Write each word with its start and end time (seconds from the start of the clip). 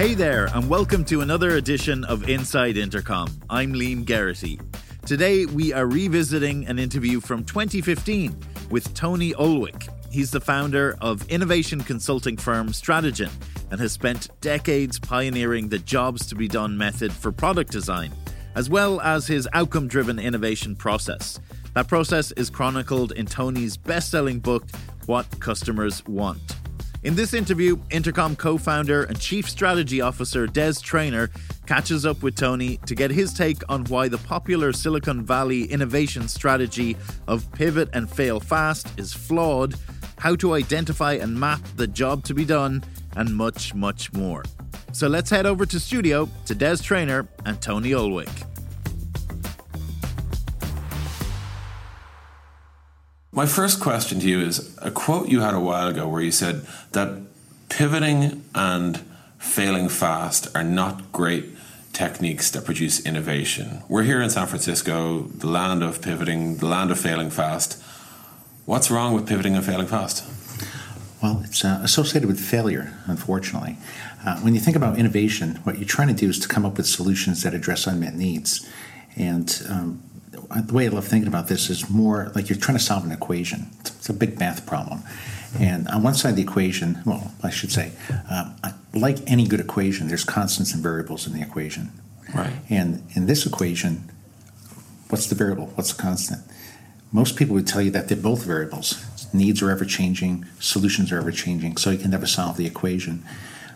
Hey 0.00 0.14
there, 0.14 0.46
and 0.54 0.66
welcome 0.66 1.04
to 1.04 1.20
another 1.20 1.56
edition 1.56 2.04
of 2.04 2.26
Inside 2.26 2.78
Intercom. 2.78 3.28
I'm 3.50 3.74
Liam 3.74 4.06
Geraghty. 4.06 4.58
Today, 5.04 5.44
we 5.44 5.74
are 5.74 5.84
revisiting 5.84 6.66
an 6.68 6.78
interview 6.78 7.20
from 7.20 7.44
2015 7.44 8.34
with 8.70 8.94
Tony 8.94 9.34
Ulwick. 9.34 9.90
He's 10.10 10.30
the 10.30 10.40
founder 10.40 10.96
of 11.02 11.28
innovation 11.28 11.82
consulting 11.82 12.38
firm 12.38 12.68
Strategyn 12.68 13.30
and 13.70 13.78
has 13.78 13.92
spent 13.92 14.30
decades 14.40 14.98
pioneering 14.98 15.68
the 15.68 15.78
jobs 15.78 16.26
to 16.28 16.34
be 16.34 16.48
done 16.48 16.78
method 16.78 17.12
for 17.12 17.30
product 17.30 17.70
design, 17.70 18.10
as 18.54 18.70
well 18.70 19.02
as 19.02 19.26
his 19.26 19.46
outcome 19.52 19.86
driven 19.86 20.18
innovation 20.18 20.74
process. 20.74 21.38
That 21.74 21.88
process 21.88 22.32
is 22.32 22.48
chronicled 22.48 23.12
in 23.12 23.26
Tony's 23.26 23.76
best 23.76 24.10
selling 24.10 24.38
book, 24.38 24.64
What 25.04 25.40
Customers 25.40 26.02
Want. 26.06 26.56
In 27.02 27.14
this 27.14 27.32
interview, 27.32 27.78
Intercom 27.90 28.36
co 28.36 28.58
founder 28.58 29.04
and 29.04 29.18
chief 29.18 29.48
strategy 29.48 30.02
officer 30.02 30.46
Des 30.46 30.74
Traynor 30.82 31.30
catches 31.64 32.04
up 32.04 32.22
with 32.22 32.36
Tony 32.36 32.76
to 32.84 32.94
get 32.94 33.10
his 33.10 33.32
take 33.32 33.62
on 33.70 33.84
why 33.84 34.08
the 34.08 34.18
popular 34.18 34.70
Silicon 34.74 35.24
Valley 35.24 35.64
innovation 35.64 36.28
strategy 36.28 36.98
of 37.26 37.50
pivot 37.52 37.88
and 37.94 38.10
fail 38.10 38.38
fast 38.38 38.86
is 38.98 39.14
flawed, 39.14 39.76
how 40.18 40.36
to 40.36 40.52
identify 40.52 41.14
and 41.14 41.40
map 41.40 41.60
the 41.76 41.86
job 41.86 42.22
to 42.24 42.34
be 42.34 42.44
done, 42.44 42.84
and 43.16 43.34
much, 43.34 43.74
much 43.74 44.12
more. 44.12 44.44
So 44.92 45.08
let's 45.08 45.30
head 45.30 45.46
over 45.46 45.64
to 45.64 45.80
studio 45.80 46.28
to 46.44 46.54
Des 46.54 46.76
Traynor 46.82 47.26
and 47.46 47.62
Tony 47.62 47.92
Ulwick. 47.92 48.49
My 53.32 53.46
first 53.46 53.78
question 53.78 54.18
to 54.20 54.28
you 54.28 54.40
is 54.40 54.76
a 54.78 54.90
quote 54.90 55.28
you 55.28 55.40
had 55.40 55.54
a 55.54 55.60
while 55.60 55.86
ago 55.86 56.08
where 56.08 56.20
you 56.20 56.32
said 56.32 56.66
that 56.92 57.20
pivoting 57.68 58.44
and 58.56 58.98
failing 59.38 59.88
fast 59.88 60.48
are 60.52 60.64
not 60.64 61.12
great 61.12 61.44
techniques 61.92 62.50
that 62.50 62.64
produce 62.64 63.06
innovation. 63.06 63.84
We're 63.88 64.02
here 64.02 64.20
in 64.20 64.30
San 64.30 64.48
Francisco, 64.48 65.20
the 65.20 65.46
land 65.46 65.84
of 65.84 66.02
pivoting, 66.02 66.56
the 66.56 66.66
land 66.66 66.90
of 66.90 66.98
failing 66.98 67.30
fast. 67.30 67.80
What's 68.66 68.90
wrong 68.90 69.14
with 69.14 69.28
pivoting 69.28 69.54
and 69.54 69.64
failing 69.64 69.86
fast? 69.86 70.24
Well, 71.22 71.40
it's 71.44 71.64
uh, 71.64 71.78
associated 71.84 72.26
with 72.26 72.40
failure, 72.40 72.98
unfortunately. 73.06 73.78
Uh, 74.26 74.40
when 74.40 74.54
you 74.54 74.60
think 74.60 74.76
about 74.76 74.98
innovation, 74.98 75.60
what 75.62 75.78
you're 75.78 75.86
trying 75.86 76.08
to 76.08 76.14
do 76.14 76.28
is 76.28 76.40
to 76.40 76.48
come 76.48 76.66
up 76.66 76.78
with 76.78 76.86
solutions 76.86 77.44
that 77.44 77.54
address 77.54 77.86
unmet 77.86 78.14
needs. 78.14 78.68
And 79.16 79.62
um, 79.68 80.02
the 80.56 80.74
way 80.74 80.86
I 80.86 80.88
love 80.88 81.06
thinking 81.06 81.28
about 81.28 81.48
this 81.48 81.70
is 81.70 81.88
more 81.88 82.32
like 82.34 82.48
you're 82.48 82.58
trying 82.58 82.76
to 82.76 82.82
solve 82.82 83.04
an 83.04 83.12
equation. 83.12 83.70
It's 83.80 84.08
a 84.08 84.12
big 84.12 84.38
math 84.38 84.66
problem. 84.66 85.02
And 85.58 85.88
on 85.88 86.02
one 86.02 86.14
side 86.14 86.30
of 86.30 86.36
the 86.36 86.42
equation, 86.42 87.00
well, 87.04 87.32
I 87.42 87.50
should 87.50 87.72
say, 87.72 87.92
uh, 88.30 88.52
like 88.94 89.18
any 89.30 89.46
good 89.46 89.60
equation, 89.60 90.08
there's 90.08 90.24
constants 90.24 90.72
and 90.74 90.82
variables 90.82 91.26
in 91.26 91.32
the 91.32 91.42
equation. 91.42 91.92
Right. 92.34 92.52
And 92.68 93.02
in 93.14 93.26
this 93.26 93.46
equation, 93.46 94.10
what's 95.08 95.26
the 95.26 95.34
variable? 95.34 95.66
What's 95.74 95.92
the 95.92 96.00
constant? 96.00 96.42
Most 97.12 97.36
people 97.36 97.54
would 97.54 97.66
tell 97.66 97.82
you 97.82 97.90
that 97.90 98.08
they're 98.08 98.16
both 98.16 98.44
variables. 98.44 99.04
Needs 99.32 99.62
are 99.62 99.70
ever 99.70 99.84
changing, 99.84 100.46
solutions 100.60 101.10
are 101.10 101.18
ever 101.18 101.32
changing, 101.32 101.76
so 101.76 101.90
you 101.90 101.98
can 101.98 102.10
never 102.10 102.26
solve 102.26 102.56
the 102.56 102.66
equation. 102.66 103.24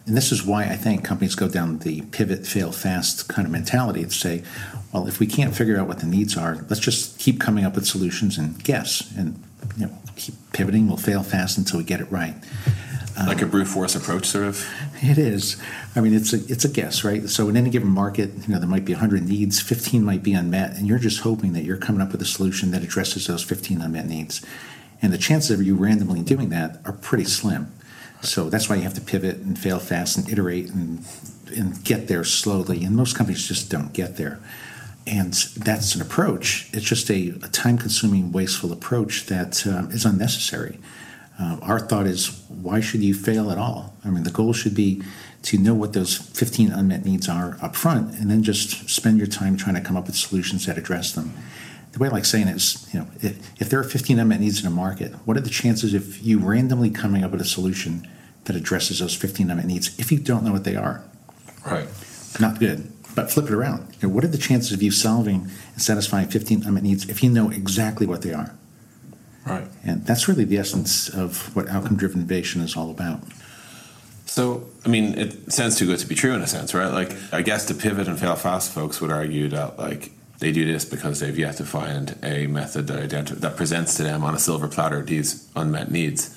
And 0.06 0.16
this 0.16 0.33
is 0.33 0.44
why 0.44 0.64
I 0.64 0.77
think 0.77 1.02
companies 1.02 1.34
go 1.34 1.48
down 1.48 1.78
the 1.78 2.02
pivot, 2.02 2.47
fail 2.47 2.72
fast 2.72 3.28
kind 3.28 3.47
of 3.47 3.52
mentality 3.52 4.05
to 4.05 4.11
say, 4.11 4.42
well, 4.92 5.06
if 5.06 5.19
we 5.19 5.27
can't 5.27 5.56
figure 5.56 5.78
out 5.78 5.88
what 5.88 6.00
the 6.00 6.06
needs 6.06 6.36
are, 6.36 6.64
let's 6.69 6.80
just 6.80 7.19
keep 7.19 7.41
coming 7.41 7.64
up 7.64 7.74
with 7.74 7.86
solutions 7.86 8.36
and 8.36 8.62
guess. 8.62 9.11
And 9.16 9.42
you 9.78 9.86
know, 9.86 9.98
keep 10.16 10.34
pivoting, 10.52 10.88
we'll 10.88 10.98
fail 10.98 11.22
fast 11.22 11.56
until 11.56 11.78
we 11.78 11.84
get 11.84 12.00
it 12.00 12.11
right. 12.11 12.34
Uh, 13.16 13.27
like 13.28 13.41
a 13.42 13.46
brute 13.46 13.69
force 13.69 13.94
approach, 13.94 14.27
sort 14.27 14.44
of. 14.44 14.69
It 15.00 15.19
is. 15.19 15.56
I 15.94 16.00
mean, 16.00 16.12
it's 16.12 16.33
a 16.33 16.36
it's 16.48 16.64
a 16.64 16.68
guess, 16.68 17.05
right? 17.05 17.28
So 17.28 17.48
in 17.48 17.56
any 17.56 17.70
given 17.70 17.89
market, 17.89 18.30
you 18.34 18.52
know, 18.52 18.58
there 18.58 18.68
might 18.68 18.84
be 18.84 18.92
100 18.92 19.28
needs, 19.28 19.61
15 19.61 20.02
might 20.02 20.23
be 20.24 20.33
unmet, 20.33 20.77
and 20.77 20.89
you're 20.89 20.98
just 20.98 21.20
hoping 21.20 21.52
that 21.52 21.62
you're 21.62 21.77
coming 21.77 22.02
up 22.02 22.11
with 22.11 22.20
a 22.23 22.27
solution 22.27 22.73
that 22.73 22.83
addresses 22.83 23.28
those 23.28 23.45
15 23.45 23.80
unmet 23.80 24.07
needs. 24.07 24.45
And 25.01 25.12
the 25.12 25.18
chances 25.18 25.52
of 25.52 25.64
you 25.64 25.77
randomly 25.77 26.23
doing 26.23 26.48
that 26.48 26.80
are 26.84 26.92
pretty 26.92 27.24
slim. 27.24 27.73
So 28.24 28.48
that's 28.51 28.68
why 28.68 28.77
you 28.77 28.83
have 28.83 28.95
to 28.95 29.01
pivot 29.01 29.36
and 29.36 29.58
fail 29.58 29.79
fast 29.79 30.17
and 30.17 30.29
iterate 30.29 30.70
and 30.70 31.05
and 31.55 31.83
get 31.85 32.08
there 32.08 32.24
slowly. 32.24 32.85
And 32.85 32.96
most 32.96 33.17
companies 33.17 33.46
just 33.46 33.70
don't 33.70 33.92
get 33.92 34.17
there. 34.17 34.40
And 35.07 35.35
that's 35.35 35.95
an 35.95 36.01
approach. 36.01 36.68
It's 36.73 36.84
just 36.84 37.11
a, 37.11 37.29
a 37.42 37.48
time-consuming, 37.48 38.33
wasteful 38.33 38.73
approach 38.73 39.27
that 39.27 39.67
um, 39.67 39.90
is 39.90 40.05
unnecessary. 40.05 40.79
Uh, 41.39 41.58
our 41.63 41.79
thought 41.79 42.07
is, 42.07 42.42
why 42.48 42.80
should 42.80 43.02
you 43.02 43.14
fail 43.14 43.51
at 43.51 43.58
all? 43.58 43.95
I 44.05 44.08
mean, 44.08 44.24
the 44.24 44.30
goal 44.30 44.52
should 44.52 44.74
be 44.74 45.02
to 45.42 45.58
know 45.58 45.74
what 45.74 45.92
those 45.92 46.17
15 46.17 46.73
unmet 46.73 47.05
needs 47.05 47.29
are 47.29 47.58
up 47.61 47.77
front, 47.77 48.18
and 48.18 48.30
then 48.30 48.42
just 48.42 48.89
spend 48.89 49.18
your 49.18 49.27
time 49.27 49.57
trying 49.57 49.74
to 49.74 49.83
come 49.83 49.96
up 49.96 50.07
with 50.07 50.17
solutions 50.17 50.64
that 50.67 50.79
address 50.79 51.13
them 51.13 51.34
the 51.95 52.01
way 52.01 52.08
I 52.08 52.11
like 52.11 52.24
saying 52.24 52.48
it 52.48 52.57
is, 52.57 52.89
you 52.92 52.98
know, 52.98 53.07
if, 53.23 53.61
if, 53.61 53.70
there 53.70 53.79
are 53.79 53.84
15 53.84 54.18
unmet 54.18 54.40
needs 54.40 54.61
in 54.61 54.67
a 54.67 54.70
market, 54.70 55.13
what 55.27 55.36
are 55.36 55.40
the 55.40 55.48
chances 55.48 55.95
if 55.95 56.20
you 56.24 56.40
randomly 56.40 56.90
coming 56.90 57.23
up 57.23 57.30
with 57.30 57.40
a 57.40 57.45
solution 57.45 58.08
that 58.44 58.56
addresses 58.56 58.98
those 58.98 59.14
15 59.14 59.50
unmet 59.50 59.66
needs 59.66 59.98
if 59.98 60.12
you 60.12 60.18
don't 60.18 60.44
know 60.44 60.52
what 60.52 60.64
they 60.64 60.77
are? 60.77 61.02
Right. 61.66 61.88
Not 62.40 62.58
good. 62.58 62.90
But 63.14 63.30
flip 63.30 63.46
it 63.46 63.52
around. 63.52 63.94
You 64.00 64.08
know, 64.08 64.14
what 64.14 64.24
are 64.24 64.28
the 64.28 64.38
chances 64.38 64.72
of 64.72 64.82
you 64.82 64.90
solving 64.90 65.48
and 65.72 65.82
satisfying 65.82 66.28
15 66.28 66.64
unmet 66.64 66.83
needs 66.83 67.08
if 67.08 67.22
you 67.22 67.30
know 67.30 67.50
exactly 67.50 68.06
what 68.06 68.22
they 68.22 68.33
are? 68.33 68.54
Right. 69.46 69.68
And 69.84 70.04
that's 70.06 70.27
really 70.27 70.44
the 70.44 70.58
essence 70.58 71.08
of 71.08 71.54
what 71.54 71.68
outcome 71.68 71.96
driven 71.96 72.20
innovation 72.20 72.60
is 72.62 72.77
all 72.77 72.90
about. 72.90 73.20
So, 74.27 74.66
I 74.84 74.88
mean, 74.88 75.16
it 75.18 75.52
sounds 75.52 75.77
too 75.77 75.86
good 75.86 75.98
to 76.00 76.06
be 76.06 76.14
true 76.14 76.34
in 76.34 76.40
a 76.40 76.46
sense, 76.46 76.74
right? 76.74 76.92
Like, 76.92 77.14
I 77.33 77.42
guess 77.42 77.66
the 77.66 77.74
pivot 77.74 78.08
and 78.08 78.18
fail 78.18 78.34
fast 78.36 78.72
folks 78.72 79.00
would 79.00 79.10
argue 79.10 79.48
that, 79.50 79.78
like, 79.78 80.10
they 80.38 80.50
do 80.50 80.64
this 80.64 80.84
because 80.84 81.20
they've 81.20 81.38
yet 81.38 81.58
to 81.58 81.64
find 81.64 82.18
a 82.22 82.46
method 82.46 82.86
that 82.88 83.08
identi- 83.08 83.40
that 83.40 83.56
presents 83.56 83.94
to 83.96 84.02
them 84.02 84.24
on 84.24 84.34
a 84.34 84.38
silver 84.38 84.66
platter 84.66 85.02
these 85.02 85.48
unmet 85.54 85.90
needs. 85.90 86.36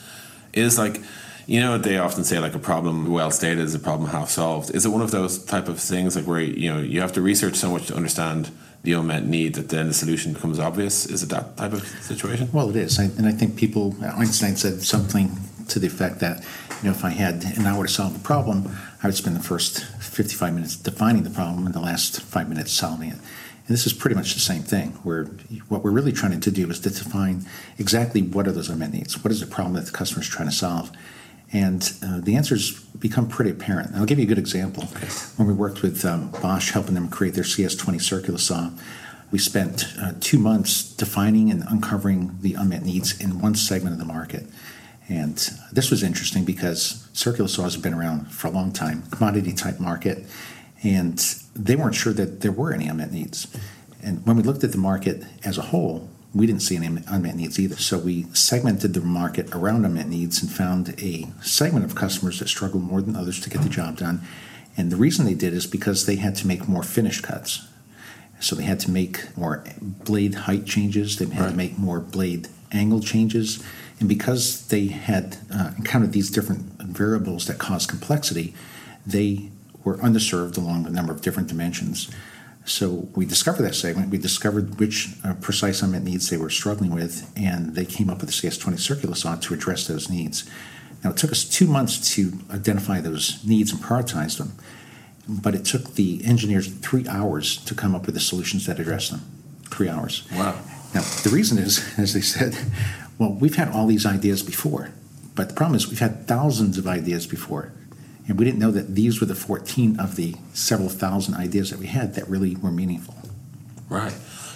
Is 0.54 0.78
like, 0.78 1.02
you 1.48 1.62
know, 1.62 1.78
they 1.78 1.98
often 1.98 2.26
say 2.26 2.40
like 2.40 2.54
a 2.54 2.60
problem 2.60 3.10
well 3.10 3.32
stated 3.32 3.60
is 3.60 3.74
a 3.74 3.80
problem 3.80 4.10
half 4.10 4.30
solved. 4.30 4.76
Is 4.76 4.86
it 4.86 4.90
one 4.90 5.02
of 5.02 5.12
those 5.12 5.44
type 5.44 5.70
of 5.70 5.80
things 5.80 6.16
like 6.16 6.26
where 6.26 6.42
you 6.42 6.72
know 6.72 6.80
you 6.80 7.00
have 7.00 7.14
to 7.14 7.22
research 7.22 7.56
so 7.56 7.72
much 7.72 7.88
to 7.88 7.96
understand 7.96 8.52
the 8.84 8.92
unmet 8.94 9.26
need 9.26 9.56
that 9.56 9.70
then 9.70 9.88
the 9.88 9.94
solution 9.94 10.34
becomes 10.34 10.60
obvious? 10.60 11.06
Is 11.06 11.24
it 11.24 11.30
that 11.30 11.56
type 11.56 11.72
of 11.72 11.88
situation? 12.02 12.50
Well, 12.52 12.70
it 12.70 12.76
is, 12.76 13.00
I, 13.00 13.06
and 13.06 13.26
I 13.26 13.32
think 13.32 13.56
people. 13.56 13.96
Einstein 14.02 14.58
said 14.58 14.84
something 14.84 15.32
to 15.70 15.80
the 15.80 15.88
effect 15.88 16.20
that 16.20 16.44
you 16.82 16.90
know 16.90 16.92
if 16.92 17.06
I 17.06 17.12
had 17.12 17.44
an 17.58 17.66
hour 17.66 17.88
to 17.88 17.92
solve 17.92 18.16
a 18.16 18.20
problem, 18.20 18.76
I 19.02 19.08
would 19.08 19.16
spend 19.16 19.38
the 19.38 19.44
first 19.44 19.86
fifty-five 20.02 20.54
minutes 20.54 20.76
defining 20.76 21.24
the 21.24 21.30
problem 21.30 21.66
and 21.66 21.74
the 21.74 21.80
last 21.80 22.22
five 22.22 22.50
minutes 22.50 22.74
solving 22.74 23.10
it. 23.10 23.20
And 23.68 23.74
this 23.74 23.86
is 23.86 23.94
pretty 23.94 24.16
much 24.16 24.34
the 24.34 24.40
same 24.42 24.64
thing, 24.64 24.92
where 25.04 25.26
what 25.70 25.82
we're 25.82 25.92
really 25.92 26.12
trying 26.12 26.38
to 26.40 26.52
do 26.52 26.70
is 26.70 26.82
to 26.82 26.90
define 26.90 27.46
exactly 27.78 28.22
what 28.22 28.48
are 28.48 28.52
those 28.52 28.70
unmet 28.70 28.92
needs, 28.92 29.24
what 29.24 29.32
is 29.32 29.40
the 29.40 29.48
problem 29.48 29.76
that 29.76 29.86
the 29.86 29.92
customer 29.92 30.22
is 30.22 30.28
trying 30.28 30.50
to 30.50 30.56
solve. 30.56 30.92
And 31.54 31.92
uh, 32.04 32.20
the 32.20 32.36
answers 32.36 32.84
become 33.00 33.28
pretty 33.28 33.52
apparent. 33.52 33.90
And 33.90 33.98
I'll 33.98 34.06
give 34.06 34.20
you 34.20 34.26
a 34.26 34.28
good 34.28 34.38
example. 34.38 34.84
Okay. 34.84 35.08
When 35.38 35.48
we 35.48 35.54
worked 35.54 35.82
with 35.82 36.04
um, 36.04 36.32
Bosch, 36.42 36.72
helping 36.72 36.94
them 36.94 37.08
create 37.10 37.36
their 37.36 37.44
CS20 37.44 38.02
circular 38.02 38.38
saw, 38.38 38.72
we 39.32 39.40
spent 39.40 39.86
uh, 40.02 40.14
two 40.20 40.40
months 40.40 40.84
defining 40.96 41.52
and 41.52 41.64
uncovering 41.68 42.38
the 42.42 42.54
unmet 42.54 42.84
needs 42.84 43.20
in 43.20 43.40
one 43.40 43.56
segment 43.56 43.94
of 43.94 44.00
the 44.00 44.06
market. 44.06 44.46
And 45.10 45.36
this 45.72 45.90
was 45.90 46.04
interesting 46.04 46.44
because 46.44 47.08
circular 47.14 47.48
saws 47.48 47.74
have 47.74 47.84
been 47.84 47.94
around 47.94 48.32
for 48.32 48.48
a 48.48 48.52
long 48.52 48.74
time, 48.74 49.04
commodity 49.10 49.54
type 49.54 49.80
market, 49.80 50.26
and 50.84 51.18
they 51.56 51.76
weren't 51.76 51.96
sure 51.96 52.14
that 52.14 52.42
there 52.42 52.52
were 52.52 52.74
any 52.74 52.88
unmet 52.88 53.12
needs. 53.12 53.48
And 54.04 54.26
when 54.26 54.36
we 54.36 54.44
looked 54.44 54.64
at 54.64 54.74
the 54.74 54.78
market 54.78 55.24
as 55.44 55.58
a 55.58 55.64
whole, 55.64 56.10
we 56.34 56.46
didn't 56.46 56.62
see 56.62 56.76
any 56.76 57.02
unmet 57.08 57.36
needs 57.36 57.60
either. 57.60 57.78
So 57.78 57.98
we 57.98 58.24
segmented 58.34 58.94
the 58.94 59.02
market 59.02 59.54
around 59.56 59.86
unmet 59.86 60.08
needs 60.08 60.42
and 60.42 60.52
found 60.52 60.94
a 61.02 61.28
segment 61.42 61.86
of 61.86 61.96
customers 61.96 62.40
that 62.40 62.48
struggled 62.48 62.84
more 62.84 63.02
than 63.02 63.16
others 63.16 63.40
to 63.42 63.50
get 63.50 63.62
the 63.62 63.70
job 63.70 63.98
done. 63.98 64.22
And 64.76 64.92
the 64.92 64.98
reason 64.98 65.26
they 65.26 65.34
did 65.34 65.54
is 65.54 65.66
because 65.66 66.06
they 66.06 66.18
had 66.18 66.36
to 66.36 66.48
make 66.48 66.68
more 66.68 66.84
finish 66.84 67.22
cuts. 67.22 67.68
So 68.40 68.56
they 68.56 68.64
had 68.64 68.80
to 68.82 68.92
make 68.92 69.36
more 69.36 69.64
blade 69.80 70.36
height 70.36 70.66
changes, 70.66 71.18
they 71.18 71.26
had 71.26 71.42
right. 71.42 71.52
to 71.52 71.58
make 71.58 71.78
more 71.80 72.00
blade 72.00 72.50
angle 72.72 73.02
changes. 73.02 73.64
And 74.00 74.08
because 74.08 74.68
they 74.68 74.88
had 74.88 75.38
uh, 75.52 75.72
encountered 75.78 76.12
these 76.12 76.30
different 76.30 76.60
variables 76.80 77.48
that 77.48 77.58
cause 77.58 77.88
complexity, 77.88 78.54
they 79.06 79.50
were 79.84 79.98
underserved 79.98 80.58
along 80.58 80.86
a 80.86 80.92
number 80.92 81.12
of 81.12 81.22
different 81.22 81.50
dimensions. 81.50 82.12
So 82.68 83.08
we 83.16 83.26
discovered 83.26 83.64
that 83.64 83.76
segment. 83.76 84.10
We 84.10 84.18
discovered 84.18 84.78
which 84.78 85.10
uh, 85.24 85.36
precise 85.36 85.82
unmet 85.82 86.04
needs 86.04 86.30
they 86.30 86.36
were 86.36 86.50
struggling 86.50 86.94
with, 86.94 87.32
and 87.38 87.74
they 87.76 87.86
came 87.86 88.10
up 88.10 88.20
with 88.20 88.30
the 88.30 88.36
CS20 88.50 88.78
circular 88.78 89.16
saw 89.16 89.38
to 89.38 89.54
address 89.54 89.88
those 89.88 90.10
needs. 90.10 90.50
Now, 91.02 91.12
it 91.12 91.18
took 91.18 91.32
us 91.32 91.46
two 91.46 91.66
months 91.66 92.14
to 92.16 92.34
identify 92.52 93.00
those 93.00 93.42
needs 93.46 93.72
and 93.72 93.82
prioritize 93.82 94.38
them, 94.38 94.54
but 95.30 95.56
it 95.56 95.64
took 95.64 95.94
the 95.94 96.22
engineers 96.26 96.68
three 96.68 97.08
hours 97.08 97.56
to 97.64 97.74
come 97.74 97.96
up 97.96 98.06
with 98.06 98.16
the 98.16 98.22
solutions 98.22 98.66
that 98.66 98.80
address 98.80 99.12
them. 99.12 99.22
Three 99.66 99.88
hours. 99.88 100.28
Wow. 100.34 100.60
Now, 100.94 101.04
the 101.24 101.30
reason 101.32 101.58
is, 101.58 101.94
as 101.98 102.14
they 102.14 102.22
said, 102.22 102.58
well, 103.18 103.32
we've 103.32 103.56
had 103.56 103.70
all 103.70 103.88
these 103.88 104.06
ideas 104.06 104.44
before, 104.44 104.90
but 105.36 105.48
the 105.48 105.56
problem 105.56 105.78
is 105.78 105.88
we've 105.88 106.00
had 106.00 106.28
thousands 106.28 106.78
of 106.78 106.86
ideas 106.86 107.28
before 107.28 107.72
And 108.28 108.38
we 108.38 108.46
didn't 108.46 108.60
know 108.60 108.72
that 108.72 108.96
these 108.96 109.20
were 109.20 109.26
the 109.26 109.36
14 109.36 110.00
of 110.00 110.16
the 110.16 110.36
several 110.54 110.90
thousand 110.90 111.36
ideas 111.36 111.70
that 111.70 111.80
we 111.80 111.88
had 111.88 112.16
that 112.16 112.28
really 112.28 112.56
were 112.56 112.72
meaningful. 112.72 113.16
Right. 113.90 114.14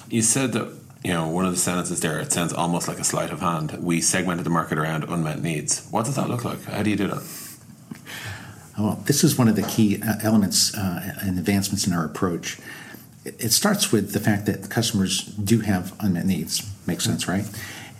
You 0.09 0.21
said 0.21 0.51
that, 0.53 0.73
you 1.03 1.13
know, 1.13 1.29
one 1.29 1.45
of 1.45 1.51
the 1.51 1.57
sentences 1.57 2.01
there, 2.01 2.19
it 2.19 2.33
sounds 2.33 2.51
almost 2.51 2.88
like 2.88 3.00
a 3.00 3.03
sleight 3.03 3.29
of 3.29 3.39
hand. 3.39 3.77
We 3.81 4.01
segmented 4.01 4.45
the 4.45 4.50
market 4.50 4.77
around 4.77 5.06
unmet 5.06 5.41
needs. 5.41 5.88
What 5.89 6.06
does 6.06 6.15
that 6.18 6.29
look 6.29 6.44
like? 6.44 6.63
How 6.65 6.83
do 6.83 6.89
you 6.89 6.97
do 6.97 7.07
that? 7.07 7.23
Well, 8.77 9.01
this 9.06 9.23
is 9.23 9.38
one 9.38 9.47
of 9.47 9.56
the 9.56 9.63
key 9.63 10.01
uh, 10.01 10.15
elements 10.21 10.75
uh, 10.75 11.15
and 11.21 11.38
advancements 11.38 11.88
in 11.88 11.94
our 11.94 12.06
approach. 12.06 12.57
It, 13.24 13.35
it 13.39 13.50
starts 13.51 13.91
with 13.91 14.12
the 14.12 14.19
fact 14.19 14.45
that 14.47 14.69
customers 14.69 15.24
do 15.24 15.59
have 15.62 15.94
unmet 16.00 16.25
needs. 16.25 16.69
Makes 16.88 17.06
sense, 17.06 17.27
right? 17.27 17.45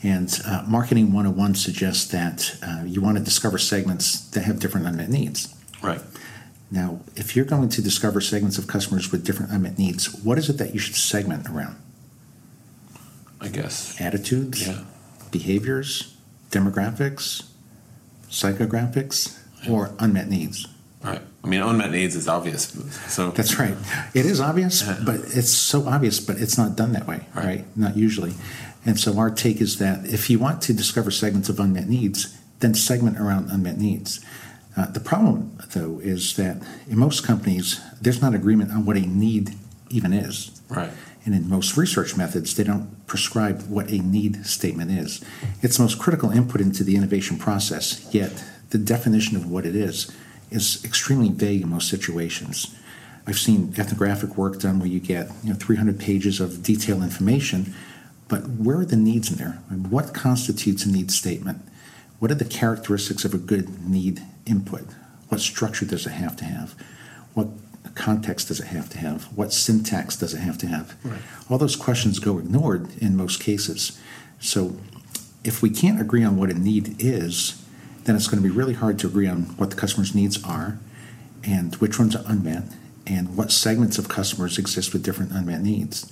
And 0.04 0.42
uh, 0.46 0.64
Marketing 0.68 1.14
101 1.14 1.56
suggests 1.56 2.12
that 2.12 2.58
uh, 2.64 2.84
you 2.86 3.02
want 3.02 3.18
to 3.18 3.24
discover 3.24 3.58
segments 3.58 4.22
that 4.30 4.42
have 4.46 4.60
different 4.60 4.88
unmet 4.88 5.10
needs. 5.10 5.56
Right. 5.82 6.02
Now, 6.70 7.02
if 7.16 7.36
you're 7.36 7.46
going 7.46 7.70
to 7.70 7.82
discover 7.82 8.22
segments 8.22 8.58
of 8.58 8.68
customers 8.68 9.12
with 9.12 9.26
different 9.26 9.52
unmet 9.52 9.78
needs, 9.78 10.14
what 10.24 10.38
is 10.38 10.50
it 10.50 10.58
that 10.58 10.74
you 10.74 10.80
should 10.80 10.96
segment 10.96 11.48
around? 11.50 11.76
I 13.42 13.48
guess. 13.50 14.00
Attitudes, 14.00 14.68
Yeah. 14.68 14.82
behaviors, 15.32 16.16
demographics, 16.52 17.44
psychographics, 18.30 19.38
or 19.70 19.92
unmet 20.00 20.30
needs? 20.30 20.68
Right. 21.04 21.22
I 21.44 21.48
mean, 21.48 21.62
unmet 21.62 21.92
needs 21.92 22.16
is 22.16 22.28
obvious. 22.28 22.72
So 23.08 23.32
That's 23.32 23.58
right. 23.58 23.76
It 24.14 24.26
is 24.26 24.40
obvious, 24.40 24.84
Yeah. 24.84 25.00
but 25.06 25.16
it's 25.34 25.50
so 25.50 25.88
obvious, 25.88 26.20
but 26.20 26.38
it's 26.38 26.58
not 26.58 26.76
done 26.78 26.94
that 26.94 27.08
way, 27.08 27.26
Right. 27.34 27.46
right? 27.46 27.78
Not 27.78 27.98
usually. 27.98 28.36
And 28.86 29.00
so 29.00 29.18
our 29.18 29.30
take 29.32 29.60
is 29.62 29.78
that 29.78 30.06
if 30.06 30.30
you 30.30 30.40
want 30.40 30.62
to 30.64 30.74
discover 30.74 31.12
segments 31.12 31.50
of 31.50 31.60
unmet 31.60 31.90
needs, 31.90 32.36
then 32.60 32.76
segment 32.76 33.20
around 33.20 33.50
unmet 33.52 33.78
needs. 33.80 34.20
Uh, 34.76 34.86
the 34.88 35.00
problem, 35.00 35.58
though, 35.74 36.00
is 36.00 36.36
that 36.36 36.62
in 36.88 36.98
most 36.98 37.24
companies, 37.26 37.82
there's 38.00 38.22
not 38.22 38.34
agreement 38.34 38.72
on 38.72 38.86
what 38.86 38.98
a 38.98 39.02
need 39.02 39.56
even 39.90 40.14
is. 40.14 40.62
Right. 40.70 40.92
And 41.26 41.36
in 41.36 41.50
most 41.50 41.78
research 41.78 42.18
methods, 42.18 42.56
they 42.56 42.64
don't 42.64 43.06
prescribe 43.06 43.64
what 43.64 43.92
a 43.92 44.00
need 44.00 44.46
statement 44.46 44.92
is. 44.92 45.24
It's 45.62 45.78
the 45.78 45.84
most 45.84 46.00
critical 46.00 46.32
input 46.32 46.62
into 46.62 46.84
the 46.84 46.96
innovation 46.96 47.38
process, 47.38 48.08
yet 48.14 48.44
the 48.70 48.78
definition 48.78 49.36
of 49.36 49.50
what 49.50 49.66
it 49.66 49.76
is 49.76 50.12
is 50.50 50.84
extremely 50.84 51.30
vague 51.30 51.62
in 51.62 51.70
most 51.70 51.90
situations. 51.90 52.74
I've 53.28 53.38
seen 53.38 53.74
ethnographic 53.78 54.36
work 54.36 54.60
done 54.60 54.80
where 54.80 54.88
you 54.88 55.00
get 55.00 55.30
you 55.44 55.52
know 55.52 55.56
300 55.56 56.00
pages 56.00 56.40
of 56.40 56.64
detailed 56.64 57.04
information, 57.04 57.76
but 58.28 58.48
where 58.50 58.80
are 58.80 58.86
the 58.86 58.96
needs 58.96 59.32
in 59.32 59.38
there? 59.38 59.60
And 59.70 59.92
what 59.92 60.14
constitutes 60.14 60.86
a 60.86 60.92
need 60.92 61.12
statement? 61.12 61.62
What 62.20 62.32
are 62.32 62.36
the 62.36 62.46
characteristics 62.46 63.26
of 63.26 63.34
a 63.34 63.38
good 63.38 63.88
need 63.88 64.22
input? 64.46 64.86
What 65.30 65.42
structure 65.42 65.86
does 65.86 66.06
it 66.06 66.12
have 66.12 66.36
to 66.38 66.46
have? 66.46 66.76
What 67.34 67.48
context 67.96 68.48
does 68.48 68.60
it 68.60 68.68
have 68.68 68.90
to 68.90 68.98
have? 68.98 69.26
What 69.36 69.54
syntax 69.54 70.16
does 70.16 70.34
it 70.34 70.40
have 70.40 70.58
to 70.60 70.68
have? 70.68 70.96
Right. 71.04 71.22
All 71.50 71.58
those 71.58 71.76
questions 71.76 72.20
go 72.20 72.38
ignored 72.38 72.90
in 72.98 73.16
most 73.16 73.40
cases. 73.40 74.00
So, 74.40 74.76
if 75.44 75.62
we 75.62 75.70
can't 75.70 76.00
agree 76.00 76.24
on 76.24 76.38
what 76.38 76.52
a 76.52 76.54
need 76.54 76.96
is, 77.00 77.64
then 78.04 78.16
it's 78.16 78.28
going 78.28 78.42
to 78.42 78.48
be 78.48 78.56
really 78.56 78.74
hard 78.74 79.00
to 79.00 79.08
agree 79.08 79.28
on 79.28 79.44
what 79.58 79.70
the 79.72 79.76
customer's 79.76 80.14
needs 80.14 80.44
are 80.44 80.78
and 81.44 81.76
which 81.76 81.98
ones 81.98 82.16
are 82.16 82.24
unmet 82.28 82.64
and 83.08 83.36
what 83.36 83.52
segments 83.52 83.98
of 83.98 84.08
customers 84.08 84.58
exist 84.58 84.94
with 84.94 85.04
different 85.04 85.32
unmet 85.32 85.62
needs. 85.62 86.12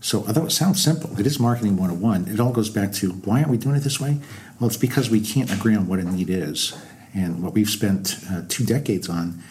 So, 0.00 0.24
although 0.26 0.46
it 0.46 0.50
sounds 0.50 0.82
simple, 0.82 1.18
it 1.18 1.26
is 1.26 1.38
marketing 1.38 1.76
101. 1.76 2.28
It 2.28 2.40
all 2.40 2.52
goes 2.52 2.70
back 2.70 2.92
to 2.94 3.12
why 3.12 3.38
aren't 3.38 3.50
we 3.50 3.56
doing 3.56 3.76
it 3.76 3.80
this 3.80 4.00
way? 4.00 4.18
Well, 4.58 4.66
it's 4.68 4.76
because 4.76 5.10
we 5.10 5.20
can't 5.20 5.52
agree 5.52 5.76
on 5.76 5.86
what 5.86 6.00
a 6.00 6.04
need 6.04 6.28
is. 6.28 6.76
And 7.14 7.42
what 7.42 7.54
we've 7.54 7.68
spent 7.68 8.16
uh, 8.30 8.42
two 8.48 8.64
decades 8.64 9.08
on 9.08 9.42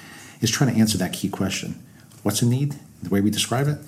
is 0.41 0.49
trying 0.49 0.73
to 0.73 0.79
answer 0.79 0.97
that 0.97 1.13
key 1.13 1.29
question 1.29 1.81
What's 2.23 2.41
a 2.41 2.45
need? 2.45 2.75
The 3.01 3.09
way 3.09 3.21
we 3.21 3.31
describe 3.31 3.67
it, 3.67 3.79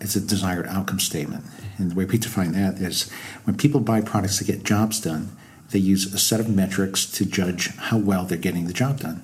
it's 0.00 0.16
a 0.16 0.20
desired 0.20 0.66
outcome 0.66 1.00
statement. 1.00 1.44
And 1.76 1.90
the 1.90 1.94
way 1.94 2.04
we 2.04 2.18
define 2.18 2.52
that 2.52 2.74
is 2.76 3.10
when 3.44 3.56
people 3.56 3.80
buy 3.80 4.00
products 4.00 4.38
to 4.38 4.44
get 4.44 4.62
jobs 4.62 5.00
done, 5.00 5.36
they 5.70 5.78
use 5.78 6.12
a 6.14 6.18
set 6.18 6.40
of 6.40 6.48
metrics 6.48 7.04
to 7.12 7.24
judge 7.24 7.76
how 7.76 7.98
well 7.98 8.24
they're 8.24 8.38
getting 8.38 8.66
the 8.66 8.72
job 8.72 9.00
done. 9.00 9.22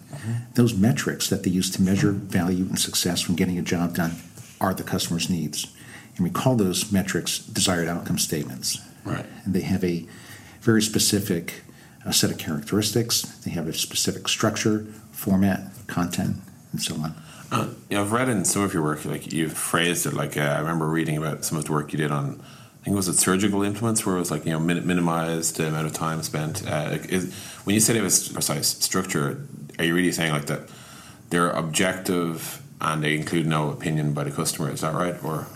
Those 0.55 0.75
metrics 0.75 1.29
that 1.31 1.43
they 1.43 1.50
use 1.50 1.70
to 1.70 1.82
measure 1.82 2.12
value 2.12 2.64
and 2.64 2.79
success 2.79 3.20
from 3.20 3.37
getting 3.37 3.58
a 3.58 3.62
job 3.62 3.94
done 3.94 4.17
are 4.61 4.75
the 4.75 4.82
customer's 4.82 5.31
needs. 5.31 5.75
And 6.17 6.25
we 6.25 6.31
call 6.31 6.56
those 6.56 6.93
metrics 6.93 7.38
desired 7.38 7.88
outcome 7.88 8.19
statements. 8.19 8.79
Right. 9.05 9.25
And 9.44 9.55
they 9.55 9.62
have 9.62 9.85
a 9.85 10.06
very 10.61 10.82
specific 10.82 11.62
uh, 12.11 12.12
set 12.12 12.31
of 12.31 12.39
characteristics, 12.39 13.23
they 13.45 13.53
have 13.53 13.69
a 13.69 13.73
specific 13.73 14.29
structure, 14.29 14.85
format, 15.12 15.61
content, 15.87 16.37
and 16.73 16.83
so 16.83 16.97
on. 16.97 17.15
Uh, 17.53 17.69
you 17.89 17.97
know, 17.97 18.03
I've 18.03 18.12
read 18.12 18.29
in 18.29 18.45
some 18.45 18.62
of 18.62 18.75
your 18.75 18.83
work, 18.83 19.05
like 19.05 19.33
you've 19.33 19.53
phrased 19.57 20.07
it 20.07 20.12
like 20.12 20.37
uh, 20.37 20.41
I 20.41 20.59
remember 20.59 20.89
reading 20.89 21.17
about 21.17 21.45
some 21.45 21.57
of 21.57 21.65
the 21.65 21.73
work 21.73 21.93
you 21.93 21.99
did 21.99 22.11
on, 22.11 22.41
I 22.41 22.85
think 22.85 22.95
it 22.95 22.97
was 22.97 23.09
it 23.09 23.15
surgical 23.15 23.62
implements, 23.62 24.05
where 24.05 24.17
it 24.17 24.19
was 24.19 24.31
like 24.31 24.45
you 24.45 24.53
know 24.53 24.61
min- 24.61 24.87
minimize 24.87 25.53
the 25.53 25.69
amount 25.69 25.87
of 25.87 25.93
time 25.93 26.23
spent. 26.23 26.67
Uh, 26.67 26.99
is, 27.09 27.35
when 27.65 27.75
you 27.75 27.81
said 27.81 27.97
it 27.97 28.03
was 28.03 28.29
precise 28.29 28.69
structure, 28.69 29.47
are 29.79 29.85
you 29.85 29.95
really 29.95 30.12
saying 30.12 30.33
like 30.33 30.47
that 30.47 30.62
they're 31.31 31.51
objective 31.51 32.62
and 32.81 33.03
they 33.05 33.15
include 33.17 33.47
no 33.47 33.71
opinion 33.71 34.15
by 34.15 34.25
the 34.25 34.31
customer? 34.31 34.71
Is 34.71 34.81
that 34.81 34.95
right? 34.95 35.23
Or 35.25 35.47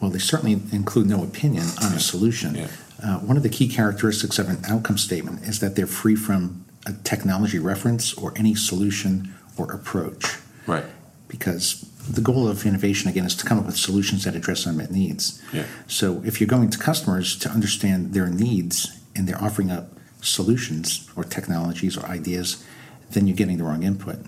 Well, 0.00 0.10
they 0.10 0.18
certainly 0.18 0.52
include 0.72 1.08
no 1.08 1.22
opinion 1.22 1.66
on 1.82 1.92
a 1.92 2.00
solution. 2.00 2.54
Yeah. 2.54 2.68
Uh, 3.02 3.18
one 3.20 3.36
of 3.36 3.42
the 3.42 3.48
key 3.48 3.68
characteristics 3.68 4.38
of 4.38 4.48
an 4.48 4.58
outcome 4.68 4.98
statement 4.98 5.42
is 5.42 5.60
that 5.60 5.74
they're 5.76 5.86
free 5.86 6.16
from 6.16 6.64
a 6.86 6.92
technology 7.04 7.58
reference 7.58 8.14
or 8.14 8.32
any 8.36 8.54
solution 8.54 9.34
or 9.56 9.72
approach. 9.72 10.38
right? 10.66 10.84
Because 11.28 11.86
the 12.08 12.20
goal 12.20 12.48
of 12.48 12.66
innovation, 12.66 13.08
again, 13.10 13.24
is 13.24 13.34
to 13.36 13.44
come 13.44 13.58
up 13.58 13.66
with 13.66 13.76
solutions 13.76 14.24
that 14.24 14.34
address 14.34 14.66
unmet 14.66 14.90
needs. 14.90 15.40
Yeah. 15.52 15.64
So 15.86 16.22
if 16.24 16.40
you're 16.40 16.48
going 16.48 16.70
to 16.70 16.78
customers 16.78 17.36
to 17.38 17.48
understand 17.50 18.12
their 18.14 18.26
needs 18.28 18.98
and 19.14 19.28
they're 19.28 19.42
offering 19.42 19.70
up 19.70 19.90
solutions 20.22 21.08
or 21.16 21.24
technologies 21.24 21.96
or 21.96 22.04
ideas, 22.06 22.64
then 23.10 23.26
you're 23.26 23.36
getting 23.36 23.58
the 23.58 23.64
wrong 23.64 23.82
input. 23.82 24.18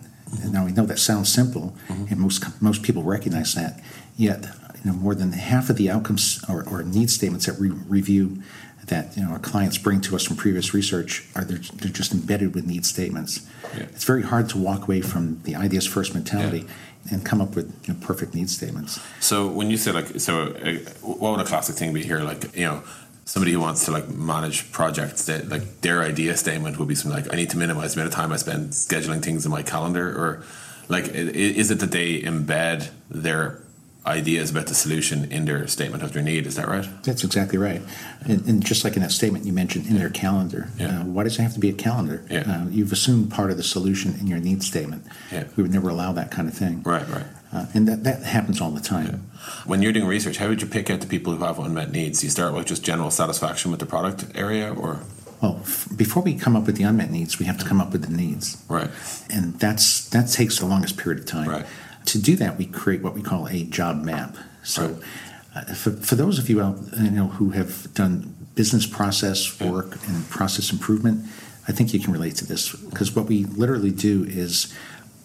And 0.42 0.52
now 0.52 0.64
we 0.64 0.72
know 0.72 0.86
that 0.86 0.98
sounds 0.98 1.30
simple, 1.30 1.76
and 1.88 2.16
most 2.19 2.42
most 2.62 2.82
people 2.82 3.02
recognize 3.02 3.52
that. 3.54 3.80
Yet, 4.16 4.46
you 4.84 4.90
know, 4.90 4.96
more 4.96 5.14
than 5.14 5.32
half 5.32 5.70
of 5.70 5.76
the 5.76 5.90
outcomes 5.90 6.44
or, 6.49 6.64
or 6.69 6.82
need 6.82 7.11
statements 7.11 7.46
that 7.46 7.58
we 7.58 7.70
review 7.70 8.43
that 8.87 9.17
you 9.17 9.23
know 9.23 9.31
our 9.31 9.38
clients 9.38 9.79
bring 9.79 10.00
to 10.00 10.17
us 10.17 10.25
from 10.25 10.37
previous 10.37 10.75
research 10.75 11.25
are 11.37 11.44
they're, 11.44 11.58
they're 11.58 11.93
just 11.93 12.12
embedded 12.12 12.55
with 12.55 12.67
need 12.67 12.84
statements. 12.84 13.46
Yeah. 13.77 13.84
It's 13.84 14.05
very 14.05 14.22
hard 14.22 14.48
to 14.51 14.58
walk 14.58 14.82
away 14.82 15.01
from 15.03 15.41
the 15.44 15.55
ideas 15.55 15.86
first 15.86 16.15
mentality 16.15 16.67
and 17.10 17.24
come 17.24 17.41
up 17.41 17.55
with 17.55 17.72
you 17.86 17.94
know, 17.94 18.01
perfect 18.01 18.34
need 18.34 18.51
statements. 18.51 19.01
So 19.20 19.48
when 19.48 19.70
you 19.70 19.77
say 19.77 19.93
like, 19.93 20.20
so 20.20 20.48
uh, 20.48 20.74
what 21.01 21.32
would 21.32 21.41
a 21.41 21.44
classic 21.44 21.77
thing 21.77 21.93
be 21.93 22.03
here? 22.03 22.20
Like, 22.20 22.55
you 22.56 22.65
know, 22.65 22.82
somebody 23.24 23.53
who 23.53 23.60
wants 23.60 23.84
to 23.86 23.91
like 23.91 24.08
manage 24.08 24.70
projects 24.72 25.24
that 25.27 25.48
like 25.48 25.81
their 25.81 26.03
idea 26.03 26.36
statement 26.36 26.79
would 26.79 26.89
be 26.89 26.94
something 26.94 27.22
like, 27.22 27.32
I 27.32 27.36
need 27.36 27.51
to 27.51 27.56
minimize 27.56 27.94
the 27.94 28.01
amount 28.01 28.12
of 28.12 28.17
time 28.17 28.32
I 28.32 28.36
spend 28.36 28.70
scheduling 28.70 29.22
things 29.22 29.44
in 29.44 29.51
my 29.51 29.62
calendar, 29.62 30.08
or 30.08 30.44
like, 30.89 31.08
is 31.08 31.70
it 31.70 31.81
that 31.81 31.91
they 31.91 32.20
embed 32.20 32.91
their 33.10 33.60
ideas 34.05 34.51
about 34.51 34.67
the 34.67 34.75
solution 34.75 35.31
in 35.31 35.44
their 35.44 35.67
statement 35.69 36.03
of 36.03 36.13
their 36.13 36.23
need? 36.23 36.47
Is 36.47 36.56
that 36.56 36.67
right? 36.69 36.87
That's 37.05 37.23
exactly 37.23 37.59
right. 37.59 37.81
And, 38.27 38.44
and 38.49 38.65
just 38.65 38.82
like 38.85 38.97
in 38.97 39.03
that 39.03 39.13
statement 39.13 39.44
you 39.44 39.53
mentioned, 39.53 39.87
in 39.87 39.97
their 39.97 40.11
calendar, 40.11 40.69
Yeah. 40.79 41.01
uh, 41.01 41.05
why 41.05 41.23
does 41.25 41.39
it 41.39 41.43
have 41.43 41.55
to 41.55 41.61
be 41.61 41.69
a 41.69 41.73
calendar? 41.75 42.25
Yeah. 42.29 42.41
Uh, 42.65 42.69
you've 42.69 42.93
assumed 42.93 43.31
part 43.31 43.51
of 43.53 43.56
the 43.56 43.63
solution 43.63 44.15
in 44.21 44.27
your 44.27 44.39
need 44.41 44.63
statement. 44.65 45.05
Yeah. 45.31 45.44
We 45.56 45.63
would 45.63 45.73
never 45.73 45.89
allow 45.89 46.13
that 46.13 46.31
kind 46.32 46.49
of 46.49 46.55
thing. 46.55 46.82
Right, 46.82 47.09
right. 47.09 47.27
Uh, 47.53 47.67
and 47.75 47.87
that, 47.87 48.03
that 48.05 48.23
happens 48.23 48.61
all 48.61 48.71
the 48.71 48.81
time. 48.81 49.31
When 49.67 49.82
you're 49.82 49.93
doing 49.93 50.06
research, 50.09 50.39
how 50.39 50.49
would 50.49 50.63
you 50.63 50.69
pick 50.69 50.91
out 50.91 51.01
the 51.01 51.06
people 51.06 51.35
who 51.37 51.44
have 51.44 51.59
unmet 51.59 51.93
needs? 51.93 52.21
Do 52.21 52.27
you 52.27 52.31
start 52.31 52.55
with 52.55 52.67
just 52.67 52.82
general 52.82 53.11
satisfaction 53.11 53.71
with 53.71 53.79
the 53.81 53.87
product 53.87 54.25
area, 54.35 54.73
or 54.73 55.01
Well, 55.43 55.61
f- 55.63 55.87
before 55.94 56.23
we 56.23 56.35
come 56.35 56.56
up 56.56 56.65
with 56.67 56.77
the 56.77 56.85
unmet 56.85 57.11
needs, 57.11 57.39
we 57.39 57.44
have 57.47 57.59
to 57.59 57.65
come 57.67 57.81
up 57.81 57.93
with 57.93 58.03
the 58.09 58.13
needs. 58.13 58.56
right? 58.69 58.91
and 59.31 59.59
that's 59.61 60.09
that 60.11 60.29
takes 60.31 60.59
the 60.59 60.67
longest 60.67 60.97
period 60.97 61.21
of 61.21 61.27
time. 61.27 61.49
Right. 61.49 61.67
To 62.06 62.19
do 62.19 62.37
that, 62.37 62.59
we 62.59 62.67
create 62.67 63.03
what 63.03 63.15
we 63.15 63.23
call 63.23 63.49
a 63.49 63.65
job 63.65 64.03
map. 64.03 64.37
So, 64.63 64.89
Right. 64.89 65.69
uh, 65.71 65.75
for, 65.75 65.91
for 65.93 66.15
those 66.15 66.39
of 66.39 66.49
you 66.51 66.61
out 66.61 66.79
you 66.99 67.11
know 67.11 67.29
who 67.29 67.51
have 67.51 67.93
done 67.94 68.35
business 68.55 68.87
process 68.87 69.61
work 69.61 69.97
and 70.09 70.29
process 70.29 70.73
improvement, 70.73 71.25
I 71.69 71.73
think 71.73 71.94
you 71.94 72.01
can 72.01 72.13
relate 72.13 72.37
to 72.37 72.47
this 72.47 72.73
because 72.75 73.15
what 73.15 73.27
we 73.27 73.44
literally 73.44 73.91
do 73.91 74.25
is 74.25 74.73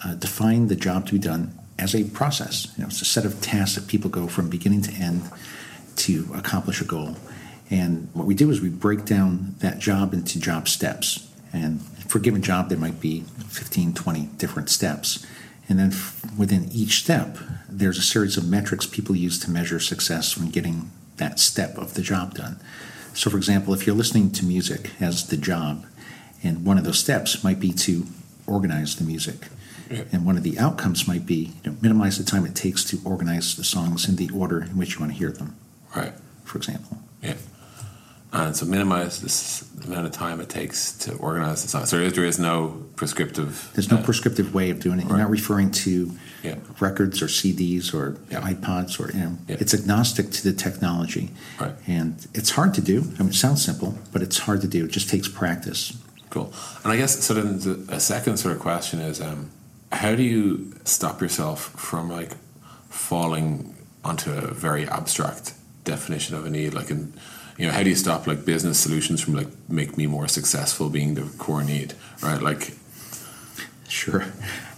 uh, 0.06 0.14
define 0.16 0.68
the 0.68 0.76
job 0.76 1.08
to 1.08 1.14
be 1.14 1.20
done 1.20 1.58
as 1.80 1.96
a 1.96 2.04
process. 2.06 2.68
You 2.78 2.84
know, 2.84 2.88
it's 2.88 3.02
a 3.02 3.06
set 3.06 3.26
of 3.26 3.42
tasks 3.42 3.76
that 3.76 3.88
people 3.88 4.10
go 4.10 4.28
from 4.28 4.50
beginning 4.50 4.82
to 4.84 4.92
end 4.94 5.24
to 5.98 6.28
accomplish 6.36 6.82
a 6.82 6.86
goal. 6.86 7.16
And 7.70 8.10
what 8.14 8.26
we 8.26 8.34
do 8.36 8.50
is 8.50 8.62
we 8.62 8.70
break 8.70 9.06
down 9.06 9.56
that 9.60 9.80
job 9.80 10.14
into 10.14 10.40
job 10.40 10.68
steps. 10.70 11.28
And 11.52 11.82
for 12.08 12.20
a 12.20 12.22
given 12.22 12.42
job, 12.42 12.70
there 12.70 12.78
might 12.78 13.02
be 13.02 13.22
15, 13.50 13.94
20 13.94 14.22
different 14.38 14.70
steps. 14.70 15.26
And 15.70 15.78
then 15.80 15.92
f- 15.92 16.24
within 16.38 16.70
each 16.72 17.00
step, 17.04 17.38
there's 17.70 17.98
a 17.98 18.02
series 18.04 18.38
of 18.38 18.48
metrics 18.48 18.86
people 18.86 19.16
use 19.16 19.38
to 19.40 19.52
measure 19.52 19.80
success 19.80 20.38
when 20.38 20.50
getting 20.50 20.92
that 21.18 21.40
step 21.40 21.78
of 21.78 21.94
the 21.96 22.02
job 22.02 22.36
done. 22.36 22.60
So, 23.14 23.30
for 23.30 23.38
example, 23.38 23.74
if 23.74 23.86
you're 23.86 23.96
listening 23.96 24.32
to 24.34 24.46
music 24.46 24.92
as 25.02 25.28
the 25.28 25.38
job, 25.38 25.86
and 26.44 26.64
one 26.66 26.78
of 26.78 26.84
those 26.84 27.00
steps 27.00 27.44
might 27.44 27.60
be 27.60 27.74
to 27.74 28.06
organize 28.46 28.96
the 28.96 29.04
music. 29.04 29.48
And 30.12 30.26
one 30.26 30.36
of 30.38 30.44
the 30.44 30.60
outcomes 30.60 31.08
might 31.08 31.26
be 31.26 31.54
you 31.64 31.72
know, 31.72 31.78
minimize 31.82 32.18
the 32.18 32.24
time 32.26 32.46
it 32.46 32.56
takes 32.56 32.84
to 32.86 33.00
organize 33.06 33.56
the 33.56 33.64
songs 33.64 34.08
in 34.10 34.18
the 34.18 34.30
order 34.34 34.62
in 34.64 34.78
which 34.78 34.94
you 34.96 35.00
want 35.00 35.14
to 35.14 35.18
hear 35.18 35.32
them, 35.32 35.56
Right. 35.96 36.14
for 36.44 36.58
example. 36.58 37.00
Yeah. 37.24 37.36
And 38.46 38.56
so 38.56 38.66
minimize 38.66 39.22
this 39.22 39.60
the 39.76 39.88
amount 39.88 40.06
of 40.06 40.12
time 40.12 40.40
it 40.40 40.50
takes 40.50 40.92
to 41.00 41.14
organize 41.16 41.64
the 41.64 41.70
song. 41.70 41.86
So 41.86 41.98
there 41.98 42.06
is, 42.06 42.14
there 42.14 42.26
is 42.26 42.40
no 42.40 42.84
prescriptive. 42.96 43.70
There's 43.74 43.90
no 43.92 43.98
uh, 43.98 44.04
prescriptive 44.04 44.54
way 44.54 44.70
of 44.70 44.80
doing 44.80 45.00
it. 45.00 45.04
You're 45.04 45.14
Right. 45.14 45.22
not 45.22 45.30
referring 45.32 45.72
to 45.86 46.12
Yeah. 46.44 46.56
records 46.80 47.22
or 47.22 47.28
CDs 47.28 47.94
or 47.94 48.18
Yeah. 48.30 48.42
iPods 48.42 49.00
or 49.00 49.12
you 49.12 49.20
know, 49.24 49.38
Yeah. 49.48 49.58
it's 49.60 49.74
agnostic 49.74 50.32
to 50.32 50.44
the 50.44 50.54
technology. 50.54 51.32
Right. 51.60 51.76
And 51.88 52.16
it's 52.34 52.52
hard 52.52 52.74
to 52.76 52.82
do. 52.82 53.12
I 53.20 53.24
mean, 53.24 53.30
it 53.32 53.36
sounds 53.36 53.64
simple, 53.64 53.98
but 54.12 54.22
it's 54.22 54.40
hard 54.40 54.62
to 54.62 54.68
do. 54.68 54.86
It 54.86 54.92
just 54.92 55.10
takes 55.10 55.28
practice. 55.28 55.94
Cool. 56.30 56.54
And 56.84 56.92
I 56.94 56.98
guess 56.98 57.24
so. 57.24 57.34
Then 57.34 57.60
the, 57.60 57.86
a 57.94 58.00
second 58.00 58.38
sort 58.38 58.56
of 58.56 58.62
question 58.62 59.00
is, 59.00 59.20
um, 59.22 59.50
how 59.92 60.14
do 60.16 60.24
you 60.24 60.74
stop 60.84 61.22
yourself 61.22 61.72
from 61.76 62.10
like 62.10 62.34
falling 62.90 63.76
onto 64.04 64.32
a 64.32 64.54
very 64.54 64.88
abstract 64.88 65.54
definition 65.86 66.36
of 66.36 66.46
a 66.46 66.50
need? 66.50 66.74
Like, 66.74 66.92
in 66.92 67.14
you 67.58 67.66
know, 67.66 67.72
how 67.72 67.84
do 67.84 67.90
you 67.90 67.96
stop 67.96 68.28
like 68.28 68.46
business 68.46 68.80
solutions 68.80 69.22
from 69.22 69.34
like 69.34 69.48
make 69.68 69.98
me 69.98 70.08
more 70.08 70.28
successful 70.28 70.90
being 70.90 71.16
the 71.16 71.24
core 71.38 71.64
need, 71.64 71.94
right? 72.22 72.42
Like, 72.42 72.74
Sure. 73.88 74.26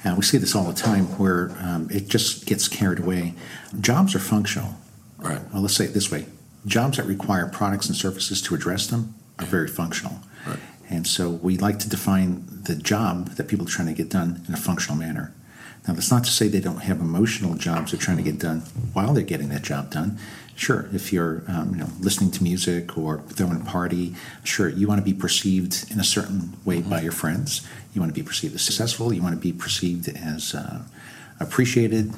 Uh, 0.05 0.13
we 0.15 0.21
see 0.21 0.37
this 0.37 0.55
all 0.55 0.65
the 0.65 0.73
time 0.73 1.05
where 1.17 1.51
um, 1.59 1.89
it 1.91 2.07
just 2.07 2.45
gets 2.45 2.67
carried 2.67 2.99
away. 2.99 3.33
Jobs 3.81 4.15
are 4.15 4.19
functional. 4.19 4.75
right, 5.17 5.41
Well, 5.51 5.63
let's 5.63 5.75
say 5.75 5.85
it 5.85 5.93
this 5.93 6.11
way 6.11 6.25
jobs 6.65 6.97
that 6.97 7.05
require 7.05 7.47
products 7.47 7.87
and 7.87 7.95
services 7.95 8.41
to 8.43 8.53
address 8.53 8.87
them 8.87 9.15
are 9.39 9.45
very 9.45 9.67
functional. 9.67 10.19
Right. 10.45 10.59
And 10.89 11.07
so 11.07 11.29
we 11.29 11.57
like 11.57 11.79
to 11.79 11.89
define 11.89 12.45
the 12.63 12.75
job 12.75 13.29
that 13.35 13.47
people 13.47 13.65
are 13.65 13.69
trying 13.69 13.87
to 13.87 13.93
get 13.93 14.09
done 14.09 14.43
in 14.47 14.53
a 14.53 14.57
functional 14.57 14.97
manner. 14.97 15.33
Now, 15.87 15.93
that's 15.93 16.11
not 16.11 16.25
to 16.25 16.31
say 16.31 16.47
they 16.47 16.59
don't 16.59 16.83
have 16.83 16.99
emotional 16.99 17.55
jobs 17.55 17.91
they're 17.91 17.99
trying 17.99 18.17
to 18.17 18.23
get 18.23 18.39
done 18.39 18.59
while 18.93 19.13
they're 19.13 19.23
getting 19.23 19.49
that 19.49 19.61
job 19.61 19.89
done. 19.91 20.19
Sure, 20.59 20.89
if 20.91 21.13
you're 21.13 21.41
um, 21.47 21.71
you 21.71 21.79
know 21.79 21.89
listening 22.01 22.31
to 22.31 22.43
music 22.43 22.97
or 22.97 23.21
throwing 23.29 23.61
a 23.61 23.63
party, 23.63 24.13
sure 24.43 24.67
you 24.67 24.89
want 24.89 24.99
to 24.99 25.05
be 25.05 25.13
perceived 25.13 25.89
in 25.89 26.01
a 26.01 26.03
certain 26.03 26.51
way 26.65 26.81
by 26.81 26.99
your 26.99 27.13
friends. 27.13 27.65
You 27.93 28.01
want 28.01 28.13
to 28.13 28.21
be 28.21 28.27
perceived 28.27 28.55
as 28.55 28.61
successful. 28.61 29.13
You 29.13 29.21
want 29.23 29.35
to 29.35 29.39
be 29.39 29.53
perceived 29.53 30.09
as 30.09 30.53
uh, 30.53 30.81
appreciated. 31.39 32.11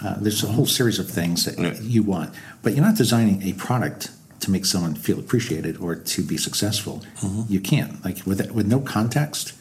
Uh, 0.00 0.14
there's 0.20 0.44
a 0.44 0.46
whole 0.46 0.66
series 0.66 1.00
of 1.00 1.10
things 1.10 1.44
that 1.46 1.82
you 1.82 2.04
want, 2.04 2.32
but 2.62 2.74
you're 2.74 2.84
not 2.84 2.94
designing 2.96 3.42
a 3.42 3.54
product 3.54 4.12
to 4.38 4.52
make 4.52 4.66
someone 4.66 4.94
feel 4.94 5.18
appreciated 5.18 5.76
or 5.78 5.96
to 5.96 6.22
be 6.22 6.36
successful. 6.36 7.02
You 7.48 7.58
can't 7.60 8.04
like 8.04 8.24
with 8.24 8.52
with 8.52 8.68
no 8.68 8.78
context. 8.78 9.54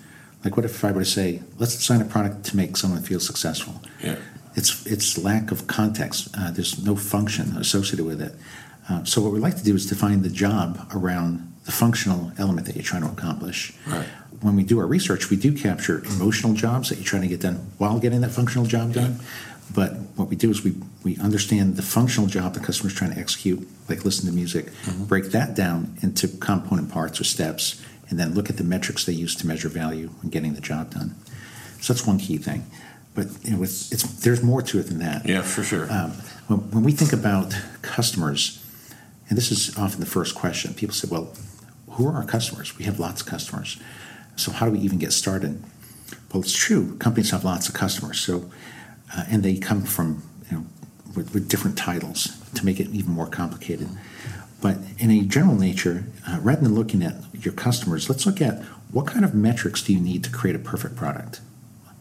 Like, 0.43 0.55
what 0.55 0.65
if 0.65 0.85
I 0.85 0.91
were 0.91 1.01
to 1.01 1.05
say, 1.05 1.41
let's 1.57 1.75
design 1.75 1.99
a 1.99 2.05
product 2.05 2.45
to 2.45 2.55
make 2.55 2.77
someone 2.77 3.01
feel 3.01 3.19
successful? 3.19 3.81
yeah, 4.03 4.17
It's 4.59 4.85
it's 4.85 5.17
lack 5.17 5.51
of 5.51 5.67
context. 5.67 6.27
Uh, 6.37 6.51
there's 6.51 6.83
no 6.83 6.95
function 6.97 7.55
associated 7.57 8.05
with 8.05 8.21
it. 8.21 8.33
Uh, 8.89 9.05
so 9.05 9.21
what 9.21 9.31
we 9.31 9.39
like 9.39 9.55
to 9.55 9.63
do 9.63 9.73
is 9.73 9.85
define 9.85 10.21
the 10.21 10.29
job 10.29 10.69
around 10.93 11.29
the 11.63 11.71
functional 11.71 12.33
element 12.37 12.67
that 12.67 12.75
you're 12.75 12.83
trying 12.83 13.03
to 13.03 13.07
accomplish. 13.07 13.73
Right. 13.87 14.05
When 14.41 14.55
we 14.57 14.63
do 14.63 14.79
our 14.79 14.85
research, 14.85 15.29
we 15.29 15.37
do 15.37 15.55
capture 15.55 16.03
emotional 16.15 16.53
jobs 16.53 16.89
that 16.89 16.95
you're 16.95 17.05
trying 17.05 17.21
to 17.21 17.27
get 17.29 17.39
done 17.39 17.55
while 17.77 17.99
getting 17.99 18.19
that 18.21 18.31
functional 18.31 18.65
job 18.65 18.93
done. 18.93 19.19
But 19.73 19.91
what 20.17 20.27
we 20.29 20.35
do 20.35 20.49
is 20.49 20.63
we, 20.63 20.73
we 21.03 21.15
understand 21.17 21.77
the 21.77 21.81
functional 21.81 22.27
job 22.27 22.53
the 22.53 22.59
customer's 22.59 22.93
trying 22.93 23.13
to 23.13 23.19
execute, 23.19 23.65
like 23.87 24.03
listen 24.03 24.25
to 24.25 24.33
music, 24.33 24.65
break 25.07 25.25
that 25.31 25.55
down 25.55 25.95
into 26.01 26.27
component 26.27 26.91
parts 26.91 27.21
or 27.21 27.23
steps, 27.23 27.81
and 28.09 28.19
then 28.19 28.33
look 28.33 28.49
at 28.49 28.57
the 28.57 28.63
metrics 28.63 29.05
they 29.05 29.13
use 29.13 29.35
to 29.35 29.47
measure 29.47 29.69
value 29.69 30.07
when 30.21 30.31
getting 30.31 30.53
the 30.53 30.61
job 30.61 30.91
done. 30.93 31.15
So 31.81 31.93
that's 31.93 32.05
one 32.05 32.17
key 32.17 32.37
thing. 32.37 32.65
But 33.19 33.27
you 33.43 33.57
know, 33.57 33.63
it's, 33.63 33.91
it's, 33.91 34.03
there's 34.23 34.41
more 34.41 34.61
to 34.61 34.79
it 34.79 34.83
than 34.83 34.99
that. 34.99 35.27
yeah, 35.27 35.41
for 35.41 35.61
sure. 35.61 35.91
Um, 35.91 36.11
when, 36.47 36.59
when 36.71 36.83
we 36.83 36.93
think 36.93 37.11
about 37.11 37.53
customers, 37.81 38.65
and 39.27 39.37
this 39.37 39.51
is 39.51 39.77
often 39.77 39.99
the 39.99 40.05
first 40.05 40.35
question, 40.35 40.73
people 40.73 40.95
say, 40.95 41.09
well, 41.11 41.33
who 41.91 42.07
are 42.07 42.13
our 42.13 42.23
customers? 42.23 42.77
We 42.77 42.85
have 42.85 42.97
lots 42.97 43.19
of 43.19 43.27
customers. 43.27 43.77
So 44.37 44.53
how 44.53 44.67
do 44.67 44.71
we 44.71 44.79
even 44.79 44.99
get 44.99 45.11
started? 45.11 45.61
Well, 46.31 46.41
it's 46.43 46.55
true. 46.55 46.95
Companies 46.95 47.31
have 47.31 47.43
lots 47.43 47.67
of 47.67 47.75
customers. 47.75 48.21
So, 48.21 48.49
uh, 49.13 49.25
and 49.29 49.43
they 49.43 49.57
come 49.57 49.83
from, 49.83 50.23
you 50.49 50.57
know, 50.57 50.65
with, 51.13 51.33
with 51.33 51.49
different 51.49 51.77
titles 51.77 52.37
to 52.53 52.65
make 52.65 52.79
it 52.79 52.87
even 52.91 53.11
more 53.11 53.27
complicated. 53.27 53.89
But 54.61 54.77
in 54.97 55.11
a 55.11 55.23
general 55.23 55.55
nature, 55.55 56.05
uh, 56.25 56.39
rather 56.41 56.61
than 56.61 56.73
looking 56.73 57.03
at 57.03 57.15
your 57.33 57.53
customers, 57.53 58.07
let's 58.07 58.25
look 58.25 58.39
at 58.39 58.63
what 58.93 59.07
kind 59.07 59.25
of 59.25 59.33
metrics 59.35 59.81
do 59.81 59.91
you 59.91 59.99
need 59.99 60.23
to 60.23 60.29
create 60.29 60.55
a 60.55 60.59
perfect 60.59 60.95
product? 60.95 61.41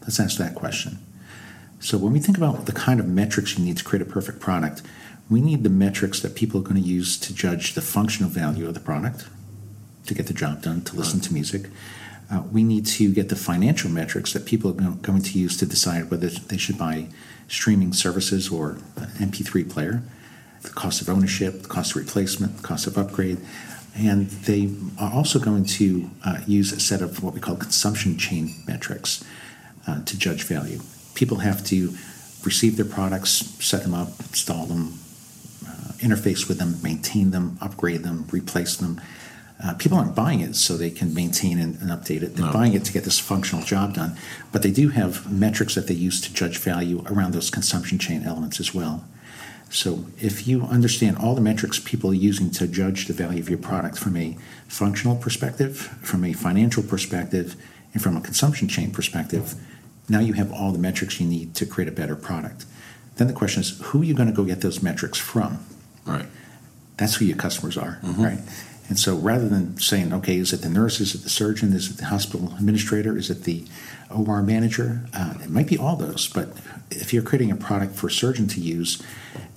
Let's 0.03 0.21
ask 0.21 0.39
that 0.39 0.55
question. 0.55 0.99
So 1.81 1.97
when 1.97 2.13
we 2.13 2.19
think 2.19 2.37
about 2.37 2.67
the 2.67 2.73
kind 2.73 2.99
of 2.99 3.07
metrics 3.07 3.57
you 3.57 3.65
need 3.65 3.77
to 3.77 3.85
create 3.85 4.03
a 4.03 4.11
perfect 4.11 4.41
product, 4.41 4.83
we 5.31 5.41
need 5.41 5.63
the 5.63 5.71
metrics 5.71 6.21
that 6.21 6.35
people 6.35 6.61
are 6.61 6.65
going 6.65 6.81
to 6.83 6.89
use 6.89 7.19
to 7.21 7.35
judge 7.35 7.75
the 7.75 7.83
functional 7.83 8.31
value 8.31 8.67
of 8.67 8.75
the 8.75 8.81
product, 8.81 9.27
to 10.07 10.15
get 10.15 10.27
the 10.27 10.35
job 10.35 10.63
done, 10.63 10.83
to 10.83 10.97
listen 10.97 11.21
to 11.21 11.33
music. 11.33 11.67
Uh, 12.31 12.43
we 12.53 12.63
need 12.63 12.85
to 12.85 13.13
get 13.13 13.29
the 13.29 13.37
financial 13.37 13.91
metrics 13.91 14.33
that 14.33 14.45
people 14.45 14.71
are 14.71 14.91
going 14.91 15.23
to 15.23 15.39
use 15.39 15.57
to 15.59 15.67
decide 15.67 16.11
whether 16.11 16.29
they 16.29 16.57
should 16.57 16.77
buy 16.77 17.07
streaming 17.47 17.93
services 17.93 18.51
or 18.51 18.73
an 18.97 19.31
MP3 19.31 19.71
player, 19.71 20.03
the 20.63 20.71
cost 20.71 21.01
of 21.01 21.09
ownership, 21.09 21.63
the 21.63 21.69
cost 21.69 21.93
of 21.93 21.97
replacement, 21.99 22.57
the 22.57 22.63
cost 22.63 22.87
of 22.87 22.99
upgrade. 22.99 23.39
And 23.97 24.29
they 24.31 24.71
are 24.99 25.13
also 25.13 25.39
going 25.39 25.65
to 25.65 26.11
uh, 26.25 26.41
use 26.47 26.73
a 26.73 26.81
set 26.81 27.01
of 27.03 27.23
what 27.23 27.35
we 27.35 27.41
call 27.41 27.57
consumption 27.57 28.19
chain 28.19 28.55
metrics 28.67 29.25
uh, 29.87 30.03
to 30.05 30.19
judge 30.19 30.43
value. 30.43 30.81
People 31.19 31.39
have 31.39 31.65
to 31.65 31.93
receive 32.45 32.77
their 32.77 32.87
products, 32.87 33.31
set 33.59 33.83
them 33.83 33.93
up, 33.93 34.09
install 34.21 34.67
them, 34.67 35.01
uh, 35.67 35.91
interface 35.99 36.47
with 36.47 36.61
them, 36.61 36.77
maintain 36.81 37.33
them, 37.33 37.59
upgrade 37.61 38.05
them, 38.05 38.25
replace 38.31 38.77
them. 38.77 39.01
Uh, 39.61 39.75
people 39.75 39.99
aren't 39.99 40.15
buying 40.15 40.39
it 40.39 40.55
so 40.55 40.77
they 40.77 40.93
can 40.93 41.13
maintain 41.13 41.59
and, 41.59 41.75
and 41.81 41.91
update 41.91 42.23
it. 42.23 42.37
They're 42.37 42.47
No. 42.47 42.53
buying 42.53 42.73
it 42.75 42.85
to 42.85 42.93
get 42.93 43.03
this 43.03 43.19
functional 43.19 43.65
job 43.65 43.95
done. 43.95 44.17
But 44.53 44.63
they 44.63 44.71
do 44.71 44.91
have 44.91 45.29
metrics 45.29 45.75
that 45.75 45.89
they 45.89 45.95
use 45.95 46.21
to 46.21 46.33
judge 46.33 46.59
value 46.59 47.03
around 47.07 47.35
those 47.35 47.51
consumption 47.51 47.99
chain 47.99 48.23
elements 48.23 48.61
as 48.61 48.73
well. 48.73 49.03
So 49.71 50.07
if 50.21 50.47
you 50.47 50.63
understand 50.67 51.17
all 51.19 51.35
the 51.35 51.41
metrics 51.41 51.81
people 51.81 52.11
are 52.13 52.15
using 52.31 52.53
to 52.53 52.69
judge 52.69 53.09
the 53.09 53.13
value 53.13 53.41
of 53.41 53.49
your 53.49 53.59
product 53.59 53.99
from 53.99 54.17
a 54.17 54.37
functional 54.69 55.17
perspective, 55.17 55.77
from 56.01 56.25
a 56.25 56.33
financial 56.33 56.85
perspective, 56.85 57.57
and 57.93 58.01
from 58.01 58.17
a 58.17 58.21
consumption 58.21 58.69
chain 58.69 58.93
perspective, 58.93 59.57
now 60.09 60.21
you 60.21 60.33
have 60.35 60.53
all 60.53 60.73
the 60.73 60.79
metrics 60.79 61.21
you 61.21 61.27
need 61.27 61.55
to 61.57 61.67
create 61.67 61.89
a 61.89 61.93
better 61.93 62.17
product. 62.17 62.65
Then 63.17 63.27
the 63.27 63.33
question 63.33 63.61
is, 63.61 63.79
who 63.83 64.01
are 64.03 64.05
you 64.05 64.15
going 64.15 64.29
to 64.29 64.35
go 64.35 64.45
get 64.45 64.61
those 64.61 64.83
metrics 64.83 65.19
from? 65.19 65.59
right. 66.07 66.27
That's 66.97 67.15
who 67.17 67.27
your 67.27 67.37
customers 67.37 67.77
are, 67.79 68.01
right? 68.03 68.41
And 68.89 68.99
so 68.99 69.15
rather 69.15 69.49
than 69.49 69.77
saying, 69.79 70.13
okay, 70.15 70.37
is 70.39 70.53
it 70.53 70.63
the 70.63 70.69
nurse, 70.69 70.99
is 70.99 71.15
it 71.15 71.23
the 71.23 71.29
surgeon, 71.29 71.73
is 71.75 71.91
it 71.91 71.99
the 71.99 72.07
hospital 72.07 72.55
administrator, 72.59 73.17
is 73.17 73.31
it 73.31 73.45
the 73.45 73.65
OR 74.11 74.43
manager? 74.43 75.03
Uh, 75.15 75.35
it 75.43 75.51
might 75.51 75.69
be 75.69 75.77
all 75.79 75.95
those, 75.95 76.27
but 76.27 76.49
if 76.91 77.13
you're 77.13 77.23
creating 77.23 77.53
a 77.53 77.57
product 77.57 77.95
for 77.95 78.07
a 78.07 78.11
surgeon 78.11 78.49
to 78.49 78.61
use, 78.61 79.01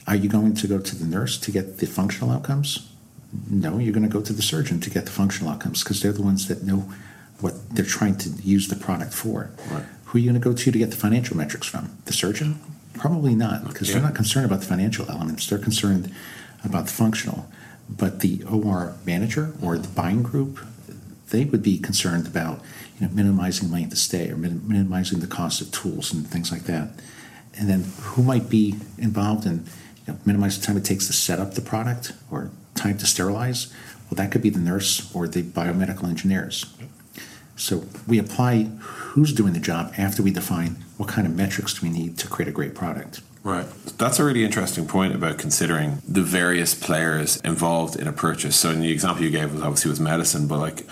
are 0.06 0.16
you 0.16 0.30
going 0.30 0.54
to 0.54 0.68
go 0.68 0.78
to 0.78 0.96
the 0.96 1.06
nurse 1.06 1.40
to 1.40 1.52
get 1.52 1.78
the 1.78 1.88
functional 1.88 2.30
outcomes? 2.30 2.92
No, 3.50 3.80
you're 3.80 3.94
going 3.94 4.04
to 4.04 4.10
go 4.10 4.22
to 4.22 4.34
the 4.34 4.42
surgeon 4.42 4.82
to 4.82 4.90
get 4.90 5.06
the 5.06 5.12
functional 5.12 5.52
outcomes 5.52 5.84
because 5.84 6.02
they're 6.02 6.12
the 6.12 6.22
ones 6.22 6.48
that 6.48 6.64
know 6.64 6.92
what 7.40 7.54
they're 7.74 7.86
trying 7.86 8.18
to 8.18 8.30
use 8.44 8.68
the 8.68 8.76
product 8.76 9.14
for. 9.14 9.50
Right. 9.72 9.86
Who 10.12 10.18
are 10.18 10.22
you 10.22 10.30
going 10.30 10.42
to 10.42 10.44
go 10.50 10.54
to 10.54 10.72
to 10.74 10.78
get 10.78 10.92
the 10.92 10.98
financial 10.98 11.38
metrics 11.38 11.68
from? 11.68 11.90
The 12.04 12.12
surgeon? 12.12 12.60
Probably 12.96 13.34
not, 13.34 13.66
because 13.66 13.88
Yeah. 13.88 13.94
they're 13.96 14.04
not 14.04 14.14
concerned 14.16 14.46
about 14.46 14.60
the 14.60 14.66
financial 14.66 15.10
elements. 15.10 15.48
They're 15.48 15.58
concerned 15.58 16.12
about 16.66 16.88
the 16.88 16.92
functional. 16.92 17.50
But 17.90 18.20
the 18.20 18.44
OR 18.44 18.94
manager 19.06 19.54
or 19.62 19.78
the 19.78 19.88
buying 19.88 20.22
group, 20.22 20.60
they 21.30 21.46
would 21.46 21.64
be 21.64 21.78
concerned 21.78 22.28
about 22.28 22.62
you 23.00 23.08
know, 23.08 23.14
minimizing 23.14 23.72
length 23.72 23.94
of 23.94 24.00
stay 24.00 24.30
or 24.30 24.36
min- 24.36 24.62
minimizing 24.68 25.20
the 25.20 25.28
cost 25.28 25.62
of 25.62 25.72
tools 25.72 26.12
and 26.12 26.28
things 26.28 26.52
like 26.52 26.64
that. 26.66 26.90
And 27.58 27.70
then 27.70 27.86
who 28.02 28.22
might 28.22 28.50
be 28.50 28.76
involved 28.98 29.46
in 29.46 29.64
you 30.06 30.14
know, 30.14 30.20
minimize 30.26 30.60
the 30.60 30.66
time 30.66 30.76
it 30.76 30.84
takes 30.84 31.08
to 31.08 31.14
set 31.14 31.40
up 31.40 31.54
the 31.54 31.62
product 31.62 32.12
or 32.30 32.52
time 32.76 32.98
to 32.98 33.06
sterilize? 33.06 33.68
Well, 34.10 34.18
that 34.18 34.30
could 34.30 34.42
be 34.42 34.50
the 34.50 34.60
nurse 34.60 35.10
or 35.14 35.26
the 35.30 35.42
biomedical 35.42 36.04
engineers. 36.10 36.66
So 37.56 37.86
we 38.08 38.18
apply 38.18 38.64
who's 38.80 39.34
doing 39.34 39.54
the 39.54 39.60
job 39.60 39.94
after 39.98 40.24
we 40.24 40.32
define 40.32 40.78
what 40.98 41.10
kind 41.10 41.28
of 41.28 41.36
metrics 41.36 41.80
do 41.80 41.88
we 41.88 41.92
need 41.92 42.18
to 42.20 42.28
create 42.28 42.48
a 42.48 42.52
great 42.52 42.76
product. 42.76 43.22
Right. 43.44 43.66
That's 43.98 44.20
a 44.20 44.24
really 44.24 44.44
interesting 44.44 44.88
point 44.88 45.16
about 45.16 45.40
considering 45.40 46.02
the 46.08 46.22
various 46.22 46.76
players 46.76 47.38
involved 47.38 47.96
in 47.96 48.08
a 48.08 48.14
purchase. 48.14 48.56
So, 48.56 48.70
in 48.70 48.82
the 48.82 48.92
example 48.92 49.24
you 49.24 49.32
gave 49.32 49.52
was 49.52 49.62
obviously 49.64 49.90
with 49.90 50.00
medicine, 50.00 50.48
but 50.48 50.60
like, 50.60 50.86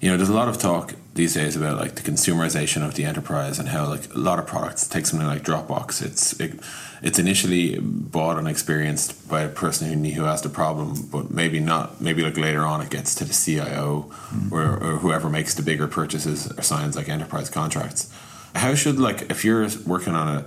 you 0.00 0.10
know, 0.10 0.16
there's 0.16 0.28
a 0.28 0.34
lot 0.34 0.48
of 0.48 0.58
talk 0.58 0.94
these 1.14 1.34
days 1.34 1.56
about 1.56 1.78
like 1.78 1.96
the 1.96 2.02
consumerization 2.02 2.86
of 2.86 2.94
the 2.94 3.04
enterprise 3.04 3.58
and 3.58 3.70
how 3.70 3.88
like 3.88 4.14
a 4.14 4.18
lot 4.18 4.38
of 4.38 4.46
products 4.46 4.86
take 4.86 5.06
something 5.06 5.26
like 5.26 5.42
Dropbox. 5.42 6.00
It's 6.00 6.38
it, 6.38 6.60
it's 7.02 7.18
initially 7.18 7.78
bought 7.78 8.38
and 8.38 8.48
experienced 8.48 9.28
by 9.28 9.42
a 9.42 9.48
person 9.48 10.04
who 10.04 10.10
who 10.10 10.24
has 10.24 10.42
the 10.42 10.48
problem, 10.48 11.08
but 11.10 11.30
maybe 11.30 11.60
not. 11.60 12.00
Maybe 12.00 12.22
like 12.22 12.36
later 12.36 12.64
on, 12.64 12.80
it 12.80 12.90
gets 12.90 13.14
to 13.16 13.24
the 13.24 13.34
CIO 13.34 14.06
mm-hmm. 14.08 14.54
or, 14.54 14.76
or 14.76 14.98
whoever 14.98 15.28
makes 15.28 15.54
the 15.54 15.62
bigger 15.62 15.86
purchases 15.86 16.50
or 16.58 16.62
signs 16.62 16.96
like 16.96 17.08
enterprise 17.08 17.50
contracts. 17.50 18.12
How 18.54 18.74
should 18.74 18.98
like 18.98 19.30
if 19.30 19.44
you're 19.44 19.68
working 19.86 20.14
on 20.14 20.28
a 20.28 20.44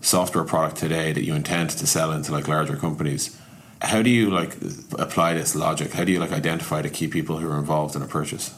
software 0.00 0.44
product 0.44 0.76
today 0.76 1.12
that 1.12 1.24
you 1.24 1.34
intend 1.34 1.70
to 1.70 1.86
sell 1.86 2.12
into 2.12 2.32
like 2.32 2.48
larger 2.48 2.76
companies? 2.76 3.38
How 3.82 4.00
do 4.00 4.08
you 4.08 4.30
like 4.30 4.56
apply 4.98 5.34
this 5.34 5.54
logic? 5.54 5.92
How 5.92 6.04
do 6.04 6.12
you 6.12 6.18
like 6.18 6.32
identify 6.32 6.80
the 6.80 6.90
key 6.90 7.08
people 7.08 7.38
who 7.38 7.50
are 7.50 7.58
involved 7.58 7.94
in 7.94 8.02
a 8.02 8.06
purchase? 8.06 8.54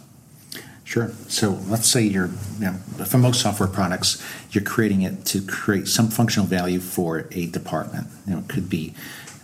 Sure. 0.87 1.11
So 1.27 1.59
let's 1.69 1.89
say 1.89 2.03
you're, 2.03 2.31
you 2.61 2.67
know, 2.67 2.73
for 3.05 3.19
most 3.19 3.41
software 3.41 3.69
products, 3.69 4.25
you're 4.53 4.63
creating 4.63 5.03
it 5.03 5.25
to 5.27 5.45
create 5.45 5.89
some 5.89 6.09
functional 6.09 6.47
value 6.47 6.79
for 6.79 7.27
a 7.33 7.47
department. 7.47 8.07
You 8.25 8.35
know, 8.35 8.39
it 8.39 8.49
could 8.49 8.71
be 8.71 8.95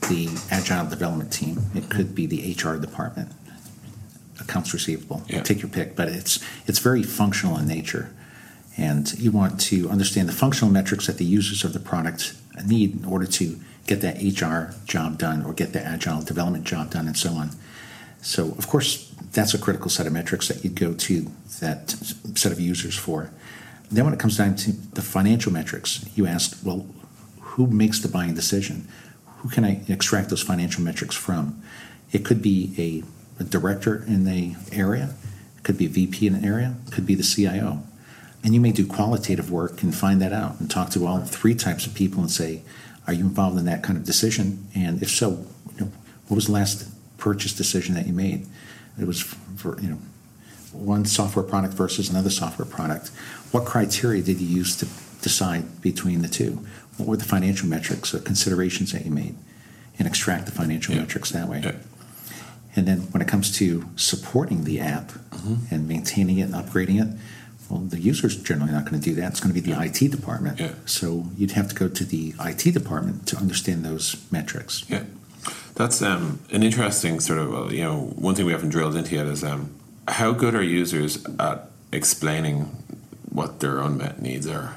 the 0.02 0.28
agile 0.52 0.86
development 0.88 1.32
team, 1.32 1.62
it 1.74 1.90
could 1.90 2.14
be 2.14 2.26
the 2.26 2.52
HR 2.54 2.76
department, 2.76 3.32
accounts 4.40 4.72
receivable. 4.72 5.24
Yeah. 5.28 5.42
Take 5.42 5.62
your 5.62 5.68
pick, 5.68 5.96
but 5.96 6.08
it's 6.08 6.38
it's 6.68 6.78
very 6.78 7.02
functional 7.02 7.58
in 7.58 7.66
nature, 7.66 8.14
and 8.76 9.12
you 9.18 9.32
want 9.32 9.60
to 9.62 9.90
understand 9.90 10.28
the 10.28 10.32
functional 10.32 10.72
metrics 10.72 11.08
that 11.08 11.18
the 11.18 11.24
users 11.24 11.64
of 11.64 11.72
the 11.72 11.80
product 11.80 12.34
need 12.64 13.02
in 13.02 13.04
order 13.04 13.26
to 13.26 13.58
get 13.88 14.00
that 14.00 14.22
HR 14.22 14.76
job 14.86 15.18
done 15.18 15.44
or 15.44 15.52
get 15.52 15.72
the 15.72 15.82
agile 15.84 16.22
development 16.22 16.64
job 16.64 16.92
done, 16.92 17.08
and 17.08 17.16
so 17.16 17.30
on. 17.32 17.50
So, 18.22 18.46
of 18.52 18.68
course, 18.68 19.12
that's 19.32 19.52
a 19.52 19.58
critical 19.58 19.90
set 19.90 20.06
of 20.06 20.12
metrics 20.12 20.48
that 20.48 20.62
you'd 20.64 20.76
go 20.76 20.94
to 20.94 21.26
that 21.60 21.90
set 22.36 22.52
of 22.52 22.60
users 22.60 22.96
for. 22.96 23.30
Then, 23.90 24.04
when 24.04 24.14
it 24.14 24.20
comes 24.20 24.38
down 24.38 24.56
to 24.56 24.72
the 24.72 25.02
financial 25.02 25.52
metrics, 25.52 26.08
you 26.14 26.26
ask, 26.26 26.58
well, 26.64 26.86
who 27.40 27.66
makes 27.66 27.98
the 27.98 28.08
buying 28.08 28.34
decision? 28.34 28.88
Who 29.38 29.48
can 29.48 29.64
I 29.64 29.82
extract 29.88 30.30
those 30.30 30.42
financial 30.42 30.82
metrics 30.82 31.16
from? 31.16 31.60
It 32.12 32.24
could 32.24 32.40
be 32.40 32.72
a, 32.78 33.42
a 33.42 33.44
director 33.44 34.04
in 34.06 34.24
the 34.24 34.54
area, 34.70 35.14
it 35.58 35.64
could 35.64 35.76
be 35.76 35.86
a 35.86 35.88
VP 35.88 36.26
in 36.26 36.34
an 36.36 36.44
area, 36.44 36.76
it 36.86 36.92
could 36.92 37.06
be 37.06 37.14
the 37.14 37.24
CIO. 37.24 37.82
And 38.44 38.54
you 38.54 38.60
may 38.60 38.72
do 38.72 38.86
qualitative 38.86 39.50
work 39.50 39.82
and 39.82 39.94
find 39.94 40.22
that 40.22 40.32
out 40.32 40.60
and 40.60 40.70
talk 40.70 40.90
to 40.90 41.06
all 41.06 41.20
three 41.20 41.54
types 41.54 41.86
of 41.86 41.94
people 41.94 42.20
and 42.20 42.30
say, 42.30 42.62
are 43.06 43.12
you 43.12 43.24
involved 43.24 43.58
in 43.58 43.64
that 43.64 43.82
kind 43.82 43.98
of 43.98 44.04
decision? 44.04 44.66
And 44.74 45.02
if 45.02 45.10
so, 45.10 45.44
you 45.74 45.80
know, 45.80 45.92
what 46.28 46.36
was 46.36 46.46
the 46.46 46.52
last 46.52 46.91
purchase 47.22 47.52
decision 47.52 47.94
that 47.94 48.06
you 48.06 48.12
made? 48.12 48.46
It 49.00 49.06
was 49.06 49.20
for 49.56 49.80
you 49.80 49.88
know 49.90 49.98
one 50.72 51.04
software 51.04 51.44
product 51.44 51.74
versus 51.74 52.10
another 52.10 52.30
software 52.30 52.66
product. 52.66 53.08
What 53.52 53.64
criteria 53.64 54.22
did 54.22 54.40
you 54.40 54.48
use 54.48 54.74
to 54.76 54.86
decide 55.22 55.80
between 55.80 56.22
the 56.22 56.28
two? 56.28 56.52
What 56.96 57.08
were 57.08 57.16
the 57.16 57.24
financial 57.36 57.68
metrics 57.68 58.12
or 58.14 58.18
considerations 58.18 58.92
that 58.92 59.04
you 59.06 59.12
made? 59.12 59.36
And 59.98 60.08
extract 60.08 60.46
the 60.46 60.52
financial 60.52 60.94
Yeah. 60.94 61.02
metrics 61.02 61.30
that 61.30 61.48
way. 61.48 61.60
Yeah. 61.62 61.76
And 62.74 62.88
then 62.88 62.98
when 63.12 63.20
it 63.22 63.28
comes 63.28 63.50
to 63.58 63.84
supporting 63.96 64.64
the 64.64 64.80
app 64.80 65.12
Mm-hmm. 65.32 65.74
and 65.74 65.88
maintaining 65.88 66.38
it 66.38 66.46
and 66.50 66.54
upgrading 66.54 66.98
it, 67.02 67.18
well, 67.68 67.80
the 67.80 67.98
user's 67.98 68.36
generally 68.36 68.70
not 68.72 68.84
going 68.88 69.00
to 69.00 69.04
do 69.10 69.14
that. 69.20 69.32
It's 69.32 69.40
going 69.40 69.52
to 69.54 69.60
be 69.60 69.66
the 69.72 69.76
IT 69.86 69.98
department. 70.10 70.60
Yeah. 70.60 70.72
So 70.86 71.26
you'd 71.36 71.52
have 71.52 71.68
to 71.68 71.74
go 71.74 71.88
to 71.88 72.04
the 72.04 72.34
IT 72.40 72.62
department 72.72 73.26
to 73.28 73.36
understand 73.38 73.84
those 73.84 74.16
metrics. 74.30 74.84
Yeah, 74.88 75.02
that's 75.82 76.00
um, 76.00 76.38
an 76.52 76.62
interesting 76.62 77.18
sort 77.18 77.40
of 77.40 77.72
you 77.72 77.82
know 77.82 78.12
one 78.14 78.34
thing 78.34 78.46
we 78.46 78.52
haven't 78.52 78.70
drilled 78.70 78.94
into 78.94 79.16
yet 79.16 79.26
is 79.26 79.42
um, 79.42 79.74
how 80.06 80.32
good 80.32 80.54
are 80.54 80.62
users 80.62 81.24
at 81.40 81.70
explaining 81.92 82.60
what 83.30 83.60
their 83.60 83.78
unmet 83.78 84.22
needs 84.22 84.46
are. 84.46 84.76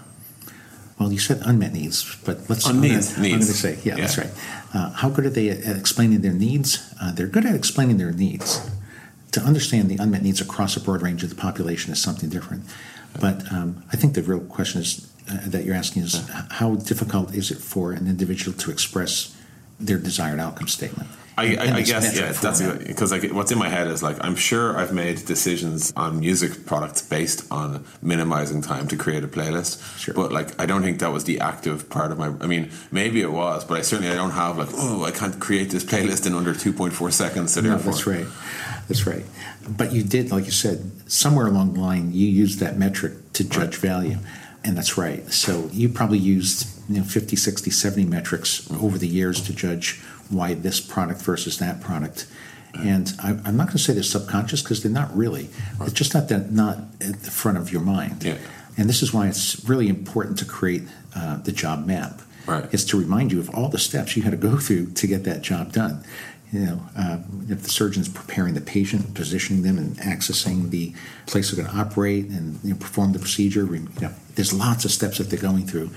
Well, 0.99 1.11
you 1.11 1.19
said 1.19 1.41
unmet 1.45 1.73
needs, 1.73 2.15
but 2.25 2.49
let's. 2.49 2.65
I'm 2.65 2.81
needs, 2.81 3.15
I'm 3.17 3.23
going 3.23 3.39
to 3.39 3.45
say, 3.45 3.77
yeah, 3.83 3.95
that's 3.95 4.17
right. 4.17 4.31
Uh, 4.73 4.91
how 4.91 5.09
good 5.09 5.25
are 5.25 5.29
they 5.29 5.49
at, 5.49 5.77
explaining 5.77 6.21
their 6.21 6.33
needs? 6.33 6.93
Uh, 7.01 7.11
they're 7.11 7.27
good 7.27 7.45
at 7.45 7.53
explaining 7.53 7.97
their 7.97 8.11
needs. 8.11 8.67
To 9.33 9.41
understand 9.41 9.89
the 9.89 9.97
unmet 9.97 10.23
needs 10.23 10.39
across 10.41 10.77
a 10.77 10.79
broad 10.79 11.01
range 11.01 11.21
of 11.21 11.29
the 11.29 11.35
population 11.35 11.91
is 11.91 12.01
something 12.01 12.29
different. 12.29 12.63
But 13.19 13.51
um, 13.51 13.83
I 13.91 13.97
think 13.97 14.15
the 14.15 14.23
real 14.23 14.39
question 14.39 14.81
is 14.81 15.11
uh, 15.29 15.39
that 15.47 15.65
you're 15.65 15.75
asking 15.75 16.03
is 16.03 16.29
how 16.51 16.75
difficult 16.75 17.35
is 17.35 17.51
it 17.51 17.57
for 17.57 17.91
an 17.91 18.07
individual 18.07 18.57
to 18.59 18.71
express 18.71 19.35
their 19.79 19.97
desired 19.97 20.39
outcome 20.39 20.67
statement? 20.67 21.09
I, 21.37 21.55
I, 21.55 21.75
I 21.75 21.81
guess 21.81 22.17
yeah, 22.17 22.31
that's 22.31 22.61
because 22.61 23.11
like 23.11 23.29
what's 23.31 23.51
in 23.51 23.57
my 23.57 23.67
head 23.67 23.87
is 23.87 24.01
like 24.01 24.23
I'm 24.23 24.35
sure 24.35 24.77
I've 24.77 24.93
made 24.93 25.25
decisions 25.25 25.91
on 25.97 26.21
music 26.21 26.65
products 26.65 27.01
based 27.01 27.51
on 27.51 27.85
minimizing 28.01 28.61
time 28.61 28.87
to 28.87 28.95
create 28.95 29.23
a 29.23 29.27
playlist. 29.27 29.99
Sure. 29.99 30.13
But 30.13 30.31
like 30.31 30.57
I 30.61 30.65
don't 30.65 30.81
think 30.81 30.99
that 30.99 31.11
was 31.11 31.25
the 31.25 31.41
active 31.41 31.89
part 31.89 32.13
of 32.13 32.19
my. 32.19 32.27
I 32.39 32.47
mean, 32.47 32.71
maybe 32.89 33.21
it 33.21 33.31
was, 33.31 33.65
but 33.65 33.77
I 33.77 33.81
certainly 33.81 34.11
I 34.11 34.15
don't 34.15 34.31
have 34.31 34.57
like 34.57 34.69
oh 34.75 35.03
I 35.03 35.11
can't 35.11 35.37
create 35.37 35.71
this 35.71 35.83
playlist 35.83 36.25
in 36.25 36.33
under 36.33 36.53
2.4 36.53 37.11
seconds. 37.11 37.53
So 37.53 37.61
No, 37.61 37.69
therefore, 37.71 37.91
that's 37.91 38.07
right. 38.07 38.27
That's 38.87 39.05
right. 39.05 39.25
But 39.67 39.91
you 39.91 40.03
did, 40.03 40.31
like 40.31 40.45
you 40.45 40.51
said, 40.51 40.89
somewhere 41.11 41.47
along 41.47 41.73
the 41.73 41.81
line, 41.81 42.13
you 42.13 42.27
used 42.27 42.59
that 42.59 42.77
metric 42.77 43.33
to 43.33 43.43
judge 43.43 43.75
value. 43.77 44.17
And 44.63 44.77
that's 44.77 44.97
right. 44.97 45.31
So 45.31 45.69
you 45.73 45.89
probably 45.89 46.17
used 46.17 46.74
you 46.89 46.99
know, 46.99 47.03
50, 47.03 47.35
60, 47.35 47.69
70 47.69 48.05
metrics 48.05 48.69
over 48.71 48.97
the 48.97 49.07
years 49.07 49.41
to 49.41 49.53
judge 49.53 50.01
why 50.29 50.53
this 50.53 50.79
product 50.79 51.21
versus 51.21 51.57
that 51.59 51.81
product. 51.81 52.27
And 52.73 53.13
I, 53.23 53.29
I'm 53.45 53.57
not 53.57 53.67
going 53.67 53.77
to 53.77 53.79
say 53.79 53.93
they're 53.93 54.03
subconscious 54.03 54.61
because 54.61 54.83
they're 54.83 54.91
not 54.91 55.15
really. 55.15 55.49
It's 55.81 55.93
just 55.93 56.13
not 56.13 56.27
that 56.29 56.51
not 56.51 56.79
at 57.01 57.21
the 57.23 57.31
front 57.31 57.57
of 57.57 57.71
your 57.71 57.81
mind. 57.81 58.23
Yeah. 58.23 58.37
And 58.77 58.89
this 58.89 59.01
is 59.01 59.13
why 59.13 59.27
it's 59.27 59.63
really 59.67 59.87
important 59.87 60.37
to 60.39 60.45
create 60.45 60.83
uh, 61.15 61.37
the 61.37 61.51
job 61.51 61.85
map. 61.85 62.21
Right. 62.45 62.67
It's 62.71 62.83
to 62.85 62.99
remind 62.99 63.31
you 63.31 63.39
of 63.39 63.49
all 63.55 63.69
the 63.69 63.79
steps 63.79 64.15
you 64.15 64.23
had 64.23 64.31
to 64.31 64.37
go 64.37 64.57
through 64.57 64.91
to 64.91 65.07
get 65.07 65.23
that 65.23 65.41
job 65.41 65.71
done. 65.71 66.03
You 66.51 66.59
know, 66.65 66.81
uh, 66.97 67.17
if 67.49 67.63
the 67.63 67.69
surgeon's 67.69 68.07
preparing 68.07 68.53
the 68.53 68.61
patient, 68.61 69.13
positioning 69.13 69.63
them, 69.63 69.77
and 69.77 69.97
accessing 69.97 70.69
the 70.69 70.93
place 71.25 71.51
they're 71.51 71.63
going 71.63 71.75
to 71.75 71.81
operate 71.81 72.25
and 72.27 72.59
you 72.63 72.71
know, 72.71 72.79
perform 72.79 73.13
the 73.13 73.19
procedure, 73.19 73.65
you 73.65 73.87
know, 73.99 74.13
there's 74.35 74.53
lots 74.53 74.85
of 74.85 74.91
steps 74.91 75.17
that 75.17 75.29
they're 75.29 75.39
going 75.39 75.65
through. 75.65 75.89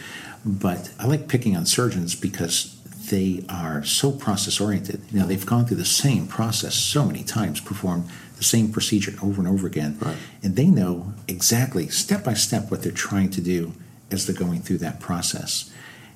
But 0.49 0.91
I 0.99 1.07
like 1.07 1.29
picking 1.29 1.55
on 1.57 1.67
surgeons 1.67 2.15
because 2.15 2.75
they 3.11 3.45
are 3.51 3.85
so 3.85 4.11
process 4.11 4.61
oriented. 4.61 5.03
You 5.13 5.21
know, 5.21 5.27
they've 5.27 5.45
gone 5.45 5.67
through 5.67 5.77
the 5.77 5.85
same 5.85 6.27
process 6.27 6.75
so 6.75 7.05
many 7.05 7.23
times, 7.23 7.61
performed 7.61 8.09
the 8.39 8.45
same 8.45 8.73
procedure 8.73 9.13
over 9.23 9.43
and 9.43 9.49
over 9.49 9.67
again, 9.67 9.99
Right. 10.01 10.17
and 10.43 10.57
they 10.57 10.67
know 10.67 11.13
exactly 11.27 11.89
step 11.89 12.25
by 12.25 12.35
step 12.35 12.71
what 12.71 12.83
they're 12.83 12.93
trying 12.93 13.29
to 13.31 13.41
do 13.43 13.73
as 14.11 14.27
they're 14.27 14.35
going 14.35 14.63
through 14.63 14.79
that 14.79 15.01
process. 15.01 15.71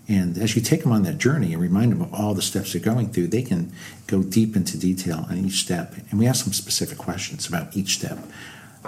And 0.09 0.39
as 0.39 0.57
you 0.57 0.63
take 0.63 0.83
them 0.83 0.93
on 0.93 1.03
that 1.03 1.19
journey 1.19 1.53
and 1.53 1.61
remind 1.61 1.93
them 1.93 2.01
of 2.01 2.13
all 2.15 2.33
the 2.35 2.43
steps 2.43 2.73
they're 2.73 2.81
going 2.83 3.11
through, 3.11 3.29
they 3.29 3.43
can 3.43 3.71
go 4.07 4.23
deep 4.23 4.57
into 4.57 4.79
detail 4.79 5.27
on 5.29 5.39
each 5.45 5.61
step. 5.61 5.95
And 6.11 6.19
we 6.19 6.27
ask 6.27 6.45
them 6.45 6.55
specific 6.55 6.97
questions 6.99 7.47
about 7.47 7.77
each 7.77 7.95
step. 7.99 8.19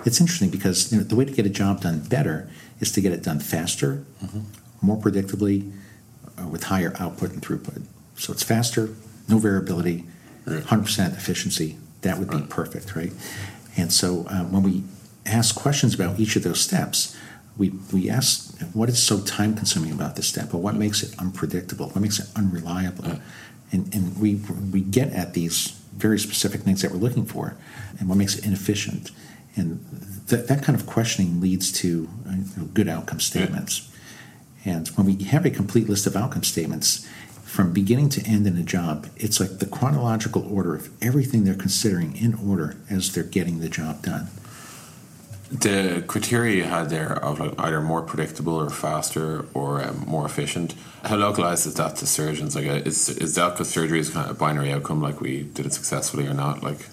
It's 0.07 0.21
interesting 0.21 0.51
because 0.51 0.91
you 0.91 0.99
know, 0.99 1.05
the 1.05 1.17
way 1.17 1.25
to 1.25 1.33
get 1.33 1.47
a 1.47 1.51
job 1.51 1.83
done 1.83 2.01
better 2.01 2.49
is 2.81 2.91
to 2.93 3.01
get 3.01 3.13
it 3.13 3.23
done 3.23 3.41
faster, 3.41 4.05
mm-hmm. 4.25 4.41
More 4.85 4.97
predictably, 4.97 5.73
uh, 6.39 6.47
with 6.47 6.65
higher 6.65 6.95
output 6.99 7.33
and 7.33 7.43
throughput. 7.43 7.83
So 8.17 8.33
it's 8.33 8.43
faster, 8.43 8.91
no 9.29 9.39
variability, 9.39 10.07
Right. 10.47 10.63
100% 10.63 11.17
efficiency. 11.17 11.79
That 12.03 12.19
would 12.19 12.31
be 12.31 12.43
perfect, 12.43 12.95
right? 12.95 13.13
And 13.77 13.91
so 13.93 14.27
uh, 14.29 14.45
when 14.45 14.63
we 14.63 14.83
ask 15.25 15.55
questions 15.55 15.95
about 15.95 16.21
each 16.21 16.37
of 16.37 16.43
those 16.43 16.61
steps, 16.61 17.17
we, 17.57 17.71
we 17.93 18.11
ask 18.11 18.61
what 18.75 18.89
is 18.89 19.03
so 19.03 19.21
time 19.21 19.55
consuming 19.57 19.93
about 19.93 20.17
this 20.17 20.29
step, 20.29 20.53
or 20.53 20.59
what 20.59 20.75
makes 20.75 21.03
it 21.03 21.19
unpredictable, 21.19 21.87
what 21.87 22.01
makes 22.01 22.19
it 22.19 22.27
unreliable. 22.37 23.21
And, 23.73 23.93
and 23.95 24.21
we, 24.21 24.35
we 24.71 24.83
get 24.83 25.13
at 25.13 25.33
these 25.33 25.69
very 25.97 26.19
specific 26.19 26.61
things 26.61 26.83
that 26.83 26.91
we're 26.91 26.99
looking 26.99 27.25
for, 27.25 27.57
and 27.99 28.09
what 28.09 28.19
makes 28.19 28.37
it 28.37 28.45
inefficient. 28.45 29.11
And 29.57 29.83
that, 30.27 30.49
that 30.49 30.63
kind 30.63 30.79
of 30.79 30.85
questioning 30.87 31.41
leads 31.41 31.73
to 31.73 32.09
uh, 32.29 32.65
good 32.75 32.89
outcome 32.89 33.21
statements. 33.21 33.91
And 34.65 34.89
when 34.89 35.07
we 35.07 35.25
have 35.25 35.45
a 35.45 35.51
complete 35.51 35.89
list 35.89 36.07
of 36.07 36.17
outcome 36.17 36.45
statements, 36.45 37.07
from 37.55 37.73
beginning 37.73 38.09
to 38.09 38.21
end 38.27 38.47
in 38.49 38.57
a 38.57 38.65
job, 38.65 39.07
it's 39.17 39.39
like 39.39 39.59
the 39.59 39.67
chronological 39.67 40.43
order 40.53 40.75
of 40.75 40.91
everything 41.01 41.45
they're 41.45 41.55
considering 41.55 42.17
in 42.17 42.35
order 42.35 42.77
as 42.91 43.13
they're 43.15 43.23
getting 43.23 43.61
the 43.61 43.69
job 43.69 44.03
done. 44.03 44.27
The 45.53 46.03
criteria 46.09 46.57
you 46.57 46.65
had 46.65 46.91
there 46.91 47.13
of 47.13 47.39
like 47.39 47.55
either 47.61 47.81
more 47.81 48.03
predictable 48.03 48.55
or 48.55 48.71
faster 48.71 49.45
or 49.55 49.85
um, 49.85 50.03
more 50.05 50.27
efficient. 50.27 50.75
How 51.05 51.15
localized 51.15 51.67
is 51.67 51.75
that 51.75 51.95
to 51.97 52.07
surgeons? 52.07 52.57
Like, 52.57 52.67
uh, 52.67 52.83
is 52.85 53.09
is 53.09 53.37
that 53.37 53.51
because 53.51 53.69
surgery 53.71 54.01
is 54.01 54.11
kind 54.11 54.29
of 54.29 54.37
a 54.37 54.39
binary 54.39 54.73
outcome? 54.73 55.01
Like, 55.01 55.21
we 55.21 55.45
did 55.45 55.65
it 55.65 55.73
successfully 55.73 56.27
or 56.27 56.35
not? 56.35 56.65
Like, 56.65 56.89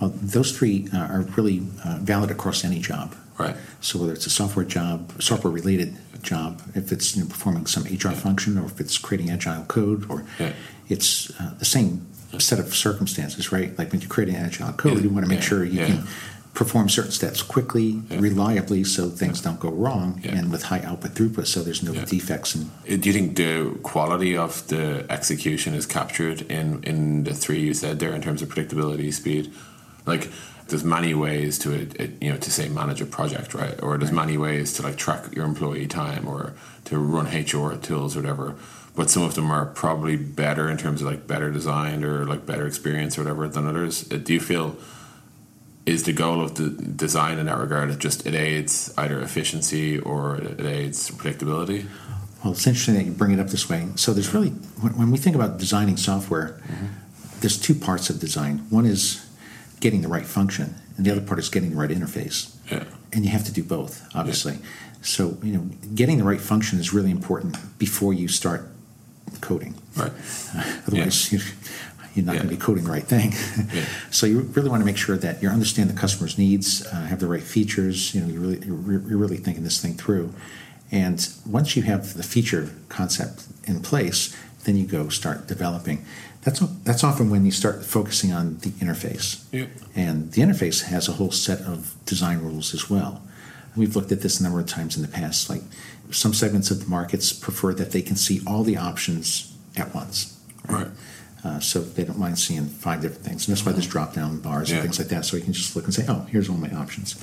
Well, 0.00 0.12
those 0.14 0.56
three 0.56 0.88
uh, 0.94 0.98
are 0.98 1.22
really 1.36 1.66
uh, 1.84 1.98
valid 2.00 2.30
across 2.30 2.64
any 2.64 2.78
job. 2.78 3.14
Right? 3.38 3.56
So 3.80 3.98
whether 3.98 4.12
it's 4.12 4.26
a 4.26 4.30
software 4.30 4.64
job, 4.64 5.12
software 5.22 5.52
related 5.52 5.96
job, 6.22 6.60
if 6.74 6.90
it's 6.92 7.16
you 7.16 7.22
know, 7.22 7.28
performing 7.28 7.66
some 7.66 7.84
HR 7.84 8.10
function, 8.14 8.58
or 8.58 8.66
if 8.66 8.80
it's 8.80 8.98
creating 8.98 9.30
agile 9.30 9.64
code, 9.64 10.10
or 10.10 10.24
Yeah. 10.38 10.52
it's 10.88 11.30
uh, 11.40 11.54
the 11.58 11.64
same 11.64 12.06
set 12.38 12.58
of 12.58 12.74
circumstances, 12.74 13.52
right? 13.52 13.76
Like 13.78 13.92
when 13.92 14.00
you're 14.00 14.10
creating 14.10 14.36
agile 14.36 14.72
code, 14.72 14.96
Yeah. 14.96 15.02
you 15.04 15.08
want 15.10 15.24
to 15.24 15.28
make 15.30 15.40
Yeah. 15.40 15.46
sure 15.48 15.64
you 15.64 15.80
Yeah. 15.80 15.86
can 15.86 16.04
perform 16.54 16.88
certain 16.88 17.12
steps 17.12 17.40
quickly, 17.40 18.02
Yeah. 18.10 18.18
reliably, 18.20 18.82
so 18.82 19.08
things 19.10 19.40
don't 19.40 19.60
go 19.60 19.70
wrong, 19.70 20.20
Yeah. 20.24 20.34
and 20.36 20.50
with 20.50 20.64
high 20.64 20.80
output 20.80 21.14
throughput, 21.14 21.46
so 21.46 21.62
there's 21.62 21.82
no 21.84 21.92
Yeah. 21.92 22.04
defects 22.04 22.54
and 22.56 22.70
Uh, 22.90 22.96
Do 22.96 23.08
you 23.08 23.12
think 23.12 23.36
the 23.36 23.78
quality 23.84 24.36
of 24.36 24.66
the 24.66 25.06
execution 25.08 25.74
is 25.74 25.86
captured 25.86 26.40
in 26.50 26.80
in 26.82 27.24
the 27.24 27.34
three 27.34 27.60
you 27.60 27.74
said 27.74 28.00
there 28.00 28.12
in 28.12 28.20
terms 28.22 28.42
of 28.42 28.48
predictability, 28.48 29.14
speed? 29.14 29.52
Like, 30.04 30.30
there's 30.68 30.84
many 30.84 31.14
ways 31.14 31.58
to 31.58 31.72
it, 31.72 31.98
it, 32.00 32.22
you 32.22 32.30
know 32.30 32.38
to 32.38 32.50
say 32.50 32.68
manage 32.68 33.00
a 33.00 33.06
project 33.06 33.54
right? 33.54 33.82
Or 33.82 33.96
there's 33.98 34.12
many 34.12 34.36
ways 34.36 34.74
to 34.74 34.82
like 34.82 34.96
track 34.96 35.34
your 35.34 35.44
employee 35.44 35.86
time 35.86 36.28
or 36.28 36.54
to 36.86 36.98
run 36.98 37.26
hr 37.26 37.76
tools 37.76 38.16
or 38.16 38.20
whatever. 38.20 38.54
But 38.94 39.10
some 39.10 39.22
of 39.22 39.34
them 39.34 39.50
are 39.50 39.64
probably 39.64 40.16
better 40.16 40.68
in 40.68 40.76
terms 40.76 41.02
of 41.02 41.06
like 41.06 41.26
better 41.26 41.50
designed 41.50 42.04
or 42.04 42.26
like 42.26 42.46
better 42.46 42.66
experience 42.66 43.16
or 43.16 43.22
whatever 43.22 43.48
than 43.48 43.66
others. 43.66 44.10
Uh, 44.10 44.16
do 44.16 44.34
you 44.34 44.40
feel 44.40 44.76
is 45.86 46.02
the 46.04 46.12
goal 46.12 46.42
of 46.42 46.56
the 46.56 46.68
design 46.68 47.38
in 47.38 47.46
that 47.46 47.56
regard 47.56 47.90
it 47.90 47.98
just 47.98 48.26
it 48.26 48.34
aids 48.34 48.92
either 48.98 49.20
efficiency 49.20 49.98
or 49.98 50.36
it 50.36 50.60
aids 50.60 51.10
predictability? 51.10 51.86
Well 52.44 52.52
it's 52.52 52.66
interesting 52.66 52.94
that 52.94 53.04
you 53.04 53.12
bring 53.12 53.32
it 53.32 53.40
up 53.40 53.48
this 53.48 53.68
way. 53.70 53.88
So 53.96 54.12
there's 54.12 54.34
really 54.34 54.50
when, 54.50 55.10
we 55.10 55.18
think 55.18 55.34
about 55.34 55.58
designing 55.58 55.96
software 55.96 56.60
mm-hmm. 56.66 56.86
there's 57.40 57.58
two 57.58 57.74
parts 57.74 58.10
of 58.10 58.20
design. 58.20 58.66
One 58.68 58.84
is 58.84 59.27
getting 59.80 60.02
the 60.02 60.08
right 60.08 60.26
function, 60.26 60.74
and 60.96 61.06
the 61.06 61.10
other 61.10 61.20
part 61.20 61.38
is 61.38 61.48
getting 61.48 61.70
the 61.70 61.76
right 61.76 61.90
interface. 61.90 62.54
Yeah. 62.70 62.84
And 63.12 63.24
you 63.24 63.30
have 63.30 63.44
to 63.44 63.52
do 63.52 63.62
both, 63.62 64.06
obviously. 64.14 64.54
Yeah. 64.54 64.66
So 65.02 65.38
you 65.42 65.52
know, 65.52 65.70
getting 65.94 66.18
the 66.18 66.24
right 66.24 66.40
function 66.40 66.78
is 66.78 66.92
really 66.92 67.10
important 67.10 67.56
before 67.78 68.12
you 68.12 68.28
start 68.28 68.68
coding. 69.40 69.74
Right. 69.96 70.12
Uh, 70.54 70.80
otherwise, 70.86 71.32
yeah. 71.32 71.40
you, 72.14 72.22
are 72.22 72.26
not 72.26 72.32
going 72.32 72.48
to 72.48 72.54
be 72.54 72.56
coding 72.56 72.84
the 72.84 72.90
right 72.90 73.04
thing. 73.04 73.32
yeah. 73.72 73.84
So 74.10 74.26
you 74.26 74.40
really 74.40 74.68
want 74.68 74.80
to 74.80 74.86
make 74.86 74.96
sure 74.96 75.16
that 75.16 75.42
you 75.42 75.48
understand 75.48 75.88
the 75.88 75.98
customer's 75.98 76.36
needs, 76.36 76.84
uh, 76.86 77.06
have 77.06 77.20
the 77.20 77.28
right 77.28 77.42
features. 77.42 78.14
You 78.14 78.22
know, 78.22 78.28
you 78.28 78.40
really 78.40 78.66
you're 78.66 79.18
really 79.18 79.36
thinking 79.36 79.64
this 79.64 79.80
thing 79.80 79.94
through. 79.94 80.34
And 80.90 81.28
once 81.46 81.76
you 81.76 81.82
have 81.82 82.14
the 82.14 82.22
feature 82.22 82.70
concept 82.88 83.44
in 83.64 83.80
place, 83.82 84.34
then 84.64 84.76
you 84.76 84.86
go 84.86 85.08
start 85.08 85.46
developing. 85.46 86.04
That's 86.42 86.60
that's 86.60 87.04
often 87.04 87.30
when 87.30 87.44
you 87.44 87.50
start 87.50 87.84
focusing 87.84 88.32
on 88.32 88.58
the 88.58 88.70
interface, 88.70 89.44
yeah. 89.52 89.66
and 89.94 90.32
the 90.32 90.42
interface 90.42 90.84
has 90.84 91.08
a 91.08 91.12
whole 91.12 91.32
set 91.32 91.60
of 91.62 91.94
design 92.06 92.38
rules 92.38 92.74
as 92.74 92.88
well. 92.88 93.22
we've 93.76 93.94
looked 93.94 94.12
at 94.12 94.22
this 94.22 94.40
a 94.40 94.42
number 94.42 94.60
of 94.60 94.66
times 94.66 94.96
in 94.96 95.02
the 95.02 95.08
past. 95.08 95.50
Like 95.50 95.62
some 96.10 96.32
segments 96.32 96.70
of 96.70 96.80
the 96.84 96.86
markets 96.88 97.32
prefer 97.32 97.74
that 97.74 97.90
they 97.92 98.02
can 98.02 98.16
see 98.16 98.40
all 98.46 98.62
the 98.62 98.76
options 98.76 99.52
at 99.76 99.94
once, 99.94 100.38
right? 100.68 100.84
right. 100.84 100.90
Uh, 101.44 101.60
so 101.60 101.80
they 101.80 102.04
don't 102.04 102.18
mind 102.18 102.38
seeing 102.38 102.66
five 102.66 103.00
different 103.00 103.24
things, 103.24 103.46
and 103.46 103.56
that's 103.56 103.64
why 103.64 103.72
there's 103.72 103.86
drop 103.86 104.12
down 104.12 104.40
bars 104.40 104.70
yeah. 104.70 104.76
and 104.76 104.82
things 104.82 104.98
like 104.98 105.08
that. 105.08 105.24
So 105.24 105.36
you 105.36 105.42
can 105.42 105.52
just 105.52 105.76
look 105.76 105.84
and 105.84 105.94
say, 105.94 106.04
"Oh, 106.08 106.26
here's 106.30 106.48
all 106.48 106.56
my 106.56 106.70
options." 106.70 107.22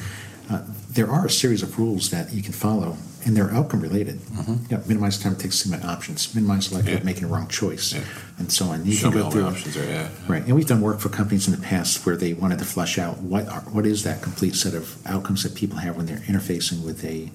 Uh, 0.49 0.61
there 0.91 1.09
are 1.09 1.25
a 1.25 1.29
series 1.29 1.63
of 1.63 1.77
rules 1.79 2.11
that 2.11 2.31
you 2.31 2.41
can 2.41 2.53
follow, 2.53 2.97
and 3.25 3.35
they're 3.35 3.51
outcome 3.51 3.81
related. 3.81 4.19
Mm-hmm. 4.19 4.73
Know, 4.73 4.83
minimize 4.87 5.17
time 5.17 5.33
it 5.33 5.39
takes 5.39 5.63
to 5.63 5.69
make 5.69 5.83
options, 5.83 6.33
minimize 6.33 6.71
likelihood 6.71 6.93
yeah. 6.93 6.99
of 6.99 7.05
making 7.05 7.23
a 7.25 7.27
wrong 7.27 7.47
choice, 7.47 7.93
yeah. 7.93 8.03
and 8.37 8.51
so 8.51 8.67
on. 8.67 8.85
You 8.85 8.93
Show 8.93 9.11
can 9.11 9.21
go 9.21 9.29
through 9.29 9.45
options, 9.45 9.75
are, 9.75 9.83
yeah. 9.83 10.09
right? 10.29 10.43
And 10.43 10.55
we've 10.55 10.67
done 10.67 10.81
work 10.81 10.99
for 10.99 11.09
companies 11.09 11.47
in 11.47 11.55
the 11.59 11.61
past 11.61 12.05
where 12.05 12.15
they 12.15 12.33
wanted 12.33 12.59
to 12.59 12.65
flesh 12.65 12.97
out 12.97 13.17
what 13.17 13.47
are, 13.49 13.61
what 13.61 13.85
is 13.85 14.03
that 14.03 14.21
complete 14.21 14.55
set 14.55 14.75
of 14.75 15.05
outcomes 15.05 15.43
that 15.43 15.55
people 15.55 15.77
have 15.79 15.97
when 15.97 16.05
they're 16.05 16.17
interfacing 16.19 16.85
with 16.85 17.03
a, 17.03 17.31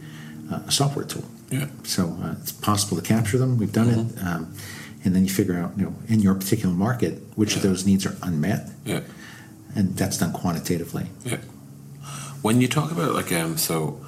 uh, 0.51 0.69
software 0.69 1.05
tool. 1.05 1.25
Yeah. 1.51 1.66
So 1.83 2.16
uh, 2.23 2.35
it's 2.40 2.53
possible 2.53 2.97
to 2.97 3.03
capture 3.03 3.38
them. 3.38 3.59
We've 3.59 3.73
done 3.73 3.88
mm-hmm. 3.88 4.19
it, 4.19 4.25
um, 4.25 4.55
and 5.05 5.15
then 5.15 5.25
you 5.25 5.31
figure 5.31 5.57
out, 5.57 5.73
you 5.77 5.85
know, 5.85 5.95
in 6.09 6.21
your 6.21 6.35
particular 6.35 6.75
market, 6.75 7.15
which 7.37 7.57
of 7.57 7.63
those 7.63 7.87
needs 7.87 8.07
are 8.07 8.17
unmet. 8.23 8.71
Yeah. 8.85 9.01
And 9.75 9.97
that's 9.97 10.19
done 10.19 10.33
quantitatively. 10.33 11.07
Yeah. 11.25 11.39
When 12.43 12.61
you 12.61 12.69
talk 12.69 12.91
about 12.91 13.15
like 13.15 13.33
um, 13.33 13.57
so 13.57 14.01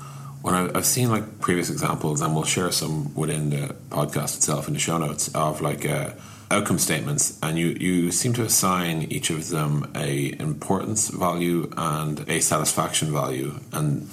when 0.42 0.54
I, 0.54 0.62
have 0.74 0.86
seen 0.86 1.10
like 1.10 1.40
previous 1.40 1.70
examples, 1.70 2.20
and 2.20 2.34
we'll 2.34 2.44
share 2.44 2.70
some 2.72 3.14
within 3.14 3.50
the 3.50 3.74
podcast 3.90 4.36
itself 4.36 4.66
in 4.66 4.74
the 4.74 4.80
show 4.80 4.98
notes 4.98 5.32
of 5.34 5.60
like 5.60 5.86
uh, 5.86 6.10
outcome 6.50 6.78
statements, 6.78 7.38
and 7.42 7.58
you 7.58 7.68
you 7.68 8.10
seem 8.10 8.32
to 8.34 8.42
assign 8.42 9.02
each 9.02 9.30
of 9.30 9.50
them 9.50 9.90
a 9.94 10.34
importance 10.40 11.08
value 11.08 11.70
and 11.76 12.28
a 12.28 12.40
satisfaction 12.40 13.12
value, 13.12 13.60
and 13.72 14.10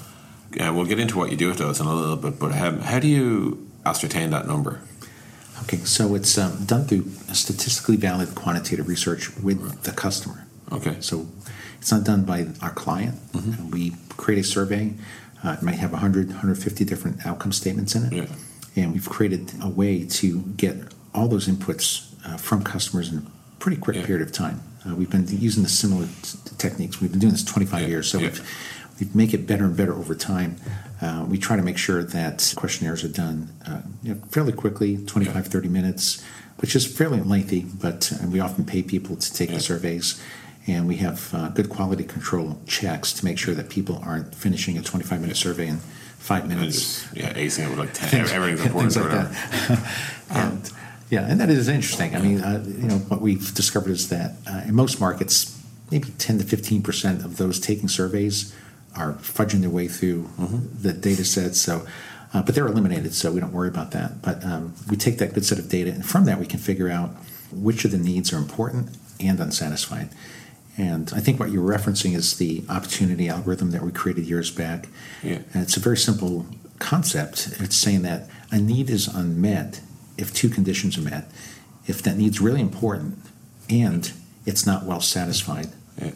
uh, 0.59 0.71
we'll 0.73 0.85
get 0.85 0.99
into 0.99 1.17
what 1.17 1.31
you 1.31 1.37
do 1.37 1.47
with 1.47 1.57
those 1.57 1.79
in 1.79 1.87
a 1.87 1.93
little 1.93 2.15
bit. 2.15 2.39
But 2.39 2.53
how, 2.53 2.77
how 2.77 2.99
do 2.99 3.07
you 3.07 3.67
ascertain 3.85 4.29
that 4.29 4.47
number? 4.47 4.81
Okay, 5.63 5.77
so 5.77 6.15
it's 6.15 6.37
um, 6.37 6.65
done 6.65 6.85
through 6.85 7.09
statistically 7.33 7.95
valid 7.95 8.35
quantitative 8.35 8.87
research 8.87 9.35
with 9.37 9.61
right. 9.61 9.83
the 9.83 9.91
customer. 9.91 10.45
Okay, 10.71 10.97
so 10.99 11.27
it's 11.79 11.91
not 11.91 12.03
done 12.03 12.23
by 12.23 12.47
our 12.61 12.71
client. 12.71 13.15
Mm-hmm. 13.33 13.71
We 13.71 13.95
create 14.17 14.39
a 14.39 14.43
survey. 14.43 14.93
Uh, 15.43 15.55
it 15.59 15.63
might 15.63 15.75
have 15.75 15.91
100, 15.91 16.27
150 16.27 16.85
different 16.85 17.25
outcome 17.25 17.51
statements 17.51 17.95
in 17.95 18.05
it. 18.05 18.13
Yeah. 18.13 18.35
And 18.75 18.93
we've 18.93 19.09
created 19.09 19.53
a 19.61 19.69
way 19.69 20.05
to 20.05 20.41
get 20.57 20.75
all 21.13 21.27
those 21.27 21.47
inputs 21.47 22.13
uh, 22.25 22.37
from 22.37 22.63
customers 22.63 23.11
in 23.11 23.19
a 23.19 23.23
pretty 23.59 23.77
quick 23.77 23.97
yeah. 23.97 24.05
period 24.05 24.27
of 24.27 24.33
time. 24.33 24.61
Uh, 24.87 24.95
we've 24.95 25.09
been 25.09 25.27
using 25.27 25.63
the 25.63 25.69
similar 25.69 26.07
t- 26.21 26.37
techniques. 26.57 27.01
We've 27.01 27.11
been 27.11 27.19
doing 27.19 27.31
this 27.31 27.43
25 27.43 27.81
yeah. 27.81 27.87
years, 27.87 28.09
so 28.09 28.19
we've, 28.19 28.41
we 28.99 29.07
make 29.13 29.33
it 29.33 29.47
better 29.47 29.65
and 29.65 29.75
better 29.75 29.93
over 29.93 30.15
time. 30.15 30.57
Uh, 31.01 31.25
we 31.29 31.37
try 31.37 31.55
to 31.55 31.61
make 31.61 31.77
sure 31.77 32.03
that 32.03 32.53
questionnaires 32.57 33.03
are 33.03 33.09
done 33.09 33.49
uh, 33.67 33.81
you 34.03 34.13
know, 34.13 34.21
fairly 34.29 34.51
quickly 34.51 34.97
25, 34.97 35.47
30 35.47 35.69
minutes, 35.69 36.23
which 36.57 36.75
is 36.75 36.85
fairly 36.85 37.21
lengthy, 37.21 37.61
but 37.61 38.11
uh, 38.13 38.27
we 38.27 38.39
often 38.39 38.65
pay 38.65 38.83
people 38.83 39.15
to 39.15 39.33
take 39.33 39.49
the 39.49 39.59
surveys 39.59 40.21
and 40.67 40.87
we 40.87 40.97
have 40.97 41.33
uh, 41.33 41.49
good 41.49 41.69
quality 41.69 42.03
control 42.03 42.59
checks 42.67 43.13
to 43.13 43.25
make 43.25 43.37
sure 43.37 43.55
that 43.55 43.69
people 43.69 43.99
aren't 44.03 44.35
finishing 44.35 44.77
a 44.77 44.81
25 44.81 45.21
minute 45.21 45.37
survey 45.37 45.67
in 45.67 45.77
five 45.77 46.47
minutes. 46.47 47.03
Just, 47.03 47.17
yeah, 47.17 47.33
acing 47.33 47.65
it 47.65 47.69
with 47.69 47.79
like 47.79 47.93
10, 47.93 48.27
everything's 48.29 48.65
important. 48.65 48.93
Things 48.93 48.97
like 48.97 49.11
that. 49.11 50.13
and, 50.29 50.71
yeah, 51.09 51.25
and 51.27 51.39
that 51.39 51.49
is 51.49 51.67
interesting. 51.67 52.15
I 52.15 52.19
mean, 52.19 52.41
uh, 52.41 52.63
you 52.67 52.87
know, 52.87 52.97
what 52.97 53.21
we've 53.21 53.53
discovered 53.55 53.91
is 53.91 54.09
that 54.09 54.33
uh, 54.47 54.61
in 54.67 54.75
most 54.75 54.99
markets, 54.99 55.57
maybe 55.91 56.09
10 56.19 56.39
to 56.39 56.43
15 56.43 56.83
percent 56.83 57.25
of 57.25 57.37
those 57.37 57.59
taking 57.59 57.87
surveys 57.87 58.53
are 58.95 59.13
fudging 59.13 59.61
their 59.61 59.69
way 59.69 59.87
through 59.87 60.23
mm-hmm. 60.23 60.81
the 60.81 60.93
data 60.93 61.23
sets. 61.23 61.61
So, 61.61 61.85
uh, 62.33 62.41
but 62.43 62.55
they're 62.55 62.67
eliminated, 62.67 63.13
so 63.13 63.31
we 63.31 63.39
don't 63.39 63.53
worry 63.53 63.69
about 63.69 63.91
that. 63.91 64.21
But 64.21 64.43
um, 64.43 64.73
we 64.89 64.97
take 64.97 65.17
that 65.17 65.33
good 65.33 65.45
set 65.45 65.59
of 65.59 65.69
data, 65.69 65.91
and 65.91 66.05
from 66.05 66.25
that, 66.25 66.39
we 66.39 66.45
can 66.45 66.59
figure 66.59 66.89
out 66.89 67.11
which 67.51 67.85
of 67.85 67.91
the 67.91 67.97
needs 67.97 68.31
are 68.31 68.37
important 68.37 68.95
and 69.19 69.39
unsatisfied. 69.39 70.09
And 70.77 71.11
I 71.13 71.19
think 71.19 71.39
what 71.39 71.51
you're 71.51 71.67
referencing 71.67 72.15
is 72.15 72.37
the 72.37 72.63
opportunity 72.69 73.27
algorithm 73.27 73.71
that 73.71 73.81
we 73.81 73.91
created 73.91 74.25
years 74.25 74.49
back. 74.49 74.87
Yeah. 75.21 75.39
And 75.53 75.63
it's 75.63 75.75
a 75.75 75.79
very 75.79 75.97
simple 75.97 76.45
concept. 76.79 77.57
It's 77.59 77.75
saying 77.75 78.03
that 78.03 78.29
a 78.49 78.59
need 78.59 78.89
is 78.89 79.07
unmet 79.07 79.81
if 80.17 80.33
two 80.33 80.49
conditions 80.49 80.97
are 80.97 81.01
met. 81.01 81.29
If 81.85 82.01
that 82.03 82.15
need's 82.15 82.39
really 82.39 82.61
important 82.61 83.17
and 83.69 84.11
it's 84.45 84.65
not 84.65 84.85
well 84.85 85.01
satisfied. 85.01 85.67
Yeah. 86.01 86.11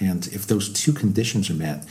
And 0.00 0.26
if 0.28 0.46
those 0.46 0.68
two 0.68 0.92
conditions 0.92 1.50
are 1.50 1.54
met, 1.54 1.84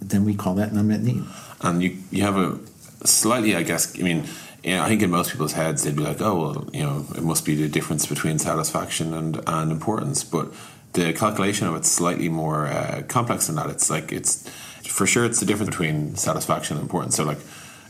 then 0.00 0.24
we 0.24 0.34
call 0.34 0.54
that 0.56 0.72
an 0.72 0.78
unmet 0.78 1.00
need. 1.00 1.24
And 1.60 1.82
you, 1.82 1.96
you 2.10 2.22
have 2.22 2.36
a 2.36 2.58
slightly, 3.06 3.56
I 3.56 3.62
guess, 3.62 3.98
I 3.98 4.02
mean, 4.02 4.24
I 4.64 4.88
think 4.88 5.02
in 5.02 5.10
most 5.10 5.30
people's 5.30 5.52
heads 5.52 5.84
they'd 5.84 5.96
be 5.96 6.02
like, 6.02 6.20
oh, 6.20 6.40
well, 6.40 6.68
you 6.72 6.82
know, 6.82 7.06
it 7.14 7.22
must 7.22 7.44
be 7.44 7.54
the 7.54 7.68
difference 7.68 8.06
between 8.06 8.38
satisfaction 8.38 9.14
and, 9.14 9.40
and 9.46 9.70
importance. 9.70 10.24
But 10.24 10.52
the 10.92 11.12
calculation 11.12 11.68
of 11.68 11.76
it's 11.76 11.90
slightly 11.90 12.28
more 12.28 12.66
uh, 12.66 13.02
complex 13.06 13.46
than 13.46 13.56
that. 13.56 13.70
It's 13.70 13.90
like 13.90 14.12
it's 14.12 14.48
for 14.88 15.06
sure 15.06 15.24
it's 15.24 15.40
the 15.40 15.46
difference 15.46 15.70
between 15.70 16.16
satisfaction 16.16 16.76
and 16.76 16.84
importance. 16.84 17.16
So 17.16 17.24
like 17.24 17.38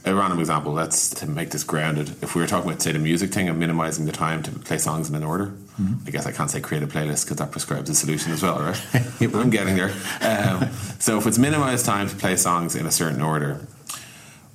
a 0.04 0.14
random 0.14 0.38
example, 0.38 0.72
let's 0.72 1.10
to 1.10 1.26
make 1.26 1.50
this 1.50 1.64
grounded. 1.64 2.10
If 2.22 2.34
we 2.34 2.40
were 2.40 2.46
talking 2.46 2.68
about 2.68 2.82
say 2.82 2.92
the 2.92 2.98
music 2.98 3.32
thing 3.32 3.48
of 3.48 3.56
minimizing 3.56 4.06
the 4.06 4.12
time 4.12 4.42
to 4.42 4.50
play 4.50 4.78
songs 4.78 5.08
in 5.08 5.14
an 5.14 5.24
order, 5.24 5.54
mm-hmm. 5.80 6.06
I 6.06 6.10
guess 6.10 6.26
I 6.26 6.32
can't 6.32 6.50
say 6.50 6.60
create 6.60 6.82
a 6.82 6.86
playlist 6.86 7.24
because 7.24 7.38
that 7.38 7.50
prescribes 7.50 7.90
a 7.90 7.94
solution 7.94 8.32
as 8.32 8.42
well, 8.42 8.58
right? 8.58 8.80
I'm 9.20 9.50
getting 9.50 9.76
there. 9.76 9.92
Um, 10.20 10.70
so 10.98 11.18
if 11.18 11.26
it's 11.26 11.38
minimized 11.38 11.86
time 11.86 12.08
to 12.08 12.16
play 12.16 12.36
songs 12.36 12.76
in 12.76 12.86
a 12.86 12.92
certain 12.92 13.20
order, 13.20 13.66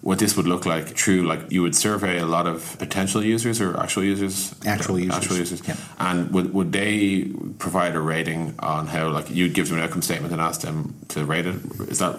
what 0.01 0.17
this 0.17 0.36
would 0.36 0.47
look 0.47 0.65
like 0.65 0.95
true 0.95 1.21
like 1.21 1.51
you 1.51 1.62
would 1.62 1.75
survey 1.75 2.19
a 2.19 2.25
lot 2.25 2.47
of 2.47 2.75
potential 2.79 3.23
users 3.23 3.62
or 3.62 3.79
actual 3.79 4.03
users 4.03 4.55
actual 4.65 4.99
users 4.99 5.15
actual 5.15 5.38
users 5.38 5.67
yeah. 5.67 5.75
and 5.99 6.31
would, 6.31 6.53
would 6.53 6.71
they 6.71 7.31
provide 7.60 7.95
a 7.95 7.99
rating 7.99 8.55
on 8.60 8.88
how 8.88 9.10
like 9.10 9.29
you'd 9.29 9.53
give 9.53 9.69
them 9.69 9.77
an 9.77 9.84
outcome 9.84 10.01
statement 10.01 10.34
and 10.34 10.41
ask 10.41 10.62
them 10.62 10.95
to 11.07 11.23
rate 11.23 11.45
it 11.45 11.55
is 11.88 11.99
that 11.99 12.15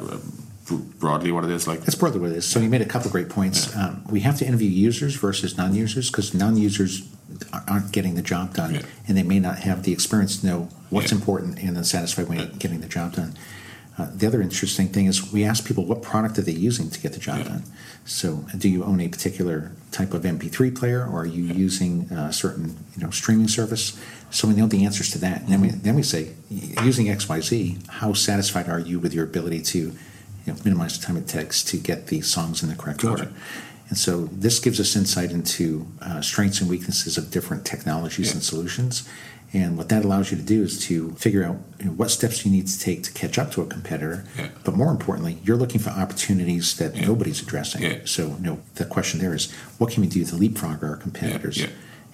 broadly 1.00 1.32
what 1.32 1.44
it 1.44 1.50
is 1.50 1.66
like 1.66 1.80
that's 1.80 1.96
broadly 1.96 2.20
what 2.20 2.30
it 2.30 2.36
is 2.36 2.46
so 2.46 2.60
you 2.60 2.68
made 2.68 2.80
a 2.80 2.86
couple 2.86 3.08
of 3.08 3.12
great 3.12 3.28
points 3.28 3.74
yeah. 3.74 3.88
um, 3.88 4.04
we 4.08 4.20
have 4.20 4.38
to 4.38 4.46
interview 4.46 4.70
users 4.70 5.16
versus 5.16 5.58
non-users 5.58 6.08
because 6.08 6.32
non-users 6.32 7.08
aren't 7.68 7.92
getting 7.92 8.14
the 8.14 8.22
job 8.22 8.54
done 8.54 8.74
yeah. 8.74 8.82
and 9.06 9.16
they 9.16 9.22
may 9.22 9.38
not 9.38 9.58
have 9.60 9.82
the 9.82 9.92
experience 9.92 10.40
to 10.40 10.46
know 10.46 10.68
what's 10.90 11.12
important 11.12 11.58
and 11.58 11.76
then 11.76 11.84
satisfied 11.84 12.28
when 12.28 12.52
getting 12.58 12.80
the 12.80 12.88
job 12.88 13.14
done 13.14 13.34
uh, 13.98 14.08
the 14.14 14.26
other 14.26 14.40
interesting 14.40 14.88
thing 14.88 15.06
is 15.06 15.32
we 15.32 15.44
ask 15.44 15.66
people 15.66 15.84
what 15.84 16.02
product 16.02 16.38
are 16.38 16.42
they 16.42 16.52
using 16.52 16.88
to 16.88 16.98
get 16.98 17.12
the 17.12 17.20
job 17.20 17.38
yeah. 17.38 17.44
done. 17.44 17.62
So, 18.04 18.46
do 18.56 18.68
you 18.68 18.84
own 18.84 19.00
a 19.00 19.08
particular 19.08 19.70
type 19.90 20.14
of 20.14 20.22
MP3 20.22 20.74
player, 20.76 21.06
or 21.06 21.20
are 21.20 21.26
you 21.26 21.44
yeah. 21.44 21.52
using 21.52 22.10
a 22.10 22.32
certain 22.32 22.76
you 22.96 23.02
know 23.02 23.10
streaming 23.10 23.48
service? 23.48 24.00
So 24.30 24.48
we 24.48 24.54
know 24.54 24.66
the 24.66 24.86
answers 24.86 25.10
to 25.10 25.18
that, 25.18 25.42
and 25.42 25.50
then 25.50 25.60
we 25.60 25.68
then 25.68 25.94
we 25.94 26.02
say, 26.02 26.32
using 26.50 27.10
X 27.10 27.28
Y 27.28 27.40
Z, 27.40 27.78
how 27.88 28.14
satisfied 28.14 28.68
are 28.68 28.80
you 28.80 28.98
with 28.98 29.12
your 29.12 29.24
ability 29.24 29.60
to 29.62 29.78
you 29.78 29.94
know, 30.46 30.56
minimize 30.64 30.98
the 30.98 31.06
time 31.06 31.18
it 31.18 31.28
takes 31.28 31.62
to 31.64 31.76
get 31.76 32.06
the 32.06 32.22
songs 32.22 32.62
in 32.62 32.70
the 32.70 32.74
correct 32.74 33.02
gotcha. 33.02 33.24
order? 33.24 33.32
And 33.88 33.98
so 33.98 34.24
this 34.32 34.58
gives 34.58 34.80
us 34.80 34.96
insight 34.96 35.32
into 35.32 35.86
uh, 36.00 36.20
strengths 36.22 36.60
and 36.60 36.70
weaknesses 36.70 37.18
of 37.18 37.30
different 37.30 37.64
technologies 37.66 38.28
yeah. 38.28 38.34
and 38.34 38.42
solutions 38.42 39.06
And 39.54 39.76
what 39.76 39.90
that 39.90 40.04
allows 40.04 40.30
you 40.30 40.38
to 40.38 40.42
do 40.42 40.62
is 40.62 40.80
to 40.86 41.10
figure 41.12 41.44
out 41.44 41.56
you 41.78 41.86
know, 41.86 41.92
what 41.92 42.10
steps 42.10 42.44
you 42.44 42.50
need 42.50 42.66
to 42.68 42.78
take 42.78 43.02
to 43.02 43.12
catch 43.12 43.38
up 43.38 43.50
to 43.52 43.60
a 43.60 43.66
competitor. 43.66 44.24
Yeah. 44.38 44.48
But 44.64 44.74
more 44.76 44.90
importantly, 44.90 45.38
you're 45.44 45.58
looking 45.58 45.80
for 45.80 45.90
opportunities 45.90 46.76
that 46.78 46.96
Yeah. 46.96 47.06
nobody's 47.06 47.42
addressing. 47.42 47.82
Yeah. 47.82 47.98
So, 48.06 48.28
you 48.28 48.40
know, 48.40 48.60
the 48.76 48.86
question 48.86 49.20
there 49.20 49.34
is, 49.34 49.50
what 49.78 49.90
can 49.92 50.00
we 50.00 50.08
do 50.08 50.24
to 50.24 50.36
leapfrog 50.36 50.82
our 50.82 50.96
competitors? 50.96 51.66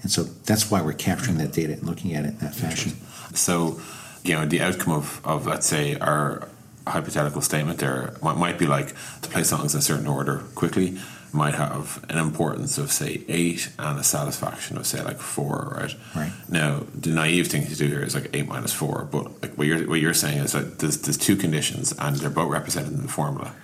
And 0.02 0.10
so 0.10 0.24
that's 0.24 0.70
why 0.70 0.82
we're 0.82 0.94
capturing 0.94 1.38
that 1.38 1.52
data 1.52 1.74
and 1.74 1.84
looking 1.84 2.14
at 2.14 2.24
it 2.24 2.30
in 2.30 2.38
that 2.38 2.54
fashion. 2.54 2.92
So, 3.34 3.80
you 4.24 4.34
know, 4.34 4.44
the 4.44 4.60
outcome 4.60 4.94
of, 4.94 5.20
of 5.24 5.46
let's 5.46 5.66
say, 5.66 5.96
our 5.98 6.48
hypothetical 6.88 7.42
statement 7.42 7.78
there 7.78 8.14
might, 8.22 8.36
might 8.36 8.58
be 8.58 8.66
like 8.66 8.94
to 9.22 9.28
play 9.28 9.44
songs 9.44 9.74
in 9.74 9.78
a 9.78 9.82
certain 9.82 10.06
order 10.06 10.42
quickly 10.54 10.98
might 11.38 11.54
have 11.54 12.04
an 12.10 12.18
importance 12.18 12.76
of 12.82 12.90
say 12.90 13.22
eight 13.28 13.70
and 13.78 13.98
a 13.98 14.02
satisfaction 14.02 14.76
of 14.76 14.84
say 14.86 15.00
like 15.10 15.20
four, 15.20 15.56
right? 15.80 15.94
Right. 16.14 16.32
Now, 16.48 16.82
the 16.94 17.10
naive 17.10 17.46
thing 17.46 17.64
to 17.66 17.76
do 17.76 17.86
here 17.86 18.02
is 18.02 18.14
like 18.14 18.28
eight 18.34 18.48
minus 18.48 18.72
four, 18.72 19.08
but 19.10 19.24
like 19.42 19.52
what 19.56 19.66
you're 19.68 19.86
what 19.88 20.00
you're 20.00 20.14
saying 20.24 20.38
is 20.46 20.52
that 20.52 20.80
there's, 20.80 20.98
there's 21.04 21.16
two 21.28 21.36
conditions 21.36 21.94
and 21.98 22.16
they're 22.16 22.28
both 22.40 22.50
represented 22.50 22.92
in 22.92 23.02
the 23.02 23.08
formula. 23.20 23.54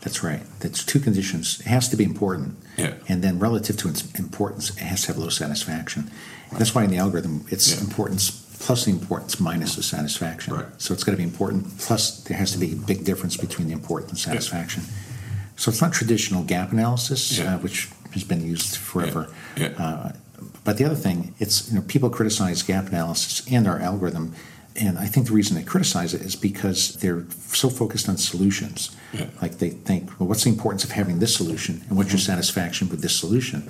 That's 0.00 0.22
right. 0.24 0.42
That's 0.60 0.84
two 0.92 1.00
conditions. 1.00 1.60
It 1.60 1.66
has 1.66 1.88
to 1.90 1.96
be 1.96 2.04
important. 2.04 2.56
Yeah. 2.78 2.94
And 3.10 3.22
then 3.24 3.38
relative 3.38 3.76
to 3.78 3.88
its 3.88 4.00
importance, 4.18 4.70
it 4.70 4.86
has 4.92 5.02
to 5.02 5.08
have 5.08 5.18
low 5.18 5.28
satisfaction. 5.28 6.10
That's 6.58 6.74
why 6.74 6.84
in 6.84 6.90
the 6.90 6.98
algorithm, 6.98 7.44
it's 7.50 7.66
Yeah. 7.74 7.80
importance 7.86 8.30
plus 8.60 8.84
the 8.86 8.90
importance 8.90 9.38
minus 9.38 9.76
the 9.76 9.82
satisfaction. 9.82 10.54
Right. 10.54 10.66
So 10.78 10.94
it's 10.94 11.04
got 11.04 11.12
to 11.12 11.18
be 11.24 11.28
important 11.32 11.78
plus 11.78 12.02
there 12.24 12.36
has 12.38 12.50
to 12.52 12.58
be 12.58 12.72
a 12.72 12.76
big 12.76 13.04
difference 13.04 13.36
between 13.36 13.66
the 13.68 13.74
importance 13.74 14.10
and 14.10 14.18
satisfaction. 14.20 14.82
So 15.58 15.70
it's 15.70 15.82
not 15.82 15.92
traditional 15.92 16.44
gap 16.44 16.72
analysis, 16.72 17.36
Yeah. 17.36 17.56
uh, 17.56 17.58
which 17.58 17.88
has 18.12 18.24
been 18.24 18.42
used 18.46 18.76
forever. 18.76 19.28
Yeah. 19.56 19.70
Yeah. 19.76 19.84
Uh, 19.84 20.12
but 20.64 20.78
the 20.78 20.84
other 20.84 20.94
thing, 20.94 21.34
it's 21.40 21.68
you 21.68 21.74
know 21.76 21.82
people 21.82 22.08
criticize 22.10 22.62
gap 22.62 22.86
analysis 22.88 23.42
and 23.50 23.66
our 23.66 23.80
algorithm, 23.80 24.34
and 24.76 24.96
I 24.98 25.06
think 25.06 25.26
the 25.26 25.32
reason 25.32 25.56
they 25.56 25.64
criticize 25.64 26.14
it 26.14 26.20
is 26.22 26.36
because 26.36 26.94
they're 27.00 27.24
so 27.52 27.68
focused 27.68 28.08
on 28.08 28.16
solutions. 28.18 28.90
Like 29.42 29.58
they 29.58 29.70
think, 29.70 30.02
well, 30.20 30.28
what's 30.28 30.44
the 30.44 30.50
importance 30.50 30.84
of 30.84 30.92
having 30.92 31.18
this 31.18 31.34
solution, 31.34 31.82
and 31.88 31.96
what's 31.98 32.10
your 32.12 32.20
satisfaction 32.20 32.88
with 32.88 33.00
this 33.02 33.16
solution? 33.16 33.68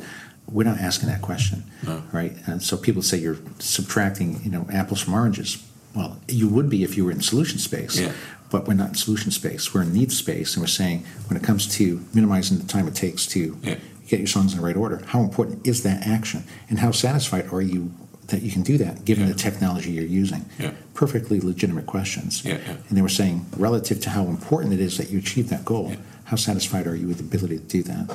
We're 0.50 0.64
not 0.64 0.78
asking 0.78 1.08
that 1.08 1.22
question, 1.22 1.64
No. 1.86 2.02
right? 2.12 2.34
And 2.46 2.62
so 2.62 2.76
people 2.76 3.02
say 3.02 3.18
you're 3.18 3.38
subtracting, 3.58 4.40
you 4.44 4.50
know, 4.50 4.66
apples 4.70 5.00
from 5.00 5.14
oranges. 5.14 5.58
Well, 5.94 6.18
you 6.28 6.48
would 6.48 6.68
be 6.68 6.82
if 6.84 6.96
you 6.96 7.04
were 7.06 7.10
in 7.12 7.20
solution 7.22 7.58
space, 7.58 7.98
Yeah. 7.98 8.12
But 8.50 8.66
we're 8.66 8.74
not 8.74 8.88
in 8.90 8.94
solution 8.94 9.30
space. 9.30 9.72
We're 9.74 9.82
in 9.82 9.92
need 9.92 10.12
space, 10.12 10.54
and 10.54 10.62
we're 10.62 10.68
saying 10.68 11.04
when 11.28 11.36
it 11.36 11.42
comes 11.42 11.66
to 11.76 12.04
minimizing 12.14 12.58
the 12.58 12.66
time 12.66 12.88
it 12.88 12.94
takes 12.94 13.26
to 13.28 13.56
Yeah. 13.62 13.76
get 14.08 14.20
your 14.20 14.26
songs 14.26 14.52
in 14.52 14.58
the 14.60 14.64
right 14.64 14.76
order, 14.76 15.02
how 15.06 15.22
important 15.22 15.66
is 15.66 15.82
that 15.82 16.06
action, 16.06 16.44
and 16.70 16.78
how 16.78 16.90
satisfied 16.90 17.52
are 17.52 17.62
you 17.62 17.90
that 18.28 18.42
you 18.42 18.50
can 18.50 18.62
do 18.62 18.76
that 18.76 19.04
given 19.06 19.26
Yeah. 19.26 19.32
the 19.32 19.38
technology 19.38 19.90
you're 19.92 20.04
using? 20.04 20.44
Yeah. 20.58 20.72
Perfectly 20.94 21.40
legitimate 21.40 21.86
questions. 21.86 22.42
And 22.44 22.60
they 22.96 23.00
were 23.02 23.08
saying 23.08 23.46
relative 23.56 24.00
to 24.02 24.10
how 24.10 24.26
important 24.26 24.74
it 24.74 24.80
is 24.80 24.98
that 24.98 25.10
you 25.10 25.18
achieve 25.18 25.48
that 25.48 25.64
goal, 25.64 25.94
how 26.24 26.36
satisfied 26.36 26.86
are 26.86 26.94
you 26.94 27.06
with 27.08 27.18
the 27.18 27.24
ability 27.24 27.56
to 27.58 27.64
do 27.64 27.82
that? 27.84 28.10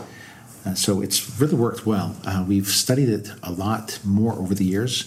Uh, 0.65 0.74
so 0.76 1.02
it's 1.02 1.39
really 1.41 1.56
worked 1.56 1.86
well. 1.86 2.15
Uh, 2.26 2.46
we've 2.48 2.67
studied 2.69 3.10
it 3.10 3.32
a 3.41 3.52
lot 3.52 4.00
more 4.04 4.34
over 4.34 4.54
the 4.56 4.63
years. 4.65 5.06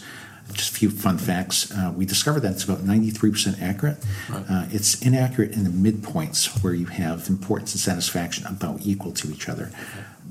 Just 0.56 0.72
a 0.72 0.74
few 0.74 0.90
fun 0.90 1.18
facts. 1.18 1.70
Uh, 1.70 1.92
we 1.94 2.06
discovered 2.06 2.40
that 2.40 2.52
it's 2.52 2.64
about 2.64 2.78
93% 2.78 3.60
accurate. 3.60 3.98
Uh, 4.32 4.66
it's 4.70 5.00
inaccurate 5.02 5.52
in 5.52 5.64
the 5.64 5.70
midpoints 5.70 6.62
where 6.62 6.72
you 6.72 6.86
have 6.86 7.28
importance 7.28 7.74
and 7.74 7.80
satisfaction 7.80 8.46
about 8.46 8.80
equal 8.82 9.12
to 9.12 9.30
each 9.30 9.48
other. 9.48 9.70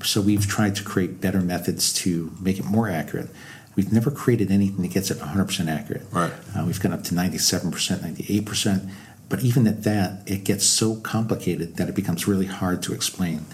So 0.04 0.20
we've 0.20 0.46
tried 0.46 0.74
to 0.76 0.84
create 0.84 1.20
better 1.20 1.40
methods 1.40 1.92
to 1.94 2.32
make 2.40 2.58
it 2.58 2.64
more 2.64 2.88
accurate. 2.88 3.28
We've 3.76 3.92
never 3.92 4.10
created 4.10 4.50
anything 4.50 4.82
that 4.82 4.92
gets 4.92 5.10
it 5.10 5.18
100% 5.18 5.68
accurate. 5.68 6.02
Right. 6.10 6.32
Uh, 6.56 6.64
we've 6.66 6.80
gone 6.80 6.92
up 6.92 7.04
to 7.04 7.14
97%, 7.14 7.70
98%. 7.70 8.90
But 9.28 9.42
even 9.42 9.66
at 9.66 9.82
that, 9.84 10.22
it 10.26 10.44
gets 10.44 10.64
so 10.64 10.96
complicated 10.96 11.76
that 11.76 11.88
it 11.88 11.94
becomes 11.94 12.28
really 12.28 12.46
hard 12.46 12.82
to 12.84 12.92
explain. 12.92 13.44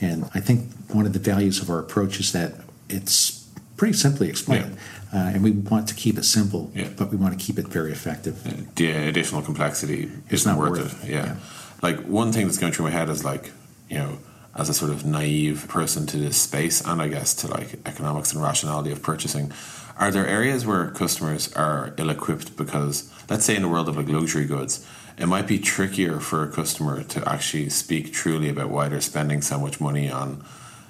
And 0.00 0.30
I 0.34 0.40
think 0.40 0.72
one 0.88 1.04
of 1.04 1.12
the 1.12 1.18
values 1.18 1.60
of 1.60 1.68
our 1.68 1.78
approach 1.78 2.20
is 2.20 2.32
that 2.32 2.54
it's 2.88 3.45
pretty 3.76 3.94
simply 3.94 4.28
explained. 4.28 4.76
Uh, 5.12 5.18
and 5.34 5.42
we 5.42 5.50
want 5.52 5.88
to 5.88 5.94
keep 5.94 6.18
it 6.18 6.24
simple, 6.24 6.70
Yeah. 6.74 6.88
but 6.96 7.10
we 7.10 7.16
want 7.16 7.38
to 7.38 7.44
keep 7.44 7.58
it 7.58 7.68
very 7.68 7.92
effective. 7.92 8.36
the 8.74 8.90
additional 8.90 9.42
complexity 9.42 10.10
isn't 10.30 10.50
not 10.50 10.58
worth, 10.58 10.70
worth 10.80 11.04
it. 11.04 11.08
it. 11.08 11.12
Yeah. 11.12 11.24
Yeah. 11.26 11.36
Like 11.82 12.00
one 12.06 12.32
thing 12.32 12.46
that's 12.46 12.58
going 12.58 12.72
through 12.72 12.86
my 12.86 12.90
head 12.90 13.08
is 13.08 13.24
like, 13.24 13.52
you 13.88 13.98
know, 13.98 14.18
as 14.54 14.68
a 14.68 14.74
sort 14.74 14.90
of 14.90 15.04
naive 15.04 15.66
person 15.68 16.06
to 16.06 16.16
this 16.16 16.36
space 16.40 16.80
and 16.80 17.00
I 17.00 17.08
guess 17.08 17.34
to 17.34 17.46
like 17.46 17.78
economics 17.86 18.32
and 18.32 18.42
rationality 18.42 18.90
of 18.90 19.02
purchasing, 19.02 19.52
are 19.98 20.10
there 20.10 20.26
areas 20.26 20.66
where 20.66 20.88
customers 20.90 21.52
are 21.54 21.92
ill 21.98 22.10
equipped 22.10 22.56
because 22.56 23.10
let's 23.30 23.44
say 23.44 23.54
in 23.56 23.62
the 23.62 23.68
world 23.68 23.88
of 23.88 23.96
like 23.96 24.08
luxury 24.08 24.46
goods, 24.46 24.84
it 25.18 25.26
might 25.26 25.46
be 25.46 25.58
trickier 25.58 26.20
for 26.20 26.42
a 26.42 26.48
customer 26.50 27.02
to 27.04 27.26
actually 27.28 27.68
speak 27.68 28.12
truly 28.12 28.48
about 28.48 28.70
why 28.70 28.88
they're 28.88 29.00
spending 29.00 29.40
so 29.42 29.58
much 29.58 29.80
money 29.80 30.10
on 30.10 30.42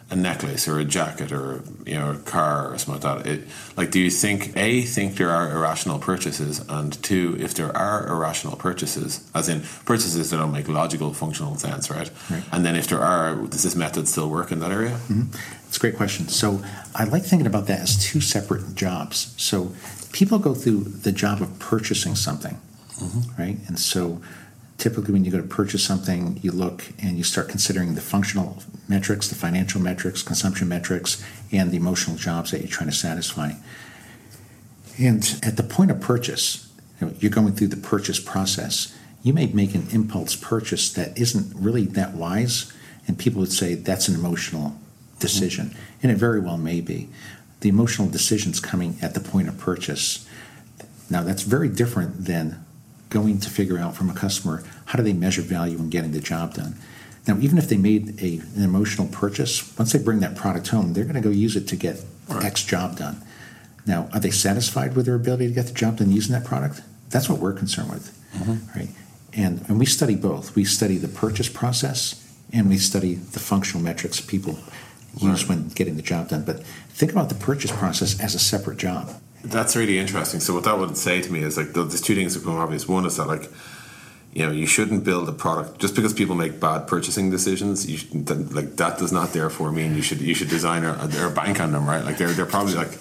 a 0.09 0.14
necklace 0.14 0.69
or 0.69 0.79
a 0.79 0.85
jacket 0.85 1.33
or 1.33 1.64
you 1.85 1.95
know 1.95 2.12
a 2.12 2.16
car 2.16 2.73
or 2.73 2.79
something 2.79 3.03
like 3.03 3.25
that. 3.25 3.31
It, 3.31 3.49
like, 3.77 3.90
do 3.90 3.99
you 3.99 4.11
think 4.11 4.57
a 4.57 4.83
think 4.83 5.16
there 5.16 5.31
are 5.31 5.51
irrational 5.51 5.99
purchases, 5.99 6.64
and 6.69 7.03
two, 7.03 7.37
if 7.40 7.55
there 7.55 7.77
are 7.77 8.07
irrational 8.07 8.57
purchases, 8.57 9.29
as 9.35 9.49
in 9.49 9.62
purchases 9.85 10.31
that 10.31 10.37
don't 10.37 10.53
make 10.53 10.69
logical, 10.69 11.12
functional 11.12 11.57
sense, 11.57 11.90
right? 11.90 12.11
Right. 12.31 12.42
And 12.53 12.64
then 12.64 12.77
if 12.77 12.87
there 12.87 13.01
are, 13.01 13.35
does 13.35 13.64
this 13.64 13.75
method 13.75 14.07
still 14.07 14.31
work 14.31 14.53
in 14.53 14.61
that 14.61 14.71
area? 14.71 14.92
Mm-hmm. 14.92 15.37
It's 15.66 15.77
a 15.77 15.81
great 15.81 15.97
question. 15.97 16.29
So 16.29 16.62
I 16.95 17.05
like 17.05 17.25
thinking 17.25 17.47
about 17.47 17.66
that 17.66 17.81
as 17.81 18.03
two 18.03 18.21
separate 18.21 18.77
jobs. 18.77 19.35
So 19.37 19.73
people 20.12 20.38
go 20.38 20.55
through 20.55 20.85
the 20.85 21.11
job 21.11 21.42
of 21.42 21.59
purchasing 21.59 22.14
something, 22.14 22.61
mm-hmm. 23.01 23.42
right? 23.42 23.59
And 23.66 23.79
so 23.79 24.23
typically 24.78 25.12
when 25.12 25.24
you 25.24 25.30
go 25.30 25.40
to 25.40 25.46
purchase 25.46 25.82
something, 25.82 26.38
you 26.42 26.52
look 26.52 26.84
and 27.00 27.16
you 27.16 27.24
start 27.24 27.48
considering 27.48 27.94
the 27.94 28.00
functional 28.00 28.62
metrics, 28.88 29.28
the 29.28 29.34
financial 29.34 29.80
metrics, 29.80 30.22
consumption 30.22 30.68
metrics, 30.68 31.24
and 31.52 31.70
the 31.70 31.76
emotional 31.76 32.16
jobs 32.16 32.50
that 32.50 32.60
you're 32.60 32.68
trying 32.68 32.90
to 32.90 32.94
satisfy. 32.94 33.52
And 34.98 35.38
at 35.42 35.56
the 35.56 35.62
point 35.62 35.90
of 35.90 36.00
purchase, 36.00 36.70
you 37.00 37.06
know, 37.06 37.14
you're 37.18 37.30
going 37.30 37.52
through 37.52 37.68
the 37.68 37.76
purchase 37.76 38.20
process. 38.20 38.96
You 39.22 39.32
may 39.32 39.46
make 39.46 39.74
an 39.74 39.86
impulse 39.92 40.34
purchase 40.34 40.92
that 40.92 41.16
isn't 41.18 41.54
really 41.54 41.84
that 41.86 42.14
wise, 42.14 42.72
and 43.06 43.18
people 43.18 43.40
would 43.40 43.52
say 43.52 43.74
that's 43.74 44.08
an 44.08 44.14
emotional 44.14 44.70
mm-hmm. 44.70 45.18
decision, 45.18 45.76
and 46.02 46.12
it 46.12 46.16
very 46.16 46.40
well 46.40 46.58
may 46.58 46.80
be. 46.80 47.08
The 47.60 47.68
emotional 47.68 48.08
decision's 48.08 48.60
coming 48.60 48.98
at 49.02 49.14
the 49.14 49.20
point 49.20 49.48
of 49.48 49.58
purchase. 49.58 50.26
Now, 51.08 51.22
that's 51.22 51.42
very 51.42 51.68
different 51.68 52.26
than 52.26 52.64
going 53.18 53.38
to 53.40 53.50
figure 53.50 53.79
out 53.79 53.96
from 53.96 54.11
a 54.11 54.14
customer 54.14 54.57
how 54.87 54.96
do 54.98 55.02
they 55.02 55.12
measure 55.14 55.42
value 55.42 55.79
in 55.79 55.88
getting 55.88 56.12
the 56.12 56.20
job 56.20 56.55
done. 56.55 56.72
Now, 57.26 57.38
even 57.38 57.57
if 57.59 57.66
they 57.68 57.79
made 57.90 58.05
a, 58.22 58.38
an 58.57 58.62
emotional 58.62 59.09
purchase, 59.09 59.55
once 59.79 59.92
they 59.92 59.98
bring 59.98 60.20
that 60.20 60.37
product 60.37 60.68
home, 60.68 60.92
they're 60.92 61.09
going 61.11 61.20
to 61.22 61.29
go 61.29 61.31
use 61.31 61.57
it 61.57 61.66
to 61.68 61.76
get 61.76 61.96
Right. 62.29 62.44
X 62.44 62.64
job 62.64 62.96
done. 62.96 63.22
Now, 63.87 64.09
are 64.12 64.18
they 64.18 64.33
satisfied 64.33 64.96
with 64.96 65.07
their 65.07 65.14
ability 65.14 65.46
to 65.46 65.55
get 65.55 65.66
the 65.66 65.72
job 65.72 65.98
done 65.98 66.11
using 66.11 66.33
that 66.33 66.44
product? 66.44 66.83
That's 67.11 67.29
what 67.29 67.38
we're 67.38 67.52
concerned 67.52 67.90
with, 67.90 68.07
mm-hmm. 68.35 68.79
right? 68.79 68.88
And 69.33 69.64
and 69.68 69.79
we 69.79 69.87
study 69.87 70.16
both. 70.16 70.57
We 70.57 70.64
study 70.64 70.96
the 70.98 71.07
purchase 71.09 71.48
process 71.48 72.00
and 72.52 72.68
we 72.68 72.79
study 72.79 73.14
the 73.14 73.38
functional 73.38 73.81
metrics 73.81 74.20
people 74.20 74.59
use 75.18 75.44
Right. 75.44 75.48
when 75.50 75.68
getting 75.68 75.96
the 75.96 76.02
job 76.02 76.29
done. 76.31 76.42
But 76.44 76.64
think 76.98 77.12
about 77.12 77.29
the 77.29 77.37
purchase 77.37 77.70
process 77.70 78.18
as 78.20 78.35
a 78.35 78.40
separate 78.40 78.79
job. 78.79 79.05
That's 79.50 79.76
really 79.76 79.98
interesting. 79.98 80.40
So 80.40 80.54
what 80.54 80.64
that 80.64 80.78
would 80.78 80.96
say 80.96 81.22
to 81.22 81.32
me 81.32 81.42
is 81.42 81.56
like 81.56 81.72
there's 81.72 82.00
two 82.00 82.14
things 82.14 82.35
that 82.35 82.40
become 82.40 82.56
obvious. 82.56 82.88
One 82.88 83.06
is 83.06 83.16
that 83.16 83.26
like 83.26 83.50
you 84.32 84.44
know 84.44 84.52
you 84.52 84.66
shouldn't 84.66 85.04
build 85.04 85.28
a 85.28 85.32
product 85.32 85.78
just 85.78 85.94
because 85.94 86.12
people 86.12 86.35
make 86.35 86.61
bad 86.61 86.87
purchasing 86.87 87.30
decisions. 87.30 87.88
You 87.88 87.96
should, 87.98 88.54
like 88.54 88.76
that 88.76 88.98
does 88.98 89.12
not 89.12 89.32
therefore 89.32 89.70
mean 89.72 89.94
you 89.94 90.02
should 90.02 90.20
you 90.20 90.35
should 90.35 90.48
design 90.48 90.85
a, 90.85 91.09
a 91.20 91.30
bank 91.30 91.61
on 91.61 91.72
them, 91.72 91.87
right? 91.87 92.04
Like 92.04 92.18
they're 92.18 92.32
they're 92.32 92.46
probably 92.46 92.74
like 92.74 92.98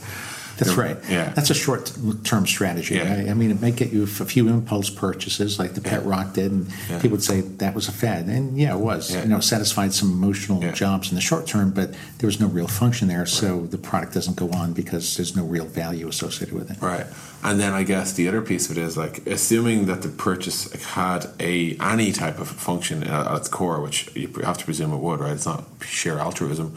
That's 0.57 0.75
right. 0.75 0.97
Yeah, 1.09 1.33
That's 1.33 1.49
a 1.49 1.53
short-term 1.53 2.47
strategy. 2.47 2.95
Yeah. 2.95 3.13
Right? 3.19 3.29
I 3.29 3.33
mean, 3.33 3.51
it 3.51 3.61
may 3.61 3.71
get 3.71 3.91
you 3.91 4.03
a 4.03 4.07
few 4.07 4.47
impulse 4.47 4.89
purchases, 4.89 5.59
like 5.59 5.73
the 5.73 5.81
Pet 5.81 6.05
Rock 6.05 6.33
did, 6.33 6.51
and 6.51 6.67
Yeah. 6.89 6.97
people 6.99 7.11
would 7.17 7.23
say 7.23 7.41
that 7.41 7.75
was 7.75 7.87
a 7.89 7.91
fad. 7.91 8.27
And 8.27 8.57
yeah, 8.57 8.73
it 8.73 8.79
was. 8.79 9.11
Yeah. 9.13 9.23
You 9.23 9.27
know, 9.29 9.39
satisfied 9.41 9.93
some 9.93 10.11
emotional 10.11 10.61
Yeah. 10.63 10.71
jobs 10.71 11.09
in 11.09 11.15
the 11.15 11.21
short 11.21 11.45
term, 11.45 11.71
but 11.71 11.93
there 12.19 12.27
was 12.27 12.39
no 12.39 12.47
real 12.47 12.67
function 12.67 13.07
there, 13.09 13.25
so 13.25 13.67
the 13.69 13.77
product 13.77 14.13
doesn't 14.13 14.37
go 14.37 14.49
on 14.51 14.73
because 14.73 15.17
there's 15.17 15.35
no 15.35 15.43
real 15.43 15.65
value 15.65 16.07
associated 16.07 16.53
with 16.55 16.71
it. 16.71 16.77
Right. 16.81 17.05
And 17.43 17.59
then 17.59 17.73
I 17.73 17.83
guess 17.83 18.13
the 18.13 18.27
other 18.27 18.41
piece 18.41 18.69
of 18.69 18.77
it 18.77 18.81
is 18.81 18.95
like 18.97 19.27
assuming 19.27 19.85
that 19.87 20.01
the 20.01 20.09
purchase 20.09 20.71
had 20.93 21.27
a 21.39 21.77
any 21.81 22.11
type 22.11 22.39
of 22.39 22.47
function 22.47 23.03
at 23.03 23.27
at 23.27 23.37
its 23.37 23.47
core, 23.49 23.81
which 23.81 24.09
you 24.15 24.29
have 24.43 24.57
to 24.59 24.65
presume 24.65 24.93
it 24.93 24.97
would, 24.99 25.19
right? 25.19 25.33
It's 25.33 25.45
not 25.45 25.65
sheer 25.85 26.17
altruism. 26.17 26.73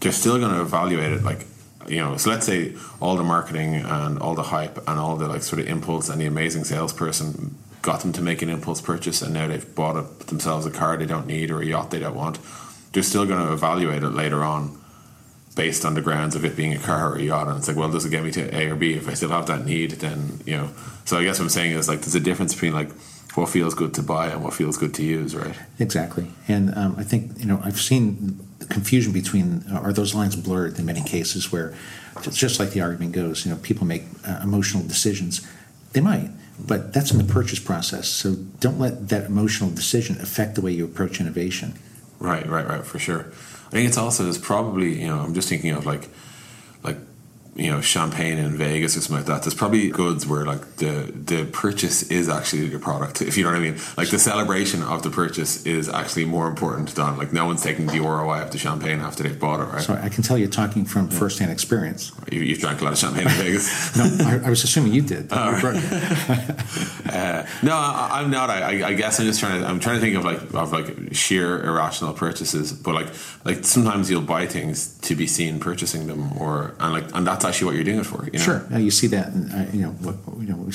They're 0.00 0.12
still 0.12 0.38
going 0.38 0.54
to 0.54 0.60
evaluate 0.62 1.12
it 1.12 1.22
like 1.22 1.46
you 1.90 1.98
know. 1.98 2.16
So 2.16 2.30
let's 2.30 2.46
say 2.46 2.74
all 3.00 3.16
the 3.16 3.24
marketing 3.24 3.74
and 3.74 4.18
all 4.18 4.34
the 4.34 4.44
hype 4.44 4.78
and 4.88 4.98
all 4.98 5.16
the 5.16 5.28
like 5.28 5.42
sort 5.42 5.60
of 5.60 5.68
impulse 5.68 6.08
and 6.08 6.20
the 6.20 6.26
amazing 6.26 6.64
salesperson 6.64 7.56
got 7.82 8.00
them 8.00 8.12
to 8.12 8.22
make 8.22 8.42
an 8.42 8.48
impulse 8.48 8.80
purchase, 8.80 9.22
and 9.22 9.34
now 9.34 9.46
they've 9.48 9.74
bought 9.74 9.96
a, 9.96 10.24
themselves 10.26 10.66
a 10.66 10.70
car 10.70 10.96
they 10.96 11.06
don't 11.06 11.26
need 11.26 11.50
or 11.50 11.60
a 11.60 11.66
yacht 11.66 11.90
they 11.90 11.98
don't 11.98 12.14
want. 12.14 12.38
They're 12.92 13.02
still 13.02 13.26
going 13.26 13.46
to 13.46 13.52
evaluate 13.52 14.02
it 14.02 14.10
later 14.10 14.42
on 14.42 14.78
based 15.56 15.84
on 15.84 15.94
the 15.94 16.00
grounds 16.00 16.34
of 16.34 16.44
it 16.44 16.56
being 16.56 16.74
a 16.74 16.78
car 16.78 17.12
or 17.12 17.16
a 17.16 17.22
yacht. 17.22 17.48
And 17.48 17.58
it's 17.58 17.68
like, 17.68 17.76
well, 17.76 17.90
does 17.90 18.04
it 18.04 18.10
get 18.10 18.22
me 18.22 18.30
to 18.32 18.56
A 18.56 18.70
or 18.70 18.76
B? 18.76 18.94
If 18.94 19.08
I 19.08 19.14
still 19.14 19.30
have 19.30 19.46
that 19.46 19.64
need, 19.64 19.92
then 19.92 20.40
you 20.46 20.56
know. 20.56 20.70
So 21.04 21.18
I 21.18 21.24
guess 21.24 21.38
what 21.38 21.46
I'm 21.46 21.50
saying 21.50 21.72
is 21.72 21.88
like, 21.88 22.00
there's 22.00 22.14
a 22.14 22.20
difference 22.20 22.54
between 22.54 22.72
like 22.72 22.90
what 23.34 23.48
feels 23.48 23.74
good 23.74 23.94
to 23.94 24.02
buy 24.02 24.28
and 24.28 24.42
what 24.42 24.54
feels 24.54 24.76
good 24.76 24.94
to 24.94 25.02
use, 25.02 25.34
right? 25.34 25.56
Exactly. 25.78 26.30
And 26.48 26.74
um, 26.76 26.94
I 26.98 27.04
think 27.04 27.38
you 27.38 27.46
know 27.46 27.60
I've 27.64 27.80
seen 27.80 28.40
the 28.60 28.66
confusion 28.66 29.12
between 29.12 29.64
uh, 29.70 29.80
are 29.80 29.92
those 29.92 30.14
lines 30.14 30.36
blurred 30.36 30.78
in 30.78 30.86
many 30.86 31.02
cases 31.02 31.50
where 31.50 31.74
just 32.30 32.60
like 32.60 32.70
the 32.70 32.80
argument 32.80 33.12
goes, 33.12 33.44
you 33.44 33.50
know, 33.50 33.58
people 33.58 33.86
make 33.86 34.04
uh, 34.26 34.40
emotional 34.42 34.82
decisions. 34.82 35.46
They 35.92 36.00
might, 36.00 36.30
but 36.58 36.92
that's 36.92 37.10
in 37.10 37.18
the 37.18 37.32
purchase 37.32 37.58
process. 37.58 38.08
So 38.08 38.34
don't 38.60 38.78
let 38.78 39.08
that 39.08 39.24
emotional 39.24 39.70
decision 39.70 40.20
affect 40.20 40.54
the 40.54 40.60
way 40.60 40.72
you 40.72 40.84
approach 40.84 41.20
innovation. 41.20 41.74
Right, 42.18 42.46
right, 42.46 42.66
right, 42.66 42.84
for 42.84 42.98
sure. 42.98 43.26
I 43.68 43.72
think 43.72 43.88
it's 43.88 43.96
also 43.96 44.24
there's 44.24 44.38
probably 44.38 45.00
you 45.00 45.08
know 45.08 45.18
I'm 45.18 45.34
just 45.34 45.48
thinking 45.48 45.72
of 45.72 45.86
like 45.86 46.08
like 46.82 46.98
you 47.60 47.70
know 47.70 47.80
champagne 47.80 48.38
in 48.38 48.56
Vegas 48.56 48.96
or 48.96 49.00
something 49.00 49.18
like 49.18 49.26
that. 49.26 49.42
There's 49.42 49.54
probably 49.54 49.90
goods 49.90 50.26
where 50.26 50.46
like 50.46 50.76
the 50.76 51.12
the 51.12 51.44
purchase 51.44 52.10
is 52.10 52.28
actually 52.28 52.66
your 52.66 52.80
product, 52.80 53.20
if 53.20 53.36
you 53.36 53.44
know 53.44 53.50
what 53.50 53.58
I 53.58 53.62
mean. 53.62 53.78
Like 53.98 54.08
the 54.08 54.18
celebration 54.18 54.82
of 54.82 55.02
the 55.02 55.10
purchase 55.10 55.66
is 55.66 55.88
actually 55.88 56.24
more 56.24 56.48
important 56.48 56.94
than 56.94 57.18
like 57.18 57.32
no 57.32 57.44
one's 57.44 57.62
taking 57.62 57.86
the 57.86 58.00
ROI 58.00 58.42
of 58.42 58.50
the 58.50 58.58
champagne 58.58 59.00
after 59.00 59.22
they've 59.22 59.38
bought 59.38 59.60
it, 59.60 59.64
right? 59.64 59.82
So 59.82 59.94
I 59.94 60.08
can 60.08 60.22
tell 60.22 60.38
you're 60.38 60.48
talking 60.48 60.86
from 60.86 61.10
yeah. 61.10 61.18
first-hand 61.18 61.52
experience. 61.52 62.12
You, 62.32 62.40
you've 62.40 62.60
drank 62.60 62.80
a 62.80 62.84
lot 62.84 62.92
of 62.94 62.98
champagne 62.98 63.26
in 63.26 63.32
Vegas. 63.34 63.96
no, 64.18 64.24
I, 64.24 64.46
I, 64.46 64.50
was 64.50 64.64
assuming 64.64 64.92
you 64.94 65.02
did. 65.02 65.30
Right. 65.30 65.62
uh, 67.12 67.46
no, 67.62 67.74
I, 67.74 68.22
am 68.22 68.30
not. 68.30 68.48
I, 68.48 68.88
I, 68.88 68.94
guess 68.94 69.20
I'm 69.20 69.26
just 69.26 69.40
trying 69.40 69.60
to. 69.60 69.66
I'm 69.66 69.80
trying 69.80 69.96
to 69.96 70.00
think 70.00 70.16
of 70.16 70.24
like 70.24 70.40
of 70.54 70.72
like 70.72 71.14
sheer 71.14 71.62
irrational 71.62 72.14
purchases, 72.14 72.72
but 72.72 72.94
like 72.94 73.08
like 73.44 73.64
sometimes 73.64 74.10
you'll 74.10 74.22
buy 74.22 74.46
things 74.46 74.96
to 75.00 75.14
be 75.14 75.26
seen 75.26 75.60
purchasing 75.60 76.06
them, 76.06 76.32
or 76.38 76.74
and 76.80 76.92
like 76.92 77.14
and 77.14 77.26
that's 77.26 77.44
actually 77.50 77.66
what 77.66 77.74
you're 77.74 77.84
doing 77.84 78.00
it 78.00 78.06
for. 78.06 78.24
You 78.24 78.32
know? 78.32 78.38
Sure, 78.38 78.78
you 78.78 78.90
see 78.90 79.06
that. 79.08 79.28
In, 79.28 79.50
uh, 79.50 79.70
you 79.72 79.82
know, 79.82 79.90
what, 79.90 80.16
you 80.40 80.48
know, 80.48 80.70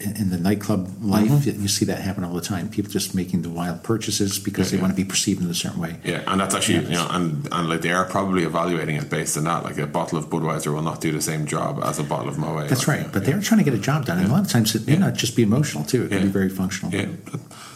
in 0.00 0.30
the 0.30 0.38
nightclub 0.38 0.88
life, 1.02 1.28
mm-hmm. 1.28 1.62
you 1.62 1.68
see 1.68 1.84
that 1.86 1.98
happen 1.98 2.22
all 2.22 2.32
the 2.32 2.40
time. 2.40 2.68
People 2.68 2.90
just 2.90 3.14
making 3.14 3.42
the 3.42 3.48
wild 3.48 3.82
purchases 3.82 4.38
because 4.38 4.68
yeah, 4.68 4.70
they 4.70 4.76
yeah. 4.76 4.82
want 4.82 4.96
to 4.96 5.02
be 5.02 5.08
perceived 5.08 5.42
in 5.42 5.50
a 5.50 5.54
certain 5.54 5.80
way. 5.80 5.96
Yeah, 6.04 6.22
and 6.26 6.40
that's 6.40 6.54
actually 6.54 6.84
yeah, 6.84 6.88
you 6.88 6.94
know, 6.94 7.08
and 7.10 7.48
and 7.50 7.68
like 7.68 7.80
they 7.80 7.90
are 7.90 8.04
probably 8.04 8.44
evaluating 8.44 8.96
it 8.96 9.10
based 9.10 9.36
on 9.36 9.44
that. 9.44 9.64
Like 9.64 9.78
a 9.78 9.86
bottle 9.86 10.18
of 10.18 10.26
Budweiser 10.26 10.72
will 10.72 10.82
not 10.82 11.00
do 11.00 11.10
the 11.12 11.20
same 11.20 11.46
job 11.46 11.80
as 11.82 11.98
a 11.98 12.04
bottle 12.04 12.28
of 12.28 12.38
Moet. 12.38 12.68
That's 12.68 12.86
like, 12.86 13.00
right, 13.00 13.12
but 13.12 13.24
they're 13.24 13.40
trying 13.40 13.58
to 13.58 13.64
get 13.64 13.74
a 13.74 13.78
job 13.78 14.06
done, 14.06 14.18
and 14.18 14.28
a 14.28 14.30
lot 14.30 14.44
of 14.44 14.50
times 14.50 14.74
it 14.74 14.86
may 14.86 14.96
not 14.96 15.14
just 15.14 15.34
be 15.34 15.42
emotional 15.42 15.84
too. 15.84 16.04
It 16.04 16.10
can 16.10 16.22
be 16.22 16.28
very 16.28 16.48
functional. 16.48 16.94
Yeah, 16.94 17.08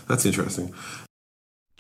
that's 0.08 0.24
interesting. 0.24 0.72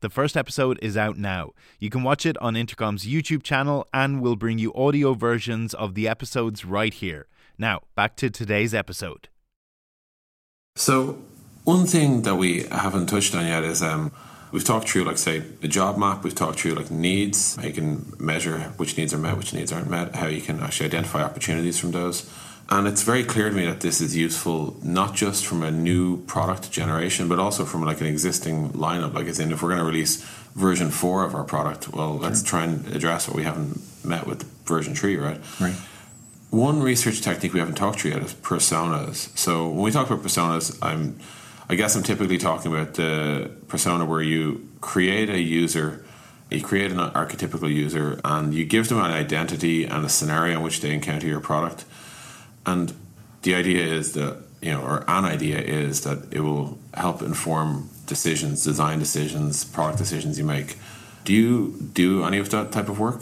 The 0.00 0.08
first 0.08 0.34
episode 0.34 0.78
is 0.80 0.96
out 0.96 1.18
now. 1.18 1.50
You 1.78 1.90
can 1.90 2.02
watch 2.02 2.24
it 2.24 2.38
on 2.38 2.56
Intercom's 2.56 3.04
YouTube 3.04 3.42
channel, 3.42 3.86
and 3.92 4.22
we'll 4.22 4.34
bring 4.34 4.58
you 4.58 4.72
audio 4.72 5.12
versions 5.12 5.74
of 5.74 5.94
the 5.94 6.08
episodes 6.08 6.64
right 6.64 6.94
here. 6.94 7.26
Now, 7.58 7.82
back 7.94 8.16
to 8.16 8.30
today's 8.30 8.72
episode. 8.72 9.28
So, 10.74 11.18
one 11.64 11.84
thing 11.84 12.22
that 12.22 12.36
we 12.36 12.62
haven't 12.70 13.08
touched 13.08 13.34
on 13.34 13.44
yet 13.44 13.62
is 13.62 13.82
um, 13.82 14.10
we've 14.52 14.64
talked 14.64 14.88
through, 14.88 15.04
like, 15.04 15.18
say, 15.18 15.42
a 15.62 15.68
job 15.68 15.98
map. 15.98 16.24
We've 16.24 16.34
talked 16.34 16.60
through, 16.60 16.76
like, 16.76 16.90
needs. 16.90 17.56
How 17.56 17.66
you 17.66 17.74
can 17.74 18.14
measure 18.18 18.58
which 18.78 18.96
needs 18.96 19.12
are 19.12 19.18
met, 19.18 19.36
which 19.36 19.52
needs 19.52 19.70
aren't 19.70 19.90
met. 19.90 20.14
How 20.14 20.28
you 20.28 20.40
can 20.40 20.60
actually 20.60 20.86
identify 20.86 21.22
opportunities 21.22 21.78
from 21.78 21.90
those. 21.90 22.22
And 22.72 22.86
it's 22.86 23.02
very 23.02 23.24
clear 23.24 23.50
to 23.50 23.54
me 23.54 23.66
that 23.66 23.80
this 23.80 24.00
is 24.00 24.16
useful 24.16 24.76
not 24.80 25.16
just 25.16 25.44
from 25.44 25.64
a 25.64 25.72
new 25.72 26.18
product 26.26 26.70
generation, 26.70 27.28
but 27.28 27.40
also 27.40 27.64
from 27.64 27.84
like 27.84 28.00
an 28.00 28.06
existing 28.06 28.70
lineup. 28.70 29.12
Like, 29.12 29.26
as 29.26 29.40
in, 29.40 29.50
if 29.50 29.60
we're 29.60 29.70
going 29.70 29.80
to 29.80 29.84
release 29.84 30.22
version 30.54 30.90
four 30.90 31.24
of 31.24 31.34
our 31.34 31.42
product, 31.42 31.88
well, 31.88 32.16
let's 32.16 32.44
try 32.44 32.64
and 32.64 32.86
address 32.94 33.26
what 33.26 33.36
we 33.36 33.42
haven't 33.42 33.80
met 34.04 34.24
with 34.24 34.44
version 34.66 34.94
three, 34.94 35.16
right? 35.16 35.40
Right. 35.60 35.74
One 36.50 36.80
research 36.80 37.20
technique 37.22 37.52
we 37.52 37.58
haven't 37.58 37.74
talked 37.74 38.00
to 38.00 38.08
yet 38.08 38.22
is 38.22 38.34
personas. 38.34 39.36
So 39.36 39.68
when 39.68 39.82
we 39.82 39.90
talk 39.90 40.08
about 40.08 40.24
personas, 40.24 40.78
I'm, 40.80 41.18
I 41.68 41.74
guess 41.74 41.96
I'm 41.96 42.04
typically 42.04 42.38
talking 42.38 42.72
about 42.72 42.94
the 42.94 43.50
persona 43.66 44.04
where 44.04 44.22
you 44.22 44.68
create 44.80 45.28
a 45.28 45.40
user 45.40 46.04
you 46.50 46.60
create 46.60 46.90
an 46.90 46.98
archetypical 46.98 47.72
user 47.72 48.20
and 48.24 48.52
you 48.52 48.64
give 48.64 48.88
them 48.88 48.98
an 48.98 49.12
identity 49.12 49.84
and 49.84 50.04
a 50.04 50.08
scenario 50.08 50.58
in 50.58 50.62
which 50.64 50.80
they 50.80 50.92
encounter 50.92 51.26
your 51.26 51.38
product 51.38 51.84
and 52.66 52.92
the 53.42 53.54
idea 53.54 53.84
is 53.84 54.12
that, 54.12 54.42
you 54.60 54.72
know, 54.72 54.82
or 54.82 55.04
an 55.08 55.24
idea 55.24 55.58
is 55.58 56.02
that 56.02 56.18
it 56.32 56.40
will 56.40 56.78
help 56.94 57.22
inform 57.22 57.88
decisions, 58.06 58.64
design 58.64 58.98
decisions, 58.98 59.64
product 59.64 59.98
decisions 59.98 60.38
you 60.38 60.44
make. 60.44 60.76
Do 61.24 61.32
you 61.32 61.90
do 61.92 62.24
any 62.24 62.38
of 62.38 62.50
that 62.50 62.72
type 62.72 62.88
of 62.88 62.98
work? 62.98 63.20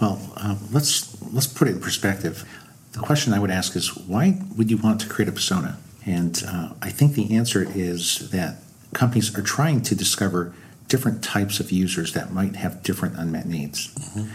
Well, 0.00 0.18
uh, 0.36 0.56
let's 0.72 1.20
let's 1.32 1.46
put 1.46 1.68
it 1.68 1.72
in 1.72 1.80
perspective. 1.80 2.48
The 2.92 3.00
question 3.00 3.32
I 3.32 3.38
would 3.38 3.50
ask 3.50 3.76
is, 3.76 3.96
why 3.96 4.40
would 4.56 4.70
you 4.70 4.76
want 4.76 5.00
to 5.02 5.08
create 5.08 5.28
a 5.28 5.32
persona? 5.32 5.78
And 6.06 6.42
uh, 6.46 6.70
I 6.82 6.90
think 6.90 7.14
the 7.14 7.36
answer 7.36 7.66
is 7.74 8.30
that 8.30 8.56
companies 8.92 9.36
are 9.36 9.42
trying 9.42 9.82
to 9.82 9.94
discover 9.94 10.54
different 10.88 11.22
types 11.22 11.60
of 11.60 11.70
users 11.70 12.12
that 12.14 12.32
might 12.32 12.56
have 12.56 12.82
different 12.82 13.16
unmet 13.16 13.46
needs. 13.46 13.94
Mm-hmm. 13.94 14.28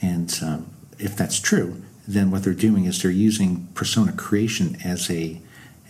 And 0.00 0.38
um, 0.42 0.70
if 0.98 1.16
that's 1.16 1.38
true, 1.38 1.82
then 2.12 2.30
what 2.30 2.42
they're 2.42 2.54
doing 2.54 2.84
is 2.84 3.02
they're 3.02 3.10
using 3.10 3.68
persona 3.74 4.12
creation 4.12 4.76
as 4.84 5.10
a 5.10 5.40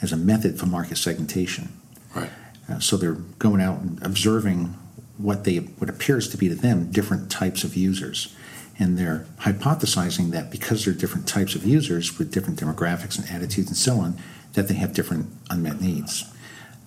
as 0.02 0.12
a 0.12 0.16
method 0.16 0.58
for 0.58 0.66
market 0.66 0.96
segmentation. 0.96 1.68
Right. 2.14 2.30
Uh, 2.68 2.78
so 2.78 2.96
they're 2.96 3.20
going 3.38 3.60
out 3.60 3.80
and 3.80 4.02
observing 4.02 4.74
what 5.18 5.44
they 5.44 5.56
what 5.56 5.90
appears 5.90 6.28
to 6.28 6.36
be 6.36 6.48
to 6.48 6.54
them 6.54 6.90
different 6.90 7.30
types 7.30 7.64
of 7.64 7.76
users, 7.76 8.34
and 8.78 8.98
they're 8.98 9.26
hypothesizing 9.40 10.30
that 10.30 10.50
because 10.50 10.84
they're 10.84 10.94
different 10.94 11.26
types 11.28 11.54
of 11.54 11.64
users 11.64 12.18
with 12.18 12.32
different 12.32 12.58
demographics 12.58 13.18
and 13.18 13.28
attitudes 13.30 13.68
and 13.68 13.76
so 13.76 13.98
on, 13.98 14.16
that 14.54 14.68
they 14.68 14.74
have 14.74 14.92
different 14.92 15.26
unmet 15.50 15.80
needs. 15.80 16.24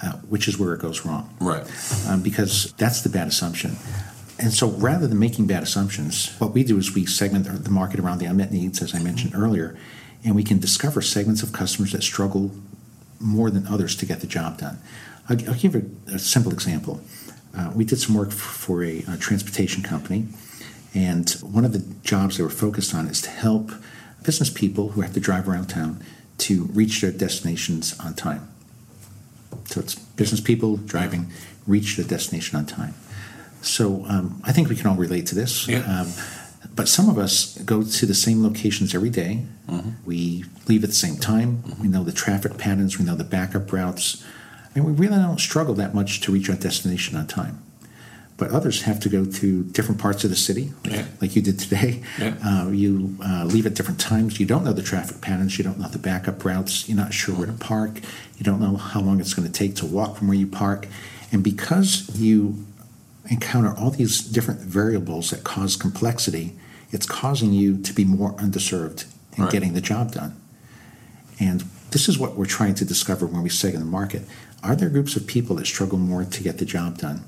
Uh, 0.02 0.18
which 0.28 0.50
is 0.50 0.60
where 0.60 0.74
it 0.74 0.82
goes 0.82 1.06
wrong. 1.06 1.34
Right. 1.40 1.64
Um, 2.10 2.22
because 2.22 2.74
that's 2.74 3.04
the 3.04 3.10
bad 3.10 3.30
assumption. 3.30 3.78
And 4.44 4.54
so 4.54 4.68
rather 4.72 5.08
than 5.08 5.20
making 5.20 5.48
bad 5.48 5.64
assumptions, 5.64 6.36
what 6.38 6.52
we 6.52 6.66
do 6.66 6.78
is 6.78 6.94
we 6.94 7.06
segment 7.06 7.46
the 7.46 7.72
market 7.72 7.98
around 7.98 8.18
the 8.18 8.26
unmet 8.26 8.52
needs, 8.52 8.82
as 8.82 8.94
I 8.94 9.00
mentioned 9.00 9.34
earlier, 9.34 9.78
and 10.26 10.36
we 10.36 10.44
can 10.44 10.60
discover 10.60 11.02
segments 11.02 11.44
of 11.44 11.54
customers 11.54 11.94
that 11.94 12.04
struggle 12.04 12.52
more 13.22 13.50
than 13.50 13.66
others 13.68 13.96
to 13.96 14.06
get 14.06 14.20
the 14.20 14.28
job 14.28 14.58
done. 14.58 14.80
I'll, 15.30 15.38
I'll 15.48 15.56
give 15.56 15.76
a, 15.76 15.84
a, 16.14 16.20
simple 16.20 16.52
example. 16.52 17.00
Uh, 17.58 17.72
we 17.74 17.86
did 17.86 18.02
some 18.02 18.16
work 18.16 18.34
for 18.34 18.84
a, 18.84 19.06
a, 19.08 19.16
transportation 19.16 19.82
company, 19.82 20.28
and 20.94 21.30
one 21.42 21.64
of 21.64 21.72
the 21.72 21.80
jobs 22.04 22.36
they 22.36 22.44
were 22.44 22.50
focused 22.50 22.94
on 22.94 23.08
is 23.08 23.22
to 23.22 23.30
help 23.30 23.72
business 24.24 24.50
people 24.50 24.90
who 24.90 25.00
have 25.00 25.14
to 25.14 25.22
drive 25.22 25.48
around 25.48 25.68
town 25.68 26.04
to 26.40 26.66
reach 26.74 27.00
their 27.00 27.14
destinations 27.14 27.98
on 27.98 28.14
time. 28.14 28.50
So 29.68 29.80
it's 29.80 29.96
business 29.96 30.42
people 30.42 30.76
driving, 30.76 31.32
reach 31.66 31.96
their 31.96 32.06
destination 32.06 32.60
on 32.60 32.66
time. 32.66 32.94
So 33.64 34.06
um, 34.08 34.42
I 34.44 34.52
think 34.52 34.70
we 34.70 34.76
can 34.76 34.88
all 34.88 34.96
relate 34.96 35.26
to 35.28 35.36
this. 35.36 35.68
Yeah. 35.68 35.80
Um, 35.80 36.12
but 36.76 36.88
some 36.88 37.08
of 37.10 37.18
us 37.18 37.58
go 37.60 37.84
to 37.84 38.06
the 38.06 38.14
same 38.16 38.44
locations 38.44 38.94
every 38.96 39.10
day. 39.10 39.44
Mm-hmm. 39.70 39.90
We 40.06 40.46
leave 40.68 40.84
at 40.84 40.90
the 40.90 40.96
same 40.96 41.18
time. 41.18 41.64
We 41.82 41.88
know 41.88 42.04
the 42.04 42.12
traffic 42.12 42.58
patterns. 42.58 42.98
We 42.98 43.06
know 43.06 43.16
the 43.16 43.24
backup 43.24 43.72
routes. 43.72 44.24
And 44.76 44.84
we 44.86 44.92
really 44.92 45.16
don't 45.18 45.40
struggle 45.40 45.76
that 45.76 45.94
much 45.94 46.22
to 46.22 46.32
reach 46.32 46.50
our 46.50 46.56
destination 46.56 47.16
on 47.16 47.28
time. 47.28 47.60
But 48.38 48.50
others 48.50 48.82
have 48.82 49.00
to 49.02 49.10
go 49.10 49.24
to 49.26 49.64
different 49.66 50.02
parts 50.02 50.24
of 50.24 50.32
the 50.32 50.36
city, 50.36 50.74
like, 50.84 50.94
Yeah. 50.94 51.06
like 51.22 51.36
you 51.36 51.44
did 51.44 51.60
today. 51.60 52.02
Yeah. 52.20 52.36
Uh, 52.44 52.70
you 52.72 53.16
uh, 53.24 53.46
leave 53.46 53.66
at 53.68 53.76
different 53.76 54.00
times. 54.00 54.40
You 54.40 54.46
don't 54.48 54.64
know 54.64 54.74
the 54.74 54.82
traffic 54.82 55.22
patterns. 55.22 55.58
You 55.60 55.64
don't 55.64 55.80
know 55.80 55.88
the 55.88 56.00
backup 56.00 56.44
routes. 56.44 56.90
You're 56.90 56.98
not 56.98 57.14
sure 57.14 57.36
where 57.36 57.46
to 57.48 57.54
park. 57.54 58.00
You 58.38 58.44
don't 58.44 58.60
know 58.60 58.76
how 58.76 59.00
long 59.02 59.20
it's 59.20 59.34
going 59.36 59.48
to 59.48 59.54
take 59.54 59.76
to 59.78 59.86
walk 59.86 60.18
from 60.18 60.28
where 60.28 60.38
you 60.38 60.48
park. 60.48 60.88
And 61.32 61.44
because 61.44 62.10
you 62.20 62.66
encounter 63.30 63.74
all 63.78 63.92
these 63.92 64.22
different 64.22 64.60
variables 64.60 65.30
that 65.32 65.44
cause 65.44 65.76
complexity, 65.76 66.56
it's 66.92 67.06
causing 67.06 67.54
you 67.54 67.78
to 67.82 67.94
be 67.94 68.06
more 68.06 68.34
underserved 68.34 69.06
in 69.36 69.44
Right. 69.44 69.52
getting 69.52 69.74
the 69.74 69.82
job 69.82 70.12
done. 70.12 70.36
And 71.40 71.64
this 71.92 72.08
is 72.08 72.20
what 72.20 72.36
we're 72.38 72.46
trying 72.46 72.76
to 72.76 72.86
discover 72.86 73.26
when 73.26 73.42
we 73.42 73.50
segment 73.50 73.86
the 73.86 73.92
market. 73.92 74.24
Are 74.62 74.76
there 74.76 74.90
groups 74.90 75.16
of 75.16 75.28
people 75.28 75.56
that 75.58 75.68
struggle 75.68 75.98
more 75.98 76.24
to 76.24 76.44
get 76.44 76.58
the 76.58 76.66
job 76.66 76.98
done? 76.98 77.24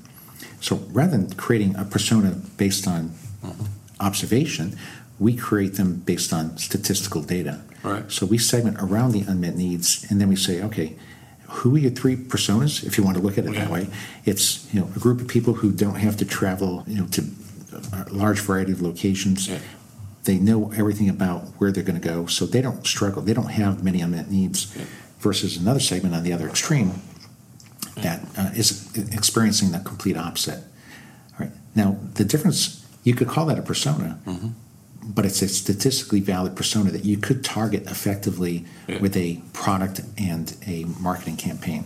So 0.60 0.76
rather 0.92 1.16
than 1.16 1.34
creating 1.34 1.76
a 1.76 1.84
persona 1.84 2.30
based 2.56 2.86
on 2.86 3.10
mm-hmm. 3.44 3.64
observation, 4.00 4.76
we 5.18 5.36
create 5.36 5.74
them 5.74 6.02
based 6.04 6.32
on 6.32 6.56
statistical 6.58 7.22
data. 7.22 7.60
Right. 7.82 8.10
So 8.10 8.26
we 8.26 8.38
segment 8.38 8.78
around 8.80 9.12
the 9.12 9.20
unmet 9.20 9.56
needs, 9.56 10.06
and 10.10 10.20
then 10.20 10.28
we 10.28 10.36
say, 10.36 10.62
okay, 10.62 10.96
who 11.48 11.76
are 11.76 11.78
your 11.78 11.90
three 11.90 12.16
personas? 12.16 12.84
If 12.84 12.98
you 12.98 13.04
want 13.04 13.16
to 13.16 13.22
look 13.22 13.38
at 13.38 13.46
it 13.46 13.54
that 13.54 13.70
way, 13.70 13.88
it's 14.24 14.72
you 14.72 14.80
know 14.80 14.90
a 14.94 14.98
group 14.98 15.20
of 15.20 15.28
people 15.28 15.54
who 15.54 15.72
don't 15.72 15.96
have 15.96 16.16
to 16.18 16.24
travel, 16.24 16.84
you 16.86 16.98
know, 16.98 17.06
to 17.08 17.22
a 17.92 18.12
large 18.12 18.40
variety 18.40 18.72
of 18.72 18.82
locations. 18.82 19.48
Yeah. 19.48 19.58
They 20.24 20.38
know 20.38 20.72
everything 20.72 21.08
about 21.08 21.42
where 21.58 21.70
they're 21.70 21.84
going 21.84 22.00
to 22.00 22.08
go, 22.08 22.26
so 22.26 22.46
they 22.46 22.60
don't 22.60 22.84
struggle. 22.84 23.22
They 23.22 23.34
don't 23.34 23.52
have 23.52 23.84
many 23.84 24.00
unmet 24.00 24.30
needs. 24.30 24.76
Yeah. 24.76 24.84
Versus 25.20 25.56
another 25.56 25.80
segment 25.80 26.14
on 26.14 26.24
the 26.24 26.32
other 26.32 26.48
extreme 26.48 26.92
that 27.96 28.20
uh, 28.36 28.50
is 28.54 28.94
experiencing 29.12 29.72
the 29.72 29.78
complete 29.78 30.16
opposite. 30.16 30.62
All 31.34 31.46
right. 31.46 31.50
Now, 31.74 31.96
the 32.14 32.24
difference, 32.24 32.84
you 33.02 33.14
could 33.14 33.28
call 33.28 33.46
that 33.46 33.58
a 33.58 33.62
persona, 33.62 34.18
Mm-hmm. 34.26 34.48
But 35.06 35.24
it's 35.24 35.40
a 35.42 35.48
statistically 35.48 36.20
valid 36.20 36.56
persona 36.56 36.90
that 36.90 37.04
you 37.04 37.16
could 37.16 37.44
target 37.44 37.84
effectively 37.86 38.64
Yeah. 38.88 38.98
with 39.00 39.16
a 39.16 39.40
product 39.52 40.00
and 40.18 40.54
a 40.66 40.84
marketing 41.00 41.36
campaign 41.36 41.84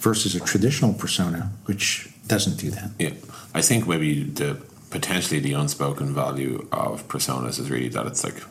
versus 0.00 0.34
a 0.34 0.40
traditional 0.40 0.94
persona, 0.94 1.50
which 1.66 2.08
doesn't 2.26 2.56
do 2.58 2.70
that. 2.70 2.90
Yeah, 2.98 3.10
I 3.54 3.62
think 3.62 3.86
maybe 3.86 4.22
the 4.24 4.56
potentially 4.90 5.40
the 5.40 5.52
unspoken 5.54 6.14
value 6.14 6.66
of 6.72 7.06
personas 7.08 7.58
is 7.58 7.68
really 7.70 7.88
that 7.88 8.06
it's 8.06 8.22
like 8.24 8.42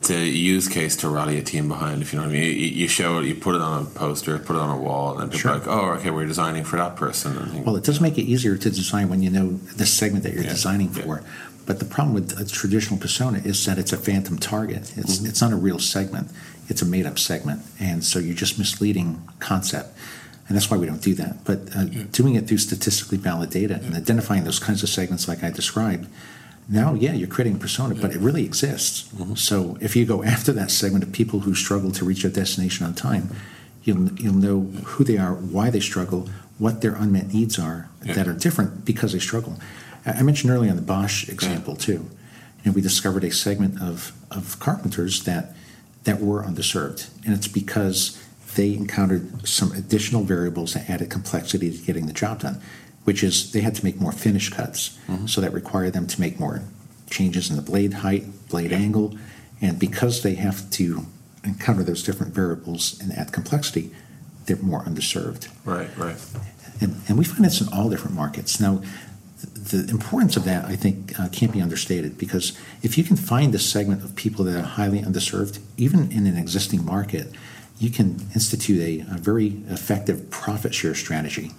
it's 0.00 0.10
a 0.10 0.26
use 0.26 0.66
case 0.66 0.96
to 0.96 1.08
rally 1.08 1.38
a 1.38 1.42
team 1.42 1.68
behind. 1.68 2.02
If 2.02 2.12
you 2.12 2.18
know 2.18 2.26
what 2.26 2.34
I 2.34 2.40
mean, 2.40 2.42
you, 2.42 2.66
you 2.82 2.88
show 2.88 3.20
it, 3.20 3.26
you 3.26 3.36
put 3.36 3.54
it 3.54 3.60
on 3.60 3.82
a 3.82 3.84
poster, 3.86 4.36
put 4.40 4.56
it 4.56 4.58
on 4.58 4.70
a 4.76 4.76
wall, 4.76 5.16
and 5.18 5.30
people 5.30 5.38
Sure. 5.38 5.50
are 5.52 5.58
like, 5.60 5.68
"Oh, 5.68 5.90
okay, 6.00 6.10
we're 6.10 6.26
designing 6.26 6.64
for 6.64 6.76
that 6.76 6.96
person." 6.96 7.62
Well, 7.64 7.76
it 7.76 7.84
does 7.84 8.00
make 8.00 8.18
it 8.18 8.24
easier 8.24 8.56
to 8.56 8.68
design 8.70 9.08
when 9.08 9.22
you 9.22 9.30
know 9.30 9.60
the 9.76 9.86
segment 9.86 10.24
that 10.24 10.34
you're 10.34 10.42
Yeah. 10.42 10.50
designing 10.54 10.88
Yeah. 10.88 11.04
But 11.66 11.78
the 11.78 11.84
problem 11.84 12.14
with 12.14 12.38
a 12.40 12.44
traditional 12.44 12.98
persona 12.98 13.38
is 13.44 13.64
that 13.66 13.78
it's 13.78 13.92
a 13.92 13.96
phantom 13.96 14.38
target. 14.38 14.92
It's 14.96 15.16
Mm-hmm. 15.18 15.26
it's 15.26 15.40
not 15.40 15.52
a 15.52 15.56
real 15.56 15.78
segment. 15.78 16.28
It's 16.68 16.82
a 16.82 16.86
made 16.86 17.06
up 17.06 17.18
segment, 17.18 17.62
and 17.80 18.04
so 18.04 18.18
you're 18.18 18.34
just 18.36 18.58
misleading 18.58 19.22
concept. 19.40 19.96
And 20.48 20.56
that's 20.56 20.70
why 20.70 20.76
we 20.76 20.86
don't 20.86 21.02
do 21.02 21.14
that. 21.14 21.44
But 21.44 21.60
uh, 21.76 21.84
doing 22.12 22.34
it 22.34 22.46
through 22.46 22.58
statistically 22.58 23.18
valid 23.18 23.50
data 23.50 23.74
and 23.82 23.94
identifying 23.94 24.44
those 24.44 24.58
kinds 24.58 24.82
of 24.82 24.88
segments, 24.88 25.28
like 25.28 25.42
I 25.44 25.50
described, 25.50 26.06
now, 26.68 26.94
yeah, 26.94 27.12
you're 27.12 27.28
creating 27.28 27.56
a 27.56 27.58
persona, 27.58 27.94
but 27.94 28.12
it 28.12 28.18
really 28.18 28.44
exists. 28.44 29.08
Mm-hmm. 29.14 29.34
So 29.34 29.76
if 29.80 29.94
you 29.96 30.04
go 30.04 30.22
after 30.22 30.52
that 30.52 30.70
segment 30.70 31.04
of 31.04 31.12
people 31.12 31.40
who 31.40 31.54
struggle 31.54 31.90
to 31.92 32.04
reach 32.04 32.22
their 32.22 32.30
destination 32.32 32.86
on 32.86 32.94
time, 32.94 33.30
you'll 33.84 34.12
you'll 34.12 34.34
know 34.34 34.60
who 34.84 35.04
they 35.04 35.18
are, 35.18 35.34
why 35.34 35.70
they 35.70 35.80
struggle, 35.80 36.28
what 36.58 36.80
their 36.80 36.94
unmet 36.94 37.32
needs 37.34 37.58
are 37.58 37.88
Yeah. 38.04 38.14
that 38.14 38.28
are 38.28 38.34
different 38.34 38.84
because 38.84 39.12
they 39.12 39.18
struggle. 39.20 39.58
I 40.04 40.22
mentioned 40.22 40.52
earlier 40.52 40.70
on 40.70 40.76
the 40.76 40.82
Bosch 40.82 41.28
example 41.28 41.76
too. 41.76 41.92
You 41.92 42.70
know, 42.70 42.72
we 42.72 42.80
discovered 42.80 43.24
a 43.24 43.30
segment 43.30 43.80
of, 43.80 44.12
of 44.30 44.58
carpenters 44.60 45.24
that 45.24 45.54
that 46.04 46.20
were 46.20 46.42
underserved, 46.42 47.10
and 47.24 47.32
it's 47.32 47.46
because 47.46 48.20
they 48.56 48.74
encountered 48.74 49.46
some 49.46 49.70
additional 49.72 50.24
variables 50.24 50.74
that 50.74 50.90
added 50.90 51.10
complexity 51.10 51.70
to 51.70 51.78
getting 51.84 52.06
the 52.06 52.12
job 52.12 52.40
done, 52.40 52.60
which 53.04 53.22
is 53.22 53.52
they 53.52 53.60
had 53.60 53.74
to 53.76 53.84
make 53.84 54.00
more 54.00 54.10
finish 54.10 54.48
cuts, 54.48 54.98
mm-hmm. 55.06 55.26
so 55.26 55.40
that 55.40 55.52
required 55.52 55.92
them 55.92 56.08
to 56.08 56.20
make 56.20 56.40
more 56.40 56.62
changes 57.08 57.50
in 57.50 57.56
the 57.56 57.62
blade 57.62 57.92
height, 57.94 58.24
blade 58.48 58.72
angle, 58.72 59.16
and 59.60 59.78
because 59.78 60.22
they 60.22 60.34
have 60.34 60.68
to 60.70 61.06
encounter 61.44 61.84
those 61.84 62.02
different 62.02 62.34
variables 62.34 63.00
and 63.00 63.12
add 63.12 63.32
complexity, 63.32 63.92
they're 64.46 64.56
more 64.56 64.82
underserved. 64.82 65.48
right, 65.64 65.96
right, 65.96 66.16
And, 66.80 67.00
and 67.08 67.16
we 67.16 67.24
find 67.24 67.44
this 67.44 67.60
in 67.60 67.68
all 67.72 67.88
different 67.88 68.16
markets. 68.16 68.58
Now, 68.60 68.82
the 69.42 69.88
importance 69.90 70.36
of 70.36 70.44
that, 70.44 70.64
I 70.66 70.76
think, 70.76 71.18
uh, 71.18 71.28
can't 71.28 71.52
be 71.52 71.60
understated 71.60 72.18
because 72.18 72.52
if 72.82 72.96
you 72.98 73.04
can 73.04 73.16
find 73.16 73.54
a 73.54 73.58
segment 73.58 74.04
of 74.04 74.14
people 74.16 74.44
that 74.44 74.58
are 74.58 74.62
highly 74.62 75.00
underserved, 75.02 75.58
even 75.76 76.10
in 76.12 76.26
an 76.26 76.36
existing 76.36 76.84
market, 76.84 77.28
you 77.78 77.90
can 77.90 78.28
institute 78.34 78.80
a, 78.80 79.14
a 79.14 79.18
very 79.18 79.48
effective 79.68 80.30
profit 80.30 80.74
share 80.74 80.94
strategy. 80.94 81.52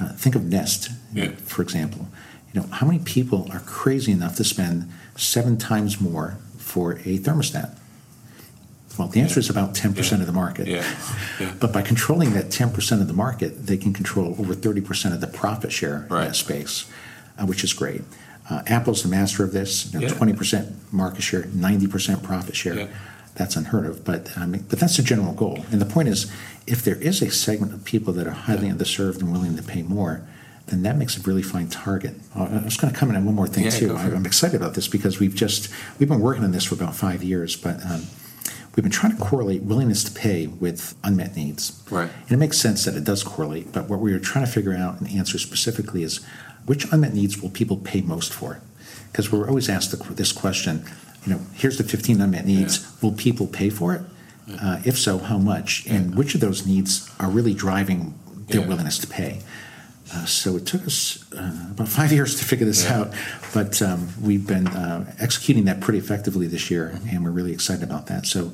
Uh, 0.00 0.12
think 0.12 0.34
of 0.34 0.44
Nest, 0.44 0.90
Yeah. 1.12 1.30
for 1.44 1.62
example. 1.62 2.08
You 2.52 2.60
know, 2.60 2.66
how 2.68 2.86
many 2.86 3.00
people 3.00 3.48
are 3.52 3.60
crazy 3.60 4.12
enough 4.12 4.36
to 4.36 4.44
spend 4.44 4.90
seven 5.16 5.56
times 5.56 6.00
more 6.00 6.36
for 6.58 6.92
a 7.04 7.18
thermostat? 7.18 7.76
Well, 8.96 9.08
the 9.08 9.20
answer 9.20 9.40
is 9.40 9.50
about 9.50 9.74
10% 9.74 9.96
Yeah. 10.12 10.20
of 10.20 10.26
the 10.26 10.32
market. 10.32 10.68
yeah, 10.68 10.84
yeah, 11.40 11.52
But 11.58 11.72
by 11.72 11.82
controlling 11.82 12.32
that 12.34 12.50
10% 12.50 13.00
of 13.00 13.08
the 13.08 13.12
market, 13.12 13.66
they 13.66 13.76
can 13.76 13.92
control 13.92 14.36
over 14.38 14.54
30% 14.54 15.12
of 15.14 15.20
the 15.20 15.26
profit 15.26 15.72
share 15.72 16.02
in 16.04 16.14
that 16.14 16.36
space, 16.36 16.84
uh, 17.38 17.46
which 17.46 17.64
is 17.64 17.72
great. 17.72 18.02
Uh, 18.50 18.62
Apple's 18.66 19.02
the 19.02 19.08
master 19.08 19.42
of 19.42 19.52
this. 19.52 19.92
You 19.92 20.00
know, 20.00 20.06
Yeah. 20.06 20.12
20% 20.12 20.92
market 20.92 21.22
share, 21.22 21.42
90% 21.44 22.22
profit 22.22 22.54
share. 22.56 22.74
Yeah. 22.74 22.86
That's 23.36 23.56
unheard 23.56 23.86
of, 23.86 24.04
but 24.04 24.30
um, 24.36 24.52
but 24.68 24.78
that's 24.78 24.96
the 24.96 25.02
general 25.02 25.32
goal. 25.32 25.64
And 25.72 25.80
the 25.80 25.86
point 25.86 26.06
is, 26.08 26.30
if 26.68 26.84
there 26.84 26.94
is 26.94 27.20
a 27.20 27.32
segment 27.32 27.72
of 27.74 27.84
people 27.84 28.12
that 28.12 28.28
are 28.28 28.30
highly 28.30 28.68
underserved 28.68 29.18
and 29.22 29.32
willing 29.32 29.56
to 29.56 29.62
pay 29.64 29.82
more, 29.82 30.22
then 30.66 30.82
that 30.84 30.96
makes 30.96 31.16
a 31.18 31.20
really 31.22 31.42
fine 31.42 31.66
target. 31.68 32.14
Uh, 32.36 32.44
I 32.44 32.64
was 32.64 32.76
going 32.76 32.92
to 32.92 32.96
comment 32.98 33.16
on 33.18 33.24
one 33.24 33.34
more 33.34 33.48
thing 33.48 33.64
Yeah, 33.64 33.70
too. 33.70 33.96
I'm 33.96 34.24
excited 34.24 34.54
about 34.54 34.74
this 34.74 34.86
because 34.86 35.18
we've 35.18 35.34
just 35.34 35.68
we've 35.98 36.08
been 36.08 36.20
working 36.20 36.44
on 36.44 36.52
this 36.52 36.62
for 36.62 36.76
about 36.76 36.94
five 36.94 37.24
years, 37.24 37.56
but 37.56 37.84
um, 37.84 38.02
we've 38.76 38.84
been 38.84 38.92
trying 38.92 39.16
to 39.16 39.18
correlate 39.20 39.62
willingness 39.62 40.04
to 40.04 40.12
pay 40.12 40.46
with 40.46 40.94
unmet 41.02 41.34
needs. 41.34 41.82
Right. 41.90 42.08
And 42.28 42.30
it 42.30 42.36
makes 42.36 42.58
sense 42.58 42.84
that 42.84 42.94
it 42.94 43.02
does 43.02 43.24
correlate, 43.24 43.72
but 43.72 43.88
what 43.88 43.98
we 43.98 44.12
were 44.12 44.20
trying 44.20 44.44
to 44.46 44.50
figure 44.52 44.74
out 44.76 45.00
and 45.00 45.10
answer 45.10 45.40
specifically 45.40 46.04
is 46.04 46.24
which 46.66 46.90
unmet 46.92 47.14
needs 47.14 47.40
will 47.40 47.50
people 47.50 47.76
pay 47.76 48.00
most 48.00 48.32
for? 48.32 48.60
Because 49.10 49.30
we're 49.30 49.48
always 49.48 49.68
asked 49.68 49.90
the, 49.90 50.14
this 50.14 50.32
question, 50.32 50.84
you 51.26 51.32
know, 51.34 51.40
here's 51.54 51.78
the 51.78 51.84
15 51.84 52.20
unmet 52.20 52.46
needs. 52.46 52.80
Yeah. 52.82 52.88
Will 53.02 53.12
people 53.16 53.46
pay 53.46 53.70
for 53.70 53.94
it? 53.94 54.02
Uh, 54.60 54.80
if 54.84 54.98
so, 54.98 55.18
how 55.18 55.38
much? 55.38 55.86
And 55.86 56.14
which 56.16 56.34
of 56.34 56.40
those 56.40 56.66
needs 56.66 57.10
are 57.18 57.30
really 57.30 57.54
driving 57.54 58.14
their 58.48 58.60
Yeah. 58.60 58.66
willingness 58.68 58.98
to 58.98 59.06
pay? 59.06 59.40
Uh, 60.12 60.26
so 60.26 60.56
it 60.56 60.66
took 60.66 60.86
us 60.86 61.24
uh, 61.32 61.68
about 61.70 61.88
five 61.88 62.12
years 62.16 62.36
to 62.36 62.44
figure 62.44 62.66
this 62.66 62.84
Yeah. 62.84 62.98
out, 63.00 63.14
but 63.54 63.80
um, 63.80 64.08
we've 64.20 64.46
been 64.46 64.66
uh, 64.68 65.14
executing 65.18 65.64
that 65.64 65.80
pretty 65.80 65.98
effectively 65.98 66.46
this 66.46 66.70
year, 66.70 66.92
Mm-hmm. 66.94 67.08
and 67.08 67.24
we're 67.24 67.30
really 67.30 67.52
excited 67.52 67.82
about 67.84 68.06
that. 68.08 68.26
So 68.26 68.52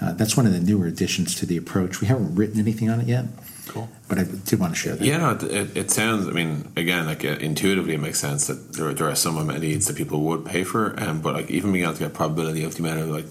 uh, 0.00 0.12
that's 0.14 0.36
one 0.36 0.46
of 0.46 0.52
the 0.52 0.60
newer 0.60 0.86
additions 0.86 1.34
to 1.36 1.46
the 1.46 1.56
approach. 1.56 2.00
We 2.00 2.08
haven't 2.08 2.34
written 2.34 2.58
anything 2.58 2.90
on 2.90 3.00
it 3.00 3.06
yet, 3.06 3.26
cool. 3.68 3.88
but 4.08 4.18
I 4.18 4.24
did 4.24 4.58
want 4.58 4.72
to 4.74 4.78
share 4.78 4.96
that. 4.96 5.04
Yeah, 5.04 5.18
no, 5.18 5.30
it, 5.40 5.76
it, 5.76 5.90
sounds. 5.90 6.26
I 6.26 6.32
mean, 6.32 6.70
again, 6.76 7.06
like 7.06 7.24
uh, 7.24 7.36
intuitively, 7.40 7.94
it 7.94 8.00
makes 8.00 8.18
sense 8.18 8.46
that 8.48 8.72
there, 8.74 8.92
there 8.94 9.08
are 9.08 9.14
some 9.14 9.46
needs 9.60 9.86
that 9.86 9.96
people 9.96 10.20
would 10.22 10.44
pay 10.44 10.64
for, 10.64 10.98
um, 11.00 11.20
but 11.20 11.34
like 11.34 11.50
even 11.50 11.72
being 11.72 11.84
able 11.84 11.94
to 11.94 12.00
get 12.00 12.14
probability 12.14 12.64
of 12.64 12.74
the 12.74 12.80
amount 12.82 13.00
of 13.00 13.08
like 13.08 13.26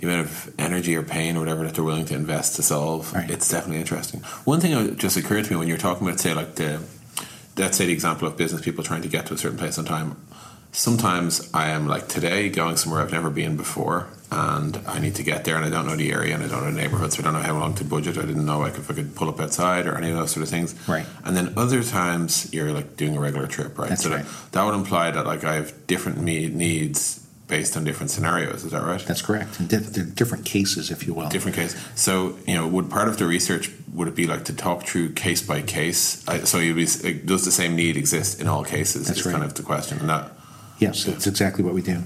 the 0.00 0.06
amount 0.06 0.26
of 0.26 0.54
energy 0.58 0.94
or 0.94 1.02
pain 1.02 1.36
or 1.36 1.40
whatever 1.40 1.64
that 1.64 1.74
they're 1.74 1.84
willing 1.84 2.04
to 2.06 2.14
invest 2.14 2.56
to 2.56 2.62
solve, 2.62 3.12
Right. 3.14 3.30
it's 3.30 3.48
definitely 3.48 3.80
interesting. 3.80 4.20
One 4.44 4.60
thing 4.60 4.72
that 4.72 4.98
just 4.98 5.16
occurred 5.16 5.44
to 5.46 5.50
me 5.50 5.56
when 5.56 5.68
you're 5.68 5.78
talking 5.78 6.06
about, 6.06 6.20
say, 6.20 6.34
like 6.34 6.54
the 6.56 6.80
let's 7.56 7.78
say 7.78 7.86
the 7.86 7.92
example 7.92 8.28
of 8.28 8.36
business 8.36 8.60
people 8.60 8.84
trying 8.84 9.00
to 9.02 9.08
get 9.08 9.24
to 9.26 9.34
a 9.34 9.38
certain 9.38 9.56
place 9.58 9.78
on 9.78 9.84
time. 9.86 10.16
Sometimes 10.72 11.48
I 11.54 11.70
am 11.70 11.86
like 11.86 12.06
today 12.08 12.50
going 12.50 12.76
somewhere 12.76 13.00
I've 13.00 13.12
never 13.12 13.30
been 13.30 13.56
before, 13.56 14.08
and 14.30 14.80
I 14.86 14.98
need 14.98 15.14
to 15.16 15.22
get 15.22 15.44
there, 15.44 15.56
and 15.56 15.64
I 15.64 15.70
don't 15.70 15.86
know 15.86 15.96
the 15.96 16.12
area, 16.12 16.34
and 16.34 16.42
I 16.42 16.48
don't 16.48 16.64
know 16.64 16.70
the 16.70 16.80
neighborhood, 16.80 17.12
so 17.12 17.20
I 17.20 17.24
don't 17.24 17.34
know 17.34 17.40
how 17.40 17.58
long 17.58 17.74
to 17.76 17.84
budget. 17.84 18.18
I 18.18 18.22
didn't 18.22 18.46
know 18.46 18.58
like 18.58 18.76
if 18.76 18.90
I 18.90 18.94
could 18.94 19.14
pull 19.14 19.28
up 19.28 19.40
outside 19.40 19.86
or 19.86 19.96
any 19.96 20.10
of 20.10 20.16
those 20.16 20.32
sort 20.32 20.42
of 20.42 20.48
things. 20.48 20.74
Right. 20.88 21.06
And 21.24 21.36
then 21.36 21.54
other 21.56 21.82
times 21.82 22.52
you're 22.52 22.72
like 22.72 22.96
doing 22.96 23.16
a 23.16 23.20
regular 23.20 23.46
trip, 23.46 23.78
right? 23.78 23.90
That's 23.90 24.02
so 24.02 24.10
right. 24.10 24.24
That, 24.24 24.52
that 24.52 24.64
would 24.64 24.74
imply 24.74 25.10
that 25.10 25.26
like 25.26 25.44
I 25.44 25.54
have 25.54 25.86
different 25.86 26.20
me- 26.20 26.48
needs 26.48 27.26
based 27.48 27.76
on 27.76 27.84
different 27.84 28.10
scenarios. 28.10 28.64
Is 28.64 28.72
that 28.72 28.82
right? 28.82 29.00
That's 29.00 29.22
correct. 29.22 29.60
And 29.60 29.68
different 30.14 30.44
cases, 30.44 30.90
if 30.90 31.06
you 31.06 31.14
will. 31.14 31.28
different 31.28 31.56
case. 31.56 31.76
So, 31.94 32.36
you 32.46 32.54
know, 32.54 32.66
would 32.66 32.90
part 32.90 33.08
of 33.08 33.18
the 33.18 33.26
research 33.26 33.70
would 33.92 34.08
it 34.08 34.14
be 34.14 34.26
like 34.26 34.44
to 34.46 34.52
talk 34.52 34.84
through 34.84 35.12
case 35.12 35.42
by 35.42 35.62
case? 35.62 36.26
I, 36.28 36.40
so, 36.40 36.58
you'd 36.58 36.76
be 36.76 36.86
like, 36.86 37.24
does 37.24 37.44
the 37.44 37.52
same 37.52 37.76
need 37.76 37.96
exist 37.96 38.40
in 38.40 38.48
all 38.48 38.64
cases? 38.64 39.06
That's 39.06 39.20
is 39.20 39.26
right. 39.26 39.32
kind 39.32 39.44
of 39.44 39.54
the 39.54 39.62
question. 39.62 39.98
And 40.00 40.08
that, 40.08 40.32
Yes, 40.78 41.04
that's 41.04 41.26
exactly 41.26 41.64
what 41.64 41.74
we 41.74 41.82
do. 41.82 42.02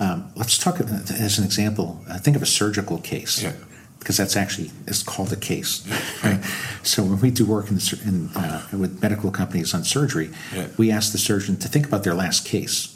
Um, 0.00 0.30
let's 0.36 0.56
talk 0.58 0.80
as 0.80 1.38
an 1.38 1.44
example. 1.44 2.00
Uh, 2.08 2.18
think 2.18 2.36
of 2.36 2.42
a 2.42 2.46
surgical 2.46 2.98
case. 2.98 3.42
Yeah. 3.42 3.52
Because 3.98 4.18
that's 4.18 4.36
actually 4.36 4.70
it's 4.86 5.02
called 5.02 5.32
a 5.32 5.36
case, 5.36 5.82
right? 6.22 6.38
So 6.82 7.02
when 7.02 7.20
we 7.22 7.30
do 7.30 7.46
work 7.46 7.70
in, 7.70 7.78
in 8.04 8.28
uh, 8.36 8.60
with 8.72 9.00
medical 9.00 9.30
companies 9.30 9.72
on 9.72 9.82
surgery, 9.82 10.28
Yeah. 10.54 10.66
we 10.76 10.90
ask 10.92 11.12
the 11.12 11.18
surgeon 11.18 11.56
to 11.56 11.68
think 11.68 11.86
about 11.86 12.04
their 12.04 12.12
last 12.12 12.44
case, 12.44 12.94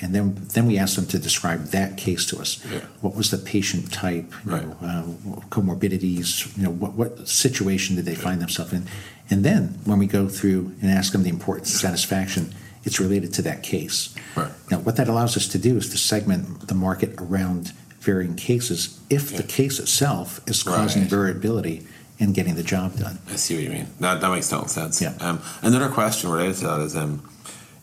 and 0.00 0.14
then 0.14 0.46
then 0.54 0.66
we 0.68 0.78
ask 0.78 0.94
them 0.94 1.06
to 1.06 1.18
describe 1.18 1.70
that 1.72 1.96
case 1.96 2.24
to 2.26 2.38
us. 2.38 2.64
Yeah. 2.72 2.82
What 3.00 3.16
was 3.16 3.30
the 3.32 3.38
patient 3.38 3.90
type? 3.92 4.32
You 4.46 4.52
Right. 4.52 4.62
know, 4.68 4.76
uh, 4.80 5.40
comorbidities. 5.50 6.56
You 6.56 6.64
know, 6.64 6.70
what 6.70 6.92
what 6.94 7.26
situation 7.28 7.96
did 7.96 8.04
they 8.04 8.14
find 8.14 8.40
themselves 8.40 8.72
in? 8.72 8.86
And 9.28 9.44
then 9.44 9.80
when 9.86 9.98
we 9.98 10.06
go 10.06 10.28
through 10.28 10.72
and 10.80 10.88
ask 10.90 11.10
them 11.12 11.24
the 11.24 11.30
importance 11.30 11.74
of 11.74 11.80
satisfaction, 11.80 12.54
it's 12.84 12.98
related 13.00 13.32
to 13.34 13.42
that 13.42 13.62
case. 13.62 14.14
Right. 14.36 14.50
Now, 14.70 14.78
what 14.80 14.96
that 14.96 15.08
allows 15.08 15.36
us 15.36 15.46
to 15.48 15.58
do 15.58 15.76
is 15.76 15.88
to 15.90 15.98
segment 15.98 16.66
the 16.68 16.74
market 16.74 17.14
around 17.18 17.72
varying 18.00 18.34
cases 18.34 18.98
if 19.08 19.36
the 19.36 19.42
case 19.44 19.78
itself 19.78 20.40
is 20.48 20.62
causing 20.62 21.02
Right. 21.02 21.10
variability 21.10 21.86
in 22.18 22.32
getting 22.32 22.54
the 22.56 22.62
job 22.62 22.96
done. 22.96 23.18
I 23.30 23.36
see 23.36 23.54
what 23.54 23.64
you 23.64 23.70
mean. 23.70 23.86
That, 24.00 24.20
that 24.20 24.30
makes 24.30 24.48
total 24.48 24.68
sense. 24.68 25.00
Yeah. 25.00 25.14
Um, 25.20 25.40
another 25.62 25.88
question 25.88 26.30
related 26.30 26.56
to 26.56 26.64
that 26.66 26.80
is 26.80 26.96
um, 26.96 27.28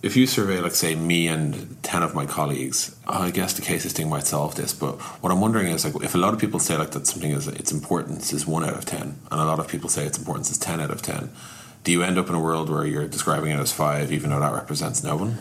if 0.02 0.16
you 0.16 0.28
survey, 0.28 0.60
like, 0.62 0.74
say, 0.76 0.96
me 0.96 1.28
and 1.28 1.82
10 1.84 2.04
of 2.04 2.16
my 2.16 2.26
colleagues, 2.26 2.96
I 3.08 3.32
guess 3.32 3.54
the 3.54 3.62
case 3.62 3.84
listing 3.84 4.10
might 4.10 4.28
solve 4.28 4.56
this. 4.56 4.74
But 4.74 4.96
what 5.22 5.32
I'm 5.32 5.42
wondering 5.42 5.68
is, 5.68 5.84
like, 5.84 6.02
if 6.04 6.16
a 6.16 6.18
lot 6.18 6.34
of 6.34 6.40
people 6.40 6.60
say, 6.60 6.78
like, 6.78 6.92
that 6.92 7.06
something 7.08 7.32
is 7.32 7.48
its 7.48 7.72
importance 7.74 8.32
is 8.32 8.46
1 8.48 8.64
out 8.64 8.76
of 8.76 8.86
10, 8.86 9.02
and 9.02 9.42
a 9.42 9.46
lot 9.46 9.60
of 9.60 9.68
people 9.68 9.90
say 9.90 10.06
its 10.06 10.18
importance 10.18 10.50
is 10.52 10.58
10 10.58 10.80
out 10.80 10.92
of 10.92 11.02
10, 11.02 11.30
do 11.84 11.92
you 11.92 12.04
end 12.04 12.18
up 12.18 12.30
in 12.30 12.36
a 12.36 12.40
world 12.40 12.70
where 12.70 12.86
you're 12.86 13.08
describing 13.08 13.52
it 13.52 13.60
as 13.60 13.72
5, 13.72 14.12
even 14.12 14.30
though 14.30 14.40
that 14.40 14.54
represents 14.54 15.04
no 15.04 15.16
one? 15.16 15.38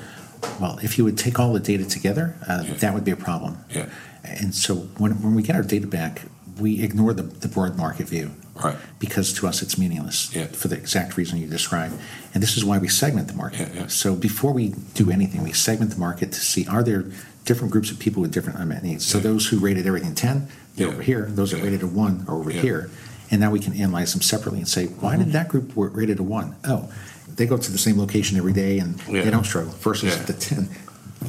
Well, 0.61 0.79
if 0.83 0.99
you 0.99 1.05
would 1.05 1.19
take 1.19 1.39
all 1.39 1.53
the 1.53 1.61
data 1.61 1.85
together, 1.85 2.37
uh, 2.49 2.63
Yeah. 2.67 2.75
that 2.75 2.95
would 2.95 3.05
be 3.05 3.11
a 3.11 3.17
problem. 3.17 3.59
Yeah. 3.71 3.87
And 4.25 4.55
so 4.55 4.75
when, 4.99 5.21
when 5.23 5.35
we 5.35 5.43
get 5.43 5.57
our 5.57 5.63
data 5.63 5.87
back, 5.87 6.23
we 6.61 6.83
ignore 6.83 7.13
the, 7.13 7.23
the 7.23 7.49
broad 7.49 7.77
market 7.77 8.09
view. 8.09 8.31
Right. 8.63 8.77
Because 8.99 9.33
to 9.35 9.47
us 9.47 9.63
it's 9.63 9.79
meaningless 9.79 10.35
Yeah. 10.35 10.47
for 10.47 10.67
the 10.69 10.77
exact 10.77 11.17
reason 11.17 11.39
you 11.39 11.47
described. 11.47 11.95
And 12.35 12.43
this 12.43 12.57
is 12.57 12.65
why 12.65 12.79
we 12.79 12.89
segment 12.89 13.29
the 13.29 13.35
market. 13.35 13.71
Yeah. 13.75 13.87
So 13.87 14.15
before 14.17 14.53
we 14.53 14.75
do 14.95 15.11
anything, 15.11 15.43
we 15.43 15.53
segment 15.53 15.93
the 15.93 15.99
market 16.01 16.33
to 16.33 16.41
see 16.41 16.67
are 16.67 16.83
there 16.83 17.05
different 17.45 17.73
groups 17.73 17.91
of 17.91 17.99
people 17.99 18.21
with 18.21 18.33
different 18.33 18.59
unmet 18.59 18.83
needs. 18.83 19.07
So 19.07 19.19
those 19.21 19.47
who 19.47 19.59
rated 19.59 19.87
everything 19.87 20.15
10, 20.15 20.49
they're 20.77 20.89
over 20.89 21.03
here. 21.03 21.27
Those 21.31 21.53
that 21.53 21.63
rated 21.63 21.83
a 21.83 21.87
1 21.87 22.25
are 22.29 22.35
over 22.35 22.51
here. 22.51 22.91
And 23.31 23.41
now 23.41 23.51
we 23.51 23.61
can 23.61 23.75
analyze 23.75 24.13
them 24.13 24.23
separately 24.23 24.59
and 24.61 24.69
say, 24.69 24.87
why 24.87 25.15
Mm-hmm. 25.15 25.25
did 25.25 25.33
that 25.33 25.49
group 25.49 25.77
wa- 25.77 25.89
rated 25.93 26.19
a 26.19 26.23
1? 26.23 26.57
Oh, 26.65 26.91
they 27.37 27.47
go 27.47 27.57
to 27.59 27.71
the 27.73 27.79
same 27.79 27.99
location 27.99 28.37
every 28.39 28.53
day 28.55 28.79
and 28.79 29.01
Yeah. 29.09 29.23
they 29.23 29.31
don't 29.31 29.45
struggle 29.45 29.73
versus 29.73 30.17
Yeah. 30.17 30.23
the 30.25 30.33
10. 30.33 30.69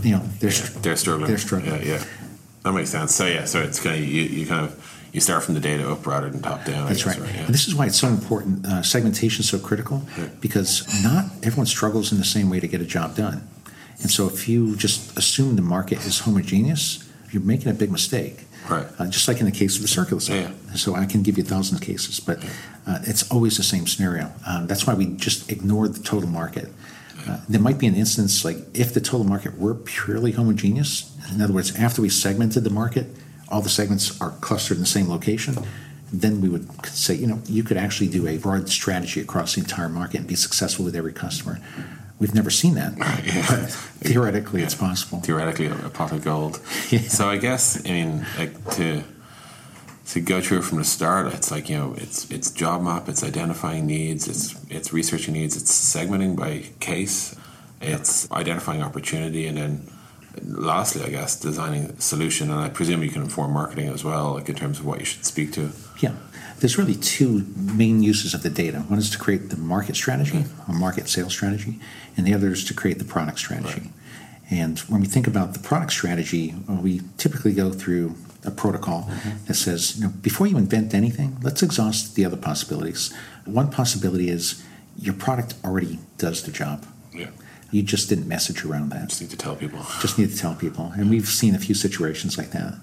You 0.04 0.12
know, 0.18 0.24
they're, 0.40 0.52
Yeah, 0.52 0.70
they're 0.82 0.96
struggling. 0.96 1.28
They're 1.28 1.38
struggling. 1.38 1.82
Yeah, 1.82 1.98
yeah. 1.98 2.04
That 2.64 2.74
makes 2.74 2.90
sense. 2.92 3.14
So, 3.16 3.26
yeah, 3.26 3.46
so 3.46 3.62
it's 3.62 3.80
kind 3.80 4.02
of, 4.02 4.08
you, 4.08 4.22
you 4.24 4.46
kind 4.46 4.66
of, 4.66 4.96
you 5.12 5.20
start 5.20 5.44
from 5.44 5.56
the 5.56 5.60
data 5.60 5.90
up 5.92 6.06
rather 6.06 6.30
than 6.30 6.42
top 6.42 6.64
down. 6.66 6.88
That's 6.88 7.04
guess, 7.04 7.18
right. 7.20 7.30
yeah. 7.34 7.42
And 7.46 7.54
this 7.54 7.68
is 7.68 7.74
why 7.76 7.88
it's 7.88 7.98
so 8.00 8.08
important. 8.08 8.66
Uh, 8.66 8.82
segmentation 8.84 9.42
is 9.42 9.50
so 9.50 9.58
critical 9.60 10.06
Yeah. 10.18 10.28
because 10.40 10.86
not 11.04 11.26
everyone 11.44 11.66
struggles 11.66 12.12
in 12.12 12.18
the 12.20 12.24
same 12.26 12.50
way 12.50 12.60
to 12.60 12.68
get 12.68 12.80
a 12.82 12.86
job 12.86 13.16
done. 13.16 13.48
And 14.02 14.10
so 14.12 14.28
if 14.28 14.48
you 14.48 14.76
just 14.76 15.18
assume 15.18 15.56
the 15.56 15.62
market 15.64 16.06
is 16.06 16.20
homogeneous, 16.20 17.04
you're 17.32 17.42
making 17.44 17.70
a 17.70 17.74
big 17.74 17.92
mistake. 17.92 18.46
Right. 18.70 18.88
Uh, 19.00 19.08
just 19.08 19.28
like 19.28 19.40
in 19.40 19.46
the 19.46 19.52
case 19.52 19.76
of 19.76 19.82
the 19.82 19.88
circular 19.88 20.20
cell. 20.20 20.38
Yeah. 20.38 20.52
So 20.76 20.96
I 20.96 21.06
can 21.06 21.24
give 21.24 21.38
you 21.38 21.44
thousands 21.44 21.82
of 21.82 21.86
cases, 21.86 22.20
but 22.20 22.44
uh, 22.88 23.00
it's 23.04 23.30
always 23.32 23.58
the 23.58 23.64
same 23.64 23.88
scenario. 23.88 24.32
Um, 24.48 24.68
that's 24.68 24.86
why 24.86 24.94
we 24.94 25.08
just 25.08 25.52
ignore 25.52 25.88
the 25.88 26.00
total 26.00 26.30
market. 26.30 26.70
Uh, 27.28 27.40
there 27.50 27.62
might 27.62 27.78
be 27.78 27.88
an 27.88 27.96
instance 27.96 28.46
like 28.46 28.58
if 28.74 28.94
the 28.94 29.02
total 29.02 29.26
market 29.26 29.58
were 29.58 29.76
purely 29.76 30.32
homogeneous, 30.32 31.16
in 31.34 31.42
other 31.42 31.54
words, 31.54 31.76
after 31.76 32.02
we 32.02 32.10
segmented 32.10 32.64
the 32.64 32.70
market, 32.70 33.08
all 33.50 33.62
the 33.62 33.70
segments 33.70 34.20
are 34.22 34.32
clustered 34.42 34.78
in 34.78 34.82
the 34.82 34.88
same 34.88 35.10
location, 35.10 35.58
then 36.12 36.42
we 36.42 36.50
would 36.50 36.86
say, 36.88 37.14
you 37.14 37.28
know, 37.28 37.40
you 37.46 37.64
could 37.64 37.78
actually 37.78 38.08
do 38.08 38.28
a 38.28 38.38
broad 38.38 38.70
strategy 38.70 39.22
across 39.22 39.56
the 39.56 39.62
entire 39.62 39.90
market 39.90 40.20
and 40.20 40.28
be 40.28 40.36
successful 40.36 40.86
with 40.86 40.96
every 40.96 41.14
customer. 41.14 41.60
We've 42.20 42.36
never 42.36 42.50
seen 42.50 42.76
that. 42.76 42.98
yeah. 42.98 43.44
Theoretically, 44.02 44.62
it's 44.62 44.76
possible. 44.76 45.22
theoretically 45.22 45.68
a, 45.68 45.86
a 45.86 45.90
pot 45.90 46.12
of 46.12 46.24
gold. 46.24 46.60
Yeah. 46.90 47.02
So 47.02 47.30
I 47.30 47.38
guess 47.38 47.86
I 47.86 47.92
mean 47.92 48.26
like 48.38 48.72
to 48.76 49.04
to 50.08 50.20
go 50.20 50.42
through 50.42 50.60
it 50.60 50.64
from 50.64 50.80
the 50.80 50.84
start, 50.84 51.32
it's 51.34 51.52
like 51.52 51.70
you 51.70 51.78
know 51.78 51.94
it's 51.98 52.30
it's 52.32 52.50
job 52.50 52.82
map, 52.82 53.08
it's 53.08 53.24
identifying 53.24 53.86
needs, 53.86 54.28
it's 54.28 54.56
it's 54.70 54.92
researching 54.92 55.36
needs, 55.36 55.56
it's 55.56 55.72
segmenting 55.72 56.36
by 56.36 56.66
case, 56.80 57.36
it's 57.80 58.30
identifying 58.32 58.82
opportunity, 58.82 59.46
and 59.46 59.58
then 59.58 59.88
lastly, 60.44 61.04
I 61.04 61.10
guess 61.10 61.40
designing 61.40 61.86
a 61.86 62.02
solution. 62.02 62.52
And 62.52 62.60
I 62.60 62.70
presume 62.70 63.04
you 63.04 63.10
can 63.10 63.22
inform 63.22 63.52
marketing 63.54 63.90
as 63.90 64.04
well, 64.04 64.34
like 64.34 64.50
in 64.50 64.56
terms 64.56 64.80
of 64.80 64.86
what 64.86 65.00
you 65.00 65.06
should 65.06 65.26
speak 65.26 65.54
to. 65.54 65.72
Yeah. 66.00 66.16
There's 66.60 66.78
really 66.78 66.96
two 66.96 67.46
main 67.56 68.04
uses 68.04 68.34
of 68.34 68.44
the 68.44 68.50
data. 68.50 68.80
One 68.80 69.00
is 69.00 69.10
to 69.12 69.18
create 69.18 69.50
the 69.50 69.58
market 69.58 69.96
strategy, 69.96 70.42
hmm. 70.42 70.72
or 70.72 70.76
market 70.76 71.08
sales 71.08 71.32
strategy, 71.32 71.80
and 72.18 72.28
the 72.28 72.34
other 72.34 72.52
is 72.52 72.66
to 72.66 72.74
create 72.74 73.00
the 73.00 73.06
product 73.06 73.40
strategy. 73.40 73.92
And 74.52 74.80
when 74.80 75.02
we 75.02 75.08
think 75.08 75.28
about 75.28 75.54
the 75.54 75.60
product 75.60 75.92
strategy, 75.92 76.56
uh, 76.68 76.74
we 76.74 77.02
typically 77.18 77.54
go 77.54 77.72
through 77.72 78.16
a 78.46 78.52
protocol 78.52 79.04
mm-hmm. 79.04 79.46
that 79.46 79.54
says, 79.54 79.98
you 79.98 80.06
know, 80.06 80.14
before 80.22 80.48
you 80.48 80.58
invent 80.58 80.94
anything, 80.94 81.38
let's 81.44 81.62
exhaust 81.62 82.16
the 82.16 82.26
other 82.26 82.38
possibilities. 82.38 83.14
One 83.46 83.70
possibility 83.70 84.30
is 84.30 84.64
your 84.98 85.14
product 85.14 85.54
already 85.64 86.00
does 86.18 86.44
the 86.44 86.52
job. 86.52 86.86
Yeah, 87.14 87.30
You 87.72 87.84
just 87.84 88.10
didn't 88.10 88.28
message 88.28 88.66
around 88.66 88.90
that 88.90 89.10
just 89.10 89.22
need 89.22 89.30
to 89.32 89.38
tell 89.38 89.56
people. 89.56 89.80
just 90.02 90.18
need 90.18 90.30
to 90.32 90.38
tell 90.38 90.56
people. 90.56 90.92
And 90.98 91.10
we've 91.10 91.28
seen 91.28 91.54
a 91.56 91.60
few 91.60 91.76
situations 91.76 92.38
like 92.38 92.52
that. 92.52 92.76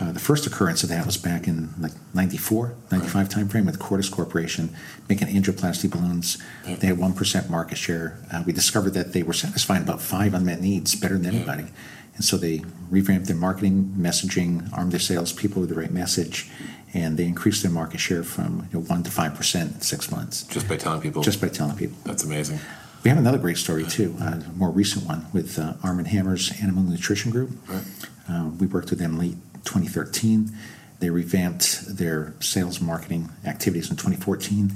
Uh, 0.00 0.12
the 0.12 0.20
first 0.20 0.46
occurrence 0.46 0.82
of 0.84 0.88
that 0.88 1.04
was 1.04 1.16
back 1.16 1.46
in 1.48 1.68
like 1.80 1.92
94, 2.14 2.74
95 2.92 3.28
timeframe 3.28 3.66
with 3.66 3.78
Cordis 3.80 4.08
Corporation 4.08 4.70
making 5.08 5.28
angioplasty 5.28 5.90
balloons. 5.90 6.38
They 6.64 6.86
had 6.86 6.96
1% 6.96 7.50
market 7.50 7.76
share. 7.76 8.18
Uh, 8.32 8.42
we 8.46 8.52
discovered 8.52 8.90
that 8.94 9.12
they 9.12 9.22
were 9.24 9.32
satisfying 9.32 9.82
about 9.82 10.00
five 10.00 10.32
unmet 10.32 10.60
needs 10.60 10.94
better 10.94 11.18
than 11.18 11.34
anybody. 11.34 11.66
And 12.14 12.24
so 12.24 12.36
they 12.36 12.62
revamped 12.88 13.26
their 13.26 13.36
marketing, 13.36 13.94
messaging, 13.98 14.68
armed 14.76 14.92
their 14.92 15.00
salespeople 15.00 15.60
with 15.62 15.70
the 15.70 15.76
right 15.76 15.90
message, 15.92 16.50
and 16.94 17.16
they 17.16 17.24
increased 17.24 17.62
their 17.62 17.70
market 17.72 17.98
share 17.98 18.22
from 18.22 18.68
you 18.72 18.78
know, 18.80 18.84
1% 18.86 19.04
to 19.04 19.10
5% 19.10 19.60
in 19.62 19.80
six 19.80 20.10
months 20.10 20.44
Just 20.44 20.68
by 20.68 20.76
telling 20.76 21.00
people. 21.00 21.22
just 21.22 21.40
by 21.40 21.48
telling 21.48 21.76
people. 21.76 21.96
that's 22.04 22.22
amazing. 22.24 22.58
We 23.02 23.08
have 23.08 23.18
another 23.18 23.38
great 23.38 23.56
story 23.56 23.84
too, 23.84 24.14
uh, 24.20 24.40
a 24.46 24.52
more 24.56 24.70
recent 24.70 25.06
one 25.06 25.26
with 25.32 25.58
uh, 25.58 25.74
Arm 25.82 25.98
and 25.98 26.08
Hammer's 26.08 26.52
Animal 26.60 26.82
Nutrition 26.82 27.30
Group. 27.30 27.50
Right. 27.66 27.82
Uh, 28.28 28.50
we 28.58 28.66
worked 28.66 28.90
with 28.90 28.98
them 28.98 29.18
late 29.18 29.36
2013. 29.64 30.50
They 30.98 31.08
revamped 31.08 31.96
their 31.96 32.34
sales 32.40 32.80
marketing 32.80 33.30
activities 33.46 33.90
in 33.90 33.96
2014 33.96 34.72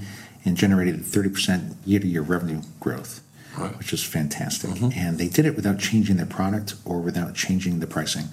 and 0.47 0.57
generated 0.57 1.01
30% 1.01 1.75
year-to-year 1.85 2.23
revenue 2.23 2.63
growth, 2.81 3.21
Right. 3.59 3.77
which 3.77 3.93
is 3.93 4.03
fantastic. 4.03 4.71
And 4.97 5.19
they 5.19 5.29
did 5.29 5.45
it 5.45 5.55
without 5.55 5.79
changing 5.79 6.17
their 6.17 6.27
product 6.27 6.75
or 6.87 7.01
without 7.01 7.35
changing 7.35 7.81
the 7.81 7.87
pricing. 7.87 8.29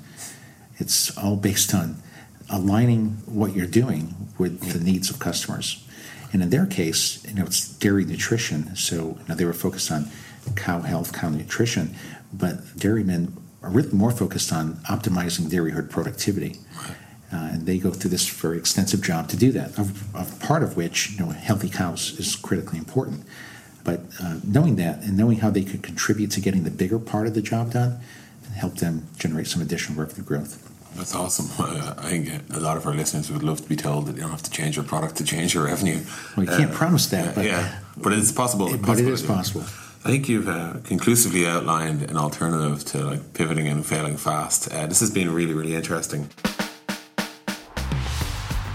It's 0.77 1.15
all 1.17 1.35
based 1.35 1.75
on 1.75 2.01
aligning 2.49 3.17
what 3.25 3.55
you're 3.55 3.67
doing 3.67 4.15
with 4.37 4.71
the 4.71 4.79
needs 4.79 5.09
of 5.09 5.19
customers. 5.19 5.85
And 6.33 6.41
in 6.41 6.49
their 6.49 6.65
case, 6.65 7.25
you 7.27 7.33
know, 7.33 7.45
it's 7.45 7.67
dairy 7.67 8.05
nutrition. 8.05 8.75
So 8.75 8.95
you 8.95 9.25
know, 9.27 9.35
they 9.35 9.45
were 9.45 9.53
focused 9.53 9.91
on 9.91 10.07
cow 10.55 10.81
health, 10.81 11.13
cow 11.13 11.29
nutrition, 11.29 11.95
but 12.33 12.77
dairymen 12.77 13.37
are 13.61 13.69
really 13.69 13.91
more 13.91 14.11
focused 14.11 14.51
on 14.51 14.75
optimizing 14.89 15.49
dairy 15.49 15.71
herd 15.71 15.91
productivity. 15.91 16.57
Uh, 17.33 17.49
and 17.53 17.65
they 17.65 17.77
go 17.77 17.91
through 17.91 18.09
this 18.09 18.27
very 18.27 18.57
extensive 18.57 19.01
job 19.01 19.29
to 19.29 19.37
do 19.37 19.51
that, 19.53 19.77
of, 19.79 20.13
of 20.15 20.37
part 20.41 20.63
of 20.63 20.75
which, 20.75 21.11
you 21.11 21.19
know, 21.19 21.31
healthy 21.31 21.69
cows 21.69 22.19
is 22.19 22.35
critically 22.35 22.77
important. 22.77 23.23
But 23.83 24.01
uh, 24.21 24.39
knowing 24.43 24.75
that 24.77 25.01
and 25.03 25.17
knowing 25.17 25.37
how 25.37 25.49
they 25.49 25.63
could 25.63 25.81
contribute 25.81 26.31
to 26.31 26.41
getting 26.41 26.63
the 26.63 26.71
bigger 26.71 26.99
part 26.99 27.27
of 27.27 27.33
the 27.33 27.41
job 27.41 27.71
done, 27.71 27.99
help 28.55 28.75
them 28.75 29.07
generate 29.17 29.47
some 29.47 29.61
additional 29.61 29.99
revenue 29.99 30.23
growth. 30.23 30.70
That's 30.95 31.15
awesome. 31.15 31.49
Uh, 31.57 31.93
I 31.97 32.09
think 32.09 32.29
a 32.53 32.59
lot 32.59 32.77
of 32.77 32.85
our 32.85 32.93
listeners 32.93 33.31
would 33.31 33.43
love 33.43 33.61
to 33.61 33.69
be 33.69 33.75
told 33.75 34.07
that 34.07 34.15
you 34.15 34.21
don't 34.21 34.31
have 34.31 34.43
to 34.43 34.51
change 34.51 34.75
your 34.75 34.85
product 34.85 35.15
to 35.17 35.23
change 35.23 35.53
your 35.53 35.65
revenue. 35.65 36.01
Well, 36.35 36.45
you 36.45 36.51
can't 36.51 36.71
promise 36.71 37.07
that, 37.07 37.35
but, 37.35 37.45
yeah, 37.45 37.79
but 37.97 38.13
it's 38.13 38.31
possible. 38.31 38.75
but 38.77 38.99
it 38.99 39.07
is 39.07 39.23
possible. 39.23 39.63
I 40.03 40.09
think 40.09 40.27
you've 40.27 40.47
uh, 40.47 40.77
conclusively 40.83 41.45
outlined 41.45 42.01
an 42.03 42.17
alternative 42.17 42.83
to 42.85 43.05
like 43.05 43.33
pivoting 43.33 43.67
and 43.67 43.85
failing 43.85 44.17
fast. 44.17 44.71
Uh, 44.73 44.87
this 44.87 44.99
has 44.99 45.11
been 45.11 45.31
really, 45.31 45.53
really 45.53 45.75
interesting. 45.75 46.27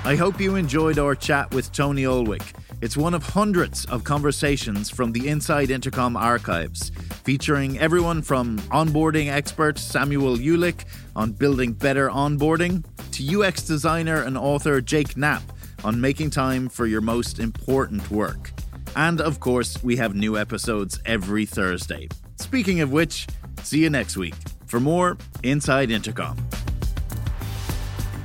I 0.05 0.14
hope 0.14 0.41
you 0.41 0.55
enjoyed 0.55 1.01
our 1.01 1.17
chat 1.17 1.53
with 1.53 1.73
Tony 1.73 2.03
Ulwick. 2.05 2.53
It's 2.83 2.97
one 2.97 3.14
of 3.14 3.22
hundreds 3.22 3.87
of 3.87 4.05
conversations 4.05 4.91
from 4.91 5.12
the 5.12 5.29
Inside 5.29 5.70
Intercom 5.70 6.14
archives, 6.14 6.91
featuring 7.24 7.79
everyone 7.79 8.20
from 8.20 8.59
onboarding 8.70 9.33
expert 9.33 9.79
Samuel 9.79 10.37
Hulick 10.37 10.85
on 11.14 11.33
building 11.33 11.72
better 11.72 12.11
onboarding 12.11 12.85
to 13.12 13.43
UX 13.43 13.62
designer 13.62 14.22
and 14.22 14.37
author 14.37 14.83
Jake 14.83 15.16
Knapp 15.16 15.43
on 15.85 16.03
making 16.03 16.29
time 16.31 16.68
for 16.68 16.87
your 16.87 17.01
most 17.01 17.39
important 17.39 18.11
work. 18.11 18.53
And 18.95 19.22
of 19.22 19.41
course, 19.41 19.83
we 19.83 19.97
have 19.97 20.14
new 20.14 20.37
episodes 20.37 21.01
every 21.07 21.47
Thursday. 21.47 22.09
Speaking 22.37 22.83
of 22.83 22.93
which, 22.93 23.27
see 23.62 23.79
you 23.79 23.89
next 23.89 24.18
week 24.18 24.35
for 24.66 24.81
more 24.81 25.16
Inside 25.43 25.91
Intercom. 25.91 26.37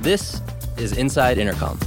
This 0.02 0.42
is 0.76 0.92
Inside 0.92 1.38
Intercom 1.38 1.78